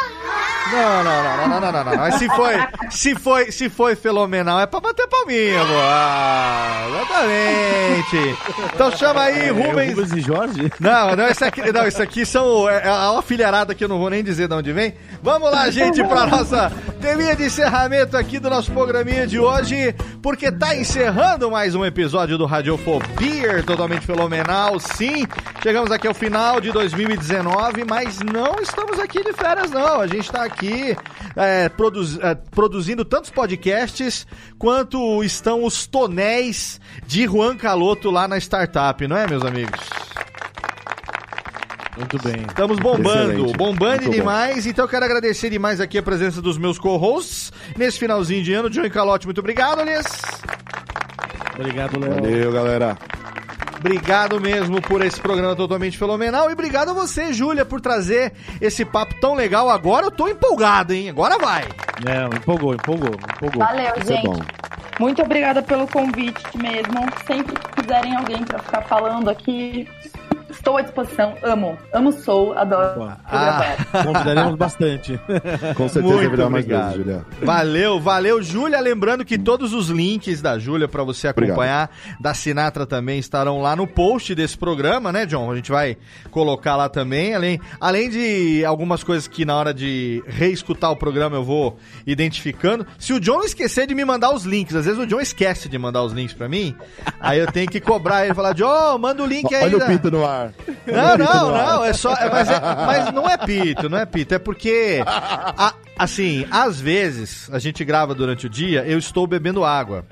Não, 0.73 1.05
não, 1.05 1.23
não, 1.23 1.37
não, 1.37 1.49
não, 1.49 1.61
não, 1.61 1.73
não, 1.73 1.85
não. 1.85 1.97
Mas 1.97 2.15
se 2.17 2.27
foi, 2.29 2.55
se 2.91 3.15
foi, 3.15 3.53
se 3.53 3.69
foi 3.69 3.95
fenomenal, 3.95 4.59
é 4.61 4.67
pra 4.67 4.81
bater 4.81 5.07
palminha, 5.07 5.65
boa. 5.65 6.89
Exatamente. 6.89 8.37
Então 8.75 8.91
chama 8.97 9.23
aí, 9.23 9.49
É, 9.49 9.51
Rubens. 9.51 10.02
Rubens 10.03 10.13
e 10.13 10.21
Jorge? 10.21 10.73
Não, 10.81 11.17
não, 11.17 11.29
isso 11.29 11.45
aqui, 11.45 11.73
não, 11.73 11.87
isso 11.87 12.03
aqui 12.03 12.27
são 12.27 12.69
é, 12.69 12.83
é 12.85 12.89
a 12.89 13.23
filharada 13.23 13.75
que 13.75 13.85
eu 13.85 13.89
não 13.89 13.99
vou 13.99 14.11
nem 14.11 14.23
dizer 14.23 14.49
de 14.49 14.55
onde 14.55 14.73
vem. 14.73 14.95
Vamos 15.23 15.51
lá, 15.51 15.71
gente, 15.71 16.03
pra 16.05 16.27
nossa 16.27 16.73
teminha 17.03 17.35
de 17.35 17.45
encerramento 17.47 18.17
aqui 18.17 18.39
do 18.39 18.49
nosso 18.49 18.71
programinha 18.71 19.27
de 19.27 19.37
hoje, 19.37 19.93
porque 20.23 20.53
tá 20.53 20.77
encerrando 20.77 21.51
mais 21.51 21.75
um 21.75 21.85
episódio 21.85 22.39
do 22.39 22.47
Radiofobia, 22.47 23.61
totalmente 23.65 24.07
fenomenal, 24.07 24.79
sim. 24.79 25.27
Chegamos 25.65 25.91
aqui 25.91 26.07
ao 26.07 26.15
final 26.15 26.61
de 26.61 26.71
2019, 26.71 27.85
mas 27.85 28.21
não 28.21 28.55
estamos 28.61 29.01
aqui 29.01 29.23
de 29.25 29.33
férias, 29.33 29.73
não. 29.73 30.01
A 30.01 30.07
gente 30.07 30.31
tá 30.31 30.45
aqui 30.45 30.97
é, 31.35 31.69
produz- 31.69 32.19
é, 32.21 32.37
produzindo 32.37 33.05
tantos 33.05 33.31
podcasts 33.31 34.25
quanto 34.57 35.25
estão 35.25 35.65
os 35.65 35.87
tonéis 35.89 36.81
de 37.05 37.25
Juan 37.25 37.57
Caloto 37.57 38.13
lá 38.13 38.29
na 38.29 38.39
startup, 38.39 39.07
não 39.09 39.17
é, 39.17 39.27
meus 39.27 39.45
amigos? 39.45 39.81
Muito 41.97 42.19
bem. 42.23 42.43
Estamos 42.49 42.79
bombando, 42.79 43.33
Excelente. 43.33 43.57
bombando 43.57 43.87
Muito 44.03 44.05
bom. 44.07 44.11
demais. 44.11 44.67
Então 44.67 44.85
eu 44.85 44.89
quero 44.89 45.05
agradecer 45.05 45.51
demais 45.51 45.81
aqui 45.81 45.99
a 45.99 46.03
presença 46.03 46.41
dos 46.41 46.57
meus 46.57 46.79
co-hosts 46.79 47.53
nesse 47.77 47.99
finalzinho 47.99 48.43
de 48.43 48.53
ano. 48.55 48.71
John 48.71 48.85
e 48.85 48.91
Calote, 48.91 49.27
muito 49.27 49.39
obrigado, 49.41 49.81
Elias. 49.83 50.07
Obrigado, 51.59 51.99
Léo. 52.01 52.15
Valeu, 52.15 52.53
galera. 52.53 52.99
Obrigado 53.79 54.41
mesmo 54.41 54.81
por 54.81 55.05
esse 55.05 55.21
programa 55.21 55.55
totalmente 55.57 55.99
fenomenal. 55.99 56.49
E 56.49 56.53
obrigado 56.53 56.91
a 56.91 56.95
você, 56.95 57.33
Júlia, 57.33 57.65
por 57.65 57.81
trazer 57.81 58.33
esse 58.61 58.85
papo 58.85 59.15
tão 59.21 59.35
legal. 59.35 59.69
Agora 59.69 60.07
eu 60.07 60.11
tô 60.11 60.29
empolgado, 60.29 60.95
hein? 60.95 61.11
Agora 61.11 61.37
vai. 61.39 61.65
É, 62.07 62.25
empolgou, 62.37 62.75
empolgou, 62.75 63.11
empolgou. 63.37 63.59
Valeu, 63.67 63.93
Isso 63.99 64.13
é 64.13 64.17
gente. 64.17 64.27
bom. 64.29 64.39
Muito 65.01 65.21
obrigada 65.23 65.61
pelo 65.63 65.87
convite 65.89 66.43
mesmo. 66.57 67.05
Sempre 67.27 67.57
que 67.59 67.83
quiserem 67.83 68.15
alguém 68.17 68.45
pra 68.45 68.61
ficar 68.61 68.83
falando 68.83 69.29
aqui, 69.29 69.89
estou 70.53 70.77
à 70.77 70.83
disposição. 70.83 71.35
Amo. 71.43 71.77
Amo 71.93 72.13
sou, 72.13 72.53
adoro 72.57 72.89
fotografar. 72.95 73.87
Convidaremos 74.05 74.55
bastante. 74.57 75.19
Com 75.77 75.89
certeza 75.89 76.15
Muito 76.15 76.31
virá 76.31 76.49
mais 76.51 76.65
obrigado. 76.65 76.83
vezes, 76.93 76.97
Julia. 77.05 77.27
Valeu, 77.43 78.01
valeu, 78.01 78.43
Júlia. 78.43 78.81
Lembrando 78.81 79.25
que 79.25 79.39
todos 79.39 79.73
os 79.73 79.89
links 79.89 80.41
da 80.41 80.59
Júlia 80.59 80.87
pra 80.89 81.03
você 81.05 81.29
Obrigado. 81.29 81.53
acompanhar, 81.55 81.91
da 82.21 82.35
Sinatra 82.35 82.87
também 82.87 83.19
estarão 83.19 83.61
lá 83.61 83.75
no 83.77 83.87
post 83.87 84.35
desse 84.35 84.57
programa, 84.57 85.11
né, 85.13 85.27
John? 85.27 85.51
A 85.51 85.57
gente 85.57 85.71
vai 85.71 85.97
colocar 86.31 86.77
lá 86.77 86.89
também, 86.89 87.35
além, 87.35 87.61
além 87.81 88.09
de 88.11 88.65
algumas 88.65 89.03
coisas 89.03 89.27
que 89.27 89.45
na 89.45 89.57
hora 89.57 89.73
de 89.75 90.23
reescutar 90.27 90.91
o 90.91 90.97
programa 90.97 91.37
eu 91.37 91.45
vou 91.45 91.77
identificando. 92.07 92.87
Se 92.99 93.13
o 93.13 93.21
John 93.21 93.43
esquecer 93.43 93.87
de 93.87 93.95
me 93.95 94.05
mandar 94.05 94.33
os 94.33 94.45
links, 94.45 94.75
às 94.77 94.85
vezes 94.85 95.01
o 95.01 95.07
John 95.07 95.21
esquece 95.21 95.69
de 95.69 95.79
mandar 95.79 96.03
os 96.03 96.13
links 96.13 96.35
pra 96.35 96.49
mim, 96.49 96.75
aí 97.21 97.39
eu 97.39 97.47
tenho 97.51 97.69
que 97.69 97.81
cobrar 97.81 98.23
ele 98.25 98.33
e 98.33 98.35
falar, 98.35 98.53
John, 98.53 98.99
manda 98.99 99.23
o 99.23 99.27
link 99.27 99.53
aí. 99.55 99.65
Olha 99.65 99.79
da- 99.79 99.85
o 99.85 99.89
pinto 99.89 100.11
no 100.11 100.27
ar. 100.27 100.42
Não, 100.87 101.17
pinto 101.17 101.19
não, 101.35 101.49
no 101.51 101.55
ar. 101.55 101.67
não, 101.73 101.85
é 101.85 101.93
só. 101.93 102.15
é- 102.15 102.31
mas, 102.31 102.51
é- 102.51 102.61
mas 102.61 103.13
não 103.13 103.29
é 103.29 103.37
pito, 103.37 103.89
não 103.89 103.99
é 103.99 104.07
pito. 104.07 104.35
É 104.35 104.39
porque, 104.39 105.03
a- 105.07 105.75
assim, 105.99 106.47
às 106.51 106.81
vezes 106.81 107.49
a 107.53 107.59
gente 107.59 107.85
grava 107.85 108.15
durante 108.15 108.47
o 108.47 108.51
dia, 108.51 108.85
eu 108.87 108.99
estou 108.99 109.27
bebendo 109.27 109.65
água. 109.65 110.05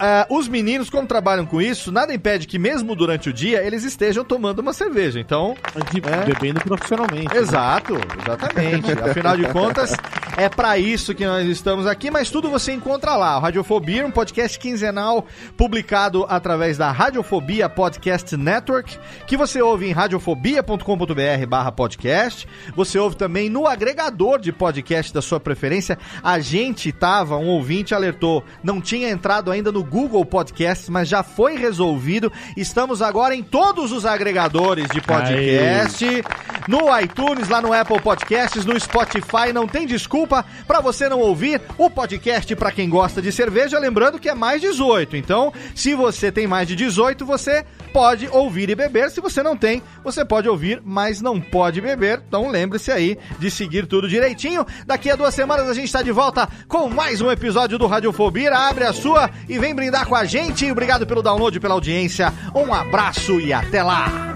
Ah, 0.00 0.26
os 0.30 0.46
meninos, 0.48 0.88
como 0.90 1.06
trabalham 1.06 1.44
com 1.44 1.60
isso, 1.60 1.90
nada 1.90 2.14
impede 2.14 2.46
que, 2.46 2.58
mesmo 2.58 2.94
durante 2.94 3.28
o 3.28 3.32
dia, 3.32 3.62
eles 3.66 3.82
estejam 3.84 4.24
tomando 4.24 4.60
uma 4.60 4.72
cerveja. 4.72 5.18
Então, 5.18 5.56
De- 5.92 5.98
É. 6.08 6.24
Bebendo 6.24 6.60
profissionalmente. 6.60 7.36
Exato, 7.36 7.94
exatamente. 8.22 8.92
Afinal 8.92 9.36
de 9.36 9.46
contas, 9.48 9.92
é 10.36 10.48
pra 10.48 10.78
isso 10.78 11.14
que 11.14 11.26
nós 11.26 11.46
estamos 11.48 11.86
aqui, 11.86 12.10
mas 12.10 12.30
tudo 12.30 12.48
você 12.50 12.72
encontra 12.72 13.16
lá. 13.16 13.36
O 13.36 13.40
Radiofobia, 13.40 14.06
um 14.06 14.10
podcast 14.10 14.58
quinzenal 14.58 15.26
publicado 15.56 16.24
através 16.28 16.78
da 16.78 16.90
Radiofobia 16.92 17.68
Podcast 17.68 18.36
Network, 18.36 18.98
que 19.26 19.36
você 19.36 19.60
ouve 19.60 19.86
em 19.88 19.92
radiofobia.com.br 19.92 21.46
barra 21.48 21.72
podcast. 21.72 22.46
Você 22.74 22.98
ouve 22.98 23.16
também 23.16 23.48
no 23.48 23.66
agregador 23.66 24.38
de 24.40 24.52
podcast 24.52 25.12
da 25.12 25.20
sua 25.22 25.40
preferência. 25.40 25.98
A 26.22 26.38
gente 26.38 26.92
tava, 26.92 27.36
um 27.36 27.48
ouvinte 27.48 27.94
alertou, 27.94 28.44
não 28.62 28.80
tinha 28.80 29.10
entrado 29.10 29.50
ainda 29.50 29.72
no 29.72 29.82
Google 29.88 30.24
Podcast, 30.24 30.90
mas 30.90 31.08
já 31.08 31.22
foi 31.22 31.56
resolvido. 31.56 32.32
Estamos 32.56 33.02
agora 33.02 33.34
em 33.34 33.42
todos 33.42 33.92
os 33.92 34.04
agregadores 34.04 34.88
de 34.88 35.00
podcast 35.00 35.38
podcast, 35.38 36.22
no 36.68 36.98
iTunes, 37.00 37.48
lá 37.48 37.60
no 37.60 37.72
Apple 37.72 38.00
Podcasts, 38.00 38.64
no 38.64 38.78
Spotify. 38.78 39.52
Não 39.52 39.66
tem 39.66 39.86
desculpa 39.86 40.44
pra 40.66 40.80
você 40.80 41.08
não 41.08 41.20
ouvir 41.20 41.60
o 41.76 41.88
podcast 41.88 42.54
pra 42.56 42.70
quem 42.70 42.88
gosta 42.88 43.22
de 43.22 43.32
cerveja. 43.32 43.78
Lembrando 43.78 44.18
que 44.18 44.28
é 44.28 44.34
mais 44.34 44.60
18. 44.60 45.16
Então, 45.16 45.52
se 45.74 45.94
você 45.94 46.30
tem 46.30 46.46
mais 46.46 46.68
de 46.68 46.76
18, 46.76 47.24
você 47.24 47.64
pode 47.92 48.28
ouvir 48.28 48.68
e 48.70 48.74
beber. 48.74 49.10
Se 49.10 49.20
você 49.20 49.42
não 49.42 49.56
tem, 49.56 49.82
você 50.04 50.24
pode 50.24 50.48
ouvir, 50.48 50.82
mas 50.84 51.20
não 51.20 51.40
pode 51.40 51.80
beber. 51.80 52.22
Então, 52.26 52.50
lembre-se 52.50 52.92
aí 52.92 53.18
de 53.38 53.50
seguir 53.50 53.86
tudo 53.86 54.08
direitinho. 54.08 54.66
Daqui 54.86 55.10
a 55.10 55.16
duas 55.16 55.34
semanas 55.34 55.68
a 55.68 55.74
gente 55.74 55.86
está 55.86 56.02
de 56.02 56.12
volta 56.12 56.48
com 56.68 56.88
mais 56.88 57.20
um 57.20 57.30
episódio 57.30 57.78
do 57.78 57.86
Radiofobia. 57.86 58.54
Abre 58.54 58.84
a 58.84 58.92
sua 58.92 59.30
e 59.48 59.58
vem 59.58 59.74
brindar 59.78 60.08
com 60.08 60.16
a 60.16 60.24
gente. 60.24 60.68
Obrigado 60.72 61.06
pelo 61.06 61.22
download 61.22 61.60
pela 61.60 61.74
audiência. 61.74 62.32
Um 62.52 62.74
abraço 62.74 63.38
e 63.38 63.52
até 63.52 63.80
lá. 63.80 64.34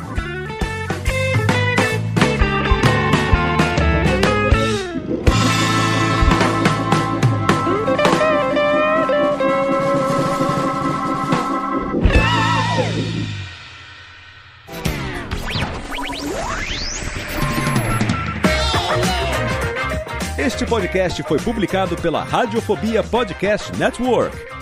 Este 20.39 20.65
podcast 20.65 21.21
foi 21.25 21.41
publicado 21.41 21.97
pela 21.97 22.23
Radiofobia 22.23 23.03
Podcast 23.03 23.77
Network. 23.77 24.62